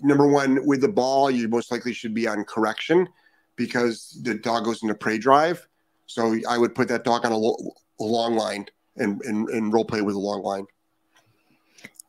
number 0.01 0.27
one 0.27 0.65
with 0.65 0.81
the 0.81 0.87
ball 0.87 1.29
you 1.29 1.47
most 1.47 1.71
likely 1.71 1.93
should 1.93 2.13
be 2.13 2.27
on 2.27 2.43
correction 2.45 3.07
because 3.55 4.17
the 4.23 4.33
dog 4.35 4.63
goes 4.63 4.81
into 4.81 4.95
prey 4.95 5.17
drive 5.17 5.67
so 6.05 6.35
i 6.47 6.57
would 6.57 6.73
put 6.73 6.87
that 6.87 7.03
dog 7.03 7.25
on 7.25 7.31
a, 7.31 7.37
lo- 7.37 7.57
a 7.99 8.03
long 8.03 8.35
line 8.35 8.65
and, 8.97 9.21
and 9.23 9.49
and 9.49 9.73
role 9.73 9.85
play 9.85 10.01
with 10.01 10.15
a 10.15 10.19
long 10.19 10.41
line 10.43 10.65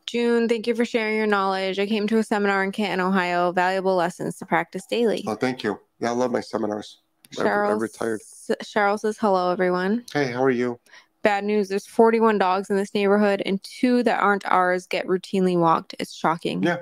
June, 0.05 0.47
thank 0.47 0.67
you 0.67 0.75
for 0.75 0.85
sharing 0.85 1.17
your 1.17 1.25
knowledge. 1.25 1.79
I 1.79 1.87
came 1.87 2.07
to 2.07 2.19
a 2.19 2.23
seminar 2.23 2.63
in 2.63 2.71
Canton, 2.71 3.03
Ohio. 3.05 3.51
Valuable 3.51 3.95
lessons 3.95 4.37
to 4.37 4.45
practice 4.45 4.85
daily. 4.85 5.23
oh 5.27 5.35
thank 5.35 5.63
you 5.63 5.79
yeah 5.99 6.09
i 6.09 6.13
love 6.13 6.31
my 6.31 6.41
seminars 6.41 6.99
Cheryl, 7.35 7.79
retired. 7.79 8.21
Cheryl 8.63 8.99
says 8.99 9.17
hello, 9.19 9.51
everyone. 9.51 10.05
hey 10.13 10.31
how 10.31 10.43
are 10.43 10.51
you 10.51 10.79
Bad 11.23 11.43
news: 11.43 11.69
there's 11.69 11.87
41 11.87 12.37
dogs 12.37 12.69
in 12.69 12.77
this 12.77 12.93
neighborhood, 12.93 13.41
and 13.47 13.61
two 13.63 14.03
that 14.03 14.19
aren't 14.21 14.45
ours 14.45 14.85
get 14.85 15.07
routinely 15.07 15.57
walked. 15.57 15.95
It's 15.97 16.13
shocking. 16.13 16.61
Yeah. 16.61 16.77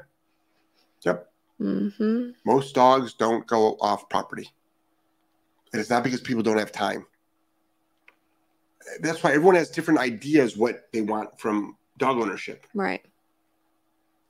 Yep. 1.05 1.29
Mm-hmm. 1.61 2.31
most 2.45 2.75
dogs 2.75 3.13
don't 3.13 3.47
go 3.47 3.77
off 3.79 4.09
property 4.09 4.49
and 5.71 5.79
it's 5.79 5.89
not 5.89 6.03
because 6.03 6.19
people 6.19 6.43
don't 6.43 6.57
have 6.57 6.71
time 6.71 7.05
that's 9.01 9.23
why 9.23 9.31
everyone 9.31 9.55
has 9.55 9.69
different 9.69 9.99
ideas 9.99 10.57
what 10.57 10.87
they 10.91 11.01
want 11.01 11.39
from 11.39 11.77
dog 11.97 12.17
ownership 12.17 12.65
Right. 12.73 13.03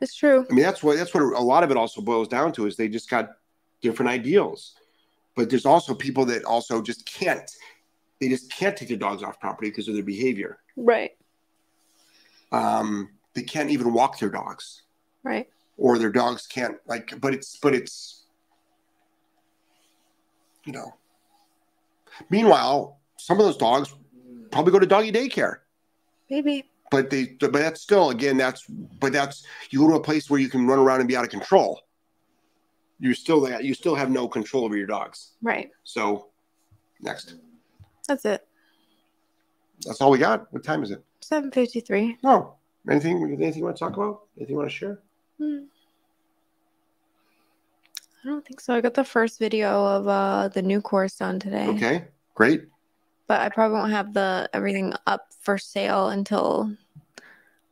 It's 0.01 0.15
true. 0.15 0.45
I 0.49 0.53
mean, 0.53 0.63
that's 0.65 0.83
what 0.83 0.97
that's 0.97 1.13
what 1.13 1.23
a 1.23 1.39
lot 1.39 1.63
of 1.63 1.71
it 1.71 1.77
also 1.77 2.01
boils 2.01 2.27
down 2.27 2.51
to 2.53 2.65
is 2.65 2.75
they 2.75 2.89
just 2.89 3.09
got 3.09 3.29
different 3.81 4.09
ideals. 4.11 4.73
But 5.33 5.49
there's 5.49 5.65
also 5.65 5.93
people 5.93 6.25
that 6.25 6.43
also 6.43 6.81
just 6.81 7.05
can't. 7.05 7.49
They 8.19 8.27
just 8.27 8.51
can't 8.51 8.75
take 8.75 8.89
their 8.89 8.97
dogs 8.97 9.23
off 9.23 9.39
property 9.39 9.69
because 9.69 9.87
of 9.87 9.93
their 9.93 10.03
behavior. 10.03 10.57
Right. 10.75 11.11
Um, 12.51 13.11
they 13.33 13.43
can't 13.43 13.69
even 13.69 13.93
walk 13.93 14.19
their 14.19 14.29
dogs, 14.29 14.81
Right. 15.23 15.47
or 15.77 15.97
their 15.97 16.11
dogs 16.11 16.47
can't 16.47 16.75
like. 16.85 17.13
But 17.21 17.33
it's 17.33 17.55
but 17.57 17.73
it's 17.73 18.25
you 20.65 20.73
know. 20.73 20.93
Meanwhile, 22.29 22.99
some 23.17 23.39
of 23.39 23.45
those 23.45 23.57
dogs 23.57 23.93
probably 24.53 24.71
go 24.71 24.79
to 24.79 24.85
doggy 24.85 25.11
daycare. 25.11 25.57
Maybe. 26.29 26.65
but 26.89 27.09
they 27.09 27.25
but 27.39 27.51
that's 27.53 27.81
still 27.81 28.09
again 28.11 28.37
that's 28.37 28.65
but 28.67 29.11
that's 29.11 29.45
you 29.71 29.79
go 29.79 29.89
to 29.89 29.95
a 29.95 29.99
place 30.01 30.29
where 30.29 30.39
you 30.39 30.47
can 30.49 30.65
run 30.65 30.79
around 30.79 30.99
and 31.01 31.07
be 31.07 31.15
out 31.17 31.23
of 31.25 31.29
control 31.29 31.81
you 32.99 33.13
still 33.13 33.41
that 33.41 33.63
you 33.63 33.73
still 33.73 33.93
have 33.95 34.09
no 34.09 34.27
control 34.27 34.63
over 34.63 34.77
your 34.77 34.87
dogs 34.87 35.31
Right. 35.41 35.69
so 35.83 36.29
next 37.01 37.35
That's 38.07 38.25
it. 38.25 38.47
that's 39.85 39.99
all 40.01 40.11
we 40.11 40.17
got 40.17 40.51
what 40.53 40.63
time 40.63 40.81
is 40.83 40.91
it 40.91 41.03
7:53. 41.21 42.17
no 42.23 42.55
anything 42.89 43.21
anything 43.23 43.53
you 43.59 43.63
want 43.65 43.75
to 43.75 43.79
talk 43.79 43.95
about 43.97 44.21
anything 44.37 44.53
you 44.53 44.57
want 44.59 44.69
to 44.69 44.75
share 44.75 44.99
Hmm. 45.37 45.65
I 48.23 48.29
don't 48.29 48.45
think 48.47 48.61
so. 48.61 48.73
I 48.73 48.79
got 48.81 48.93
the 48.93 49.03
first 49.03 49.37
video 49.39 49.69
of 49.85 50.07
uh 50.07 50.47
the 50.47 50.61
new 50.61 50.81
course 50.81 51.15
done 51.17 51.39
today. 51.39 51.67
okay 51.67 52.05
great 52.35 52.67
But 53.27 53.41
I 53.41 53.49
probably 53.49 53.77
won't 53.77 53.91
have 53.91 54.13
the 54.13 54.49
everything 54.53 54.93
up 55.07 55.27
for 55.41 55.57
sale 55.57 56.09
until 56.09 56.71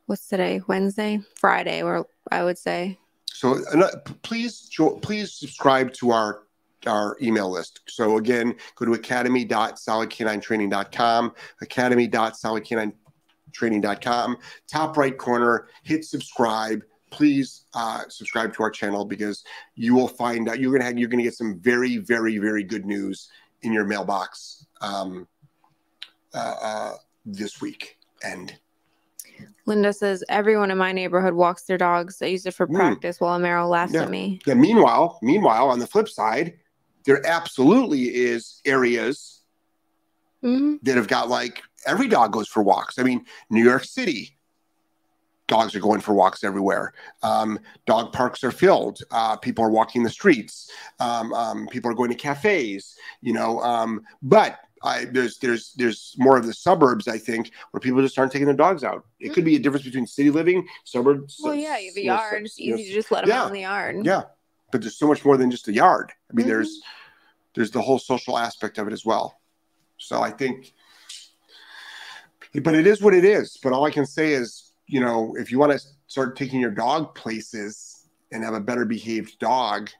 what's 0.06 0.28
today? 0.28 0.60
Wednesday? 0.66 1.20
Friday, 1.36 1.82
or 1.82 2.06
I 2.30 2.44
would 2.44 2.58
say. 2.58 2.98
so 3.32 3.58
uh, 3.74 3.88
please 4.22 4.70
please 5.02 5.32
subscribe 5.32 5.92
to 5.94 6.10
our 6.10 6.42
our 6.86 7.16
email 7.22 7.50
list 7.50 7.80
so 7.88 8.18
again 8.18 8.54
go 8.76 8.84
to 8.84 8.92
academy.solidk9training.com 8.94 11.32
academy.solidk9training.com 11.60 14.36
top 14.68 14.96
right 14.96 15.18
corner 15.18 15.68
hit 15.84 16.04
subscribe 16.04 16.82
please 17.10 17.66
uh, 17.74 18.02
subscribe 18.08 18.54
to 18.54 18.62
our 18.62 18.70
channel 18.70 19.04
because 19.04 19.44
you 19.74 19.94
will 19.94 20.08
find 20.08 20.48
out 20.48 20.58
you're 20.58 20.72
gonna 20.72 20.84
have, 20.84 20.98
you're 20.98 21.08
gonna 21.08 21.22
get 21.22 21.34
some 21.34 21.60
very 21.60 21.98
very 21.98 22.38
very 22.38 22.64
good 22.64 22.84
news 22.84 23.28
in 23.62 23.72
your 23.72 23.84
mailbox 23.84 24.66
um, 24.80 25.28
uh, 26.34 26.54
uh, 26.62 26.92
this 27.24 27.60
week 27.60 27.98
and 28.24 28.56
Linda 29.64 29.92
says 29.92 30.24
everyone 30.28 30.70
in 30.70 30.78
my 30.78 30.92
neighborhood 30.92 31.34
walks 31.34 31.62
their 31.62 31.78
dogs. 31.78 32.20
I 32.20 32.26
use 32.26 32.46
it 32.46 32.54
for 32.54 32.66
Hmm. 32.66 32.74
practice 32.76 33.20
while 33.20 33.38
Amaro 33.38 33.68
laughs 33.68 33.92
Yeah. 33.94 34.02
at 34.02 34.10
me. 34.10 34.40
Yeah. 34.44 34.54
Meanwhile, 34.54 35.18
meanwhile, 35.22 35.68
on 35.68 35.78
the 35.78 35.86
flip 35.86 36.08
side, 36.08 36.58
there 37.04 37.24
absolutely 37.26 38.02
is 38.14 38.60
areas 38.64 39.42
Mhm. 40.42 40.80
that 40.82 40.96
have 40.96 41.06
got 41.08 41.28
like 41.28 41.62
every 41.86 42.08
dog 42.08 42.32
goes 42.32 42.48
for 42.48 42.62
walks. 42.62 42.98
I 42.98 43.04
mean, 43.04 43.24
New 43.50 43.62
York 43.62 43.84
City, 43.84 44.36
dogs 45.46 45.74
are 45.74 45.80
going 45.80 46.00
for 46.00 46.12
walks 46.14 46.42
everywhere. 46.44 46.92
Um, 47.22 47.58
dog 47.86 48.12
parks 48.12 48.42
are 48.42 48.50
filled. 48.52 49.00
Uh, 49.10 49.36
people 49.36 49.64
are 49.64 49.70
walking 49.70 50.02
the 50.02 50.10
streets. 50.10 50.70
Um, 50.98 51.32
um, 51.34 51.68
people 51.68 51.90
are 51.90 51.94
going 51.94 52.10
to 52.10 52.16
cafes. 52.16 52.96
You 53.20 53.32
know, 53.32 53.60
um, 53.62 54.02
but 54.22 54.58
I, 54.84 55.04
there's 55.04 55.38
there's 55.38 55.72
there's 55.74 56.14
more 56.18 56.36
of 56.36 56.46
the 56.46 56.52
suburbs 56.52 57.06
I 57.08 57.18
think 57.18 57.50
where 57.70 57.80
people 57.80 58.00
just 58.02 58.18
aren't 58.18 58.32
taking 58.32 58.46
their 58.46 58.56
dogs 58.56 58.82
out. 58.84 59.04
It 59.20 59.32
could 59.32 59.44
be 59.44 59.56
a 59.56 59.58
difference 59.58 59.84
between 59.84 60.06
city 60.06 60.30
living, 60.30 60.66
suburbs. 60.84 61.38
Well, 61.42 61.54
yeah, 61.54 61.78
you 61.78 61.88
have 61.90 61.96
a 61.96 62.00
you 62.00 62.06
know, 62.08 62.14
yard. 62.14 62.44
It's 62.44 62.58
easy 62.60 62.84
to 62.84 62.92
just 62.92 63.10
let 63.12 63.22
them 63.22 63.30
yeah. 63.30 63.42
out 63.42 63.46
in 63.48 63.52
the 63.52 63.60
yard. 63.60 64.04
yeah, 64.04 64.22
but 64.72 64.80
there's 64.80 64.98
so 64.98 65.06
much 65.06 65.24
more 65.24 65.36
than 65.36 65.50
just 65.50 65.68
a 65.68 65.72
yard. 65.72 66.12
I 66.30 66.34
mean, 66.34 66.46
Mhm. 66.46 66.48
there's 66.48 66.80
there's 67.54 67.70
the 67.70 67.82
whole 67.82 67.98
social 67.98 68.38
aspect 68.38 68.78
of 68.78 68.86
it 68.86 68.92
as 68.92 69.04
well. 69.04 69.40
So 69.98 70.20
I 70.20 70.30
think, 70.30 70.72
but 72.62 72.74
it 72.74 72.86
is 72.86 73.00
what 73.00 73.14
it 73.14 73.24
is. 73.24 73.58
But 73.62 73.72
all 73.72 73.84
I 73.84 73.90
can 73.90 74.06
say 74.06 74.32
is, 74.32 74.72
you 74.86 75.00
know, 75.00 75.34
if 75.38 75.52
you 75.52 75.58
want 75.58 75.72
to 75.72 75.80
start 76.06 76.36
taking 76.36 76.60
your 76.60 76.70
dog 76.70 77.14
places 77.14 78.08
and 78.32 78.42
have 78.42 78.54
a 78.54 78.60
better 78.60 78.84
behaved 78.84 79.38
dog, 79.38 79.90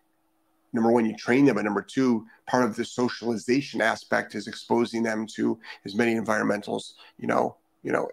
number 0.72 0.90
one, 0.90 1.04
you 1.04 1.16
train 1.16 1.44
them, 1.44 1.58
and 1.58 1.64
number 1.64 1.82
two, 1.82 2.26
part 2.46 2.64
of 2.64 2.76
the 2.76 2.84
socialization 2.84 3.80
aspect 3.80 4.34
is 4.34 4.46
exposing 4.46 5.02
them 5.02 5.26
to 5.36 5.58
as 5.84 5.94
many 5.94 6.14
environmentals, 6.14 6.92
you 7.18 7.26
know, 7.26 7.56
you 7.82 7.92
know, 7.92 8.08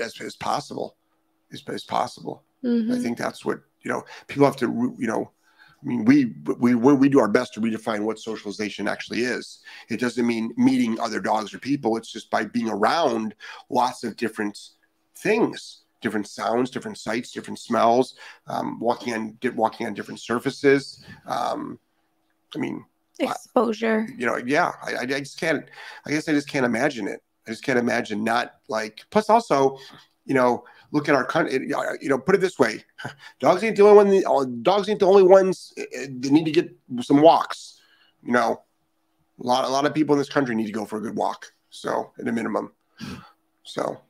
as, 0.00 0.20
as 0.20 0.36
possible, 0.36 0.96
as, 1.52 1.62
as 1.68 1.84
possible. 1.84 2.42
I 2.64 2.66
Mhm. 2.66 3.02
think 3.02 3.18
that's 3.18 3.44
what 3.44 3.60
you 3.82 3.90
know. 3.90 4.04
People 4.28 4.44
have 4.46 4.56
to, 4.56 4.94
you 4.98 5.06
know. 5.06 5.30
I 5.82 5.84
mean, 5.84 6.04
we 6.04 6.26
we 6.58 6.76
we 6.76 6.92
we 6.94 7.08
do 7.08 7.18
our 7.18 7.28
best 7.28 7.54
to 7.54 7.60
redefine 7.60 8.04
what 8.04 8.20
socialization 8.20 8.86
actually 8.86 9.22
is. 9.22 9.58
It 9.88 9.98
doesn't 9.98 10.24
mean 10.24 10.54
meeting 10.56 11.00
other 11.00 11.20
dogs 11.20 11.52
or 11.52 11.58
people. 11.58 11.96
It's 11.96 12.12
just 12.12 12.30
by 12.30 12.44
being 12.44 12.70
around 12.70 13.34
lots 13.68 14.04
of 14.04 14.16
different 14.16 14.56
things, 15.16 15.82
different 16.00 16.28
sounds, 16.28 16.70
different 16.70 16.98
sights, 16.98 17.32
different 17.32 17.58
smells, 17.58 18.14
um, 18.46 18.78
walking 18.78 19.12
on 19.12 19.36
di- 19.40 19.48
walking 19.50 19.88
on 19.88 19.94
different 19.94 20.20
surfaces. 20.20 21.04
Um, 21.26 21.80
I 22.54 22.58
mean, 22.58 22.84
Exposure. 23.18 24.06
you 24.16 24.26
know, 24.26 24.36
yeah, 24.36 24.72
I, 24.82 24.94
I 24.94 25.00
I 25.02 25.06
just 25.06 25.38
can't. 25.38 25.64
I 26.06 26.10
guess 26.10 26.28
I 26.28 26.32
just 26.32 26.48
can't 26.48 26.64
imagine 26.66 27.06
it. 27.08 27.22
I 27.46 27.50
just 27.50 27.62
can't 27.64 27.78
imagine 27.78 28.24
not 28.24 28.54
like. 28.68 29.00
Plus, 29.10 29.28
also, 29.30 29.78
you 30.24 30.34
know, 30.34 30.64
look 30.90 31.08
at 31.08 31.14
our 31.14 31.24
country. 31.24 31.66
You 32.00 32.08
know, 32.08 32.18
put 32.18 32.34
it 32.34 32.40
this 32.40 32.58
way: 32.58 32.84
dogs 33.40 33.62
ain't 33.62 33.76
the 33.76 33.84
only 33.86 34.22
one. 34.22 34.24
uh, 34.26 34.44
Dogs 34.62 34.88
ain't 34.88 35.00
the 35.00 35.06
only 35.06 35.22
ones 35.22 35.72
uh, 35.78 35.82
that 36.20 36.30
need 36.32 36.44
to 36.46 36.50
get 36.52 36.74
some 37.02 37.20
walks. 37.22 37.80
You 38.24 38.32
know, 38.32 38.62
a 39.40 39.46
lot, 39.46 39.64
a 39.64 39.68
lot 39.68 39.86
of 39.86 39.94
people 39.94 40.14
in 40.14 40.18
this 40.18 40.28
country 40.28 40.54
need 40.54 40.66
to 40.66 40.72
go 40.72 40.84
for 40.84 40.98
a 40.98 41.00
good 41.00 41.16
walk. 41.16 41.52
So, 41.70 42.12
at 42.20 42.28
a 42.28 42.32
minimum. 42.32 42.72
So, 43.64 44.00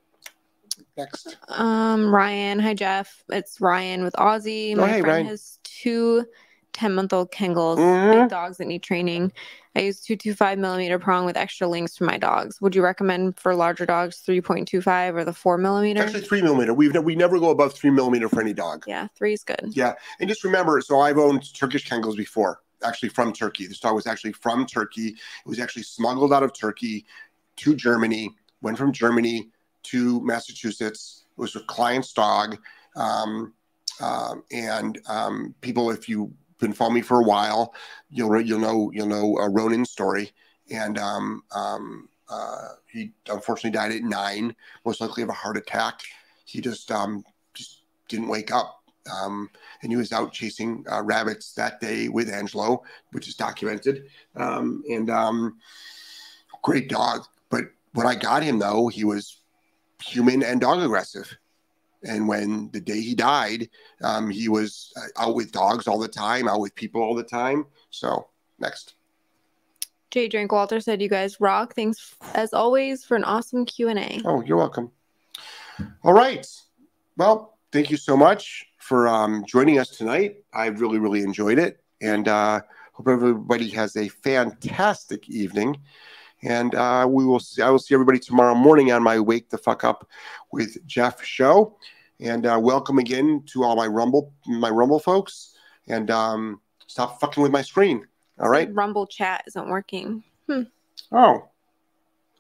next. 0.97 1.37
Um, 1.49 2.13
Ryan. 2.15 2.59
Hi, 2.59 2.75
Jeff. 2.75 3.23
It's 3.31 3.61
Ryan 3.61 4.03
with 4.03 4.15
Aussie. 4.15 4.73
Oh, 4.77 4.81
My 4.81 4.89
hey, 4.89 5.01
friend 5.01 5.07
Ryan. 5.15 5.27
has 5.27 5.59
two 5.65 6.27
10 6.73 6.95
month 6.95 7.13
old 7.13 7.31
Kangals, 7.31 7.79
Mhm. 7.79 8.23
big 8.23 8.31
dogs 8.31 8.59
that 8.59 8.67
need 8.67 8.83
training. 8.83 9.33
I 9.77 9.81
use 9.81 10.01
225 10.01 10.59
millimeter 10.59 10.99
prong 10.99 11.25
with 11.25 11.37
extra 11.37 11.67
links 11.67 11.97
for 11.97 12.05
my 12.05 12.19
dogs. 12.19 12.61
Would 12.61 12.75
you 12.75 12.83
recommend 12.83 13.39
for 13.39 13.55
larger 13.55 13.87
dogs 13.87 14.19
3.25 14.27 15.15
or 15.15 15.25
the 15.25 15.33
4 15.33 15.57
millimeter? 15.59 16.03
actually 16.03 16.23
three 16.23 16.43
millimeter. 16.43 16.75
We've 16.75 16.95
we 17.03 17.15
never 17.15 17.39
go 17.39 17.51
above 17.51 17.73
three 17.75 17.91
millimeter 17.91 18.29
for 18.29 18.41
any 18.41 18.53
dog. 18.53 18.85
yeah, 18.87 19.09
three 19.17 19.33
is 19.33 19.45
good. 19.45 19.71
Yeah, 19.73 19.95
and 20.21 20.29
just 20.29 20.45
remember, 20.45 20.81
so 20.81 21.01
I've 21.01 21.19
owned 21.19 21.55
Turkish 21.55 21.89
Kangals 21.89 22.17
before, 22.17 22.61
actually 22.83 23.09
from 23.11 23.33
Turkey. 23.33 23.67
This 23.67 23.81
dog 23.81 23.95
was 23.95 24.07
actually 24.07 24.33
from 24.33 24.67
Turkey. 24.67 25.09
It 25.09 25.17
was 25.49 25.59
actually 25.59 25.85
smuggled 25.85 26.33
out 26.33 26.43
of 26.43 26.53
Turkey 26.53 27.07
to 27.57 27.75
Germany. 27.75 28.35
Went 28.61 28.79
from 28.79 28.93
Germany 28.93 29.51
to 29.85 30.21
Massachusetts. 30.23 31.25
It 31.37 31.41
was 31.41 31.57
a 31.57 31.61
client's 31.61 32.13
dog, 32.13 32.59
um, 32.95 33.53
um, 34.01 34.45
and 34.53 35.01
um, 35.09 35.55
people, 35.63 35.91
if 35.91 36.09
you've 36.09 36.31
been 36.63 36.73
following 36.73 36.97
me 36.97 37.03
for 37.03 37.21
a 37.21 37.25
while, 37.25 37.75
you'll 38.11 38.41
you'll 38.41 38.59
know 38.59 38.91
you'll 38.95 39.07
know 39.07 39.39
uh, 39.39 39.49
Ronan's 39.49 39.91
story. 39.91 40.33
And 40.71 40.97
um, 40.97 41.43
um, 41.55 42.09
uh, 42.31 42.69
he 42.87 43.13
unfortunately 43.29 43.73
died 43.73 43.93
at 43.93 44.03
nine, 44.03 44.57
most 44.87 45.01
likely 45.01 45.23
of 45.23 45.29
a 45.29 45.33
heart 45.33 45.59
attack. 45.59 46.01
He 46.47 46.61
just 46.61 46.91
um, 46.91 47.25
just 47.53 47.83
didn't 48.09 48.29
wake 48.29 48.51
up 48.53 48.83
um, 49.11 49.51
and 49.83 49.91
he 49.91 49.97
was 49.97 50.13
out 50.13 50.33
chasing 50.33 50.85
uh, 50.91 51.03
rabbits 51.03 51.53
that 51.55 51.81
day 51.81 52.09
with 52.09 52.29
Angelo, 52.31 52.83
which 53.13 53.29
is 53.29 53.35
documented. 53.35 54.05
Um, 54.37 54.83
and 54.89 55.11
um, 55.11 55.59
great 56.63 56.89
dog. 56.89 57.25
But 57.51 57.65
when 57.93 58.07
I 58.07 58.15
got 58.15 58.43
him, 58.43 58.59
though, 58.59 58.89
he 58.89 59.05
was 59.05 59.39
human 60.03 60.43
and 60.43 60.61
dog 60.61 60.81
aggressive. 60.81 61.37
And 62.05 62.27
when 62.27 62.71
the 62.73 62.81
day 62.81 63.01
he 63.01 63.15
died, 63.15 63.69
um, 64.03 64.31
he 64.31 64.49
was 64.49 64.93
uh, 64.97 65.29
out 65.29 65.35
with 65.35 65.53
dogs 65.53 65.87
all 65.87 65.99
the 65.99 66.09
time, 66.09 66.49
out 66.49 66.61
with 66.61 66.75
people 66.75 67.03
all 67.03 67.15
the 67.15 67.23
time. 67.23 67.67
So 67.91 68.29
next. 68.59 68.95
Jay 70.11 70.29
Drinkwalter 70.29 70.83
said, 70.83 71.01
"You 71.01 71.09
guys 71.09 71.41
rock. 71.41 71.75
Thanks 71.75 72.17
as 72.35 72.53
always 72.53 73.05
for 73.05 73.17
an 73.17 73.25
awesome 73.25 73.65
Q 73.65 73.89
and 73.89 73.99
A." 73.99 74.21
Oh, 74.25 74.43
you're 74.43 74.59
welcome. 74.59 74.91
All 76.05 76.13
right. 76.13 76.47
Well, 77.17 77.59
thank 77.73 77.91
you 77.91 77.97
so 77.97 78.17
much 78.17 78.67
for 78.79 79.09
um, 79.09 79.45
joining 79.47 79.79
us 79.79 79.89
tonight. 79.89 80.37
I 80.53 80.67
really, 80.67 80.99
really 80.99 81.23
enjoyed 81.23 81.59
it, 81.59 81.83
and 82.03 82.29
uh, 82.29 82.61
hope 82.93 83.09
everybody 83.09 83.71
has 83.71 83.97
a 83.97 84.09
fantastic 84.09 85.31
evening. 85.31 85.79
And 86.45 86.75
uh, 86.75 87.07
we 87.09 87.25
will. 87.25 87.41
See, 87.41 87.63
I 87.63 87.71
will 87.71 87.79
see 87.79 87.95
everybody 87.95 88.19
tomorrow 88.19 88.55
morning 88.55 88.93
on 88.93 89.03
my 89.03 89.19
Wake 89.21 89.49
the 89.49 89.59
Fuck 89.59 89.85
Up 89.85 90.09
with 90.53 90.85
Jeff 90.87 91.23
show. 91.25 91.77
And 92.21 92.47
uh, 92.47 92.59
welcome 92.61 92.99
again 92.99 93.43
to 93.53 93.65
all 93.65 93.77
my 93.77 93.87
Rumble, 93.87 94.33
my 94.47 94.71
Rumble 94.71 94.99
folks. 94.99 95.57
And 95.89 96.11
um, 96.11 96.61
stop 96.87 97.21
fucking 97.21 97.43
with 97.43 97.53
my 97.53 97.63
screen. 97.63 98.07
All 98.39 98.49
right. 98.49 98.73
Rumble 98.75 99.07
chat 99.07 99.45
isn't 99.47 99.69
working. 99.69 100.23
Hmm. 100.49 100.63
Oh, 101.13 101.49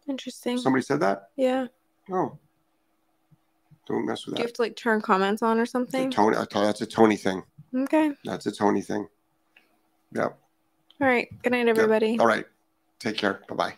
Interesting. 0.08 0.58
somebody 0.58 0.82
said 0.82 1.00
that. 1.00 1.30
yeah. 1.36 1.66
Oh, 2.10 2.36
don't 3.86 4.04
mess 4.06 4.26
with 4.26 4.34
Do 4.34 4.40
you 4.42 4.46
have 4.46 4.52
to 4.54 4.62
like 4.62 4.74
turn 4.76 5.00
comments 5.00 5.42
on 5.42 5.58
or 5.58 5.66
something? 5.66 6.10
Tony, 6.10 6.36
that's 6.36 6.80
a 6.80 6.86
Tony 6.86 7.16
thing. 7.16 7.42
Okay. 7.74 8.12
That's 8.24 8.46
a 8.46 8.52
Tony 8.52 8.82
thing. 8.82 9.06
Yep. 10.14 10.38
All 11.00 11.06
right. 11.06 11.28
Good 11.42 11.52
night, 11.52 11.68
everybody. 11.68 12.18
All 12.18 12.26
right. 12.26 12.46
Take 12.98 13.16
care. 13.16 13.40
Bye 13.48 13.54
bye. 13.54 13.74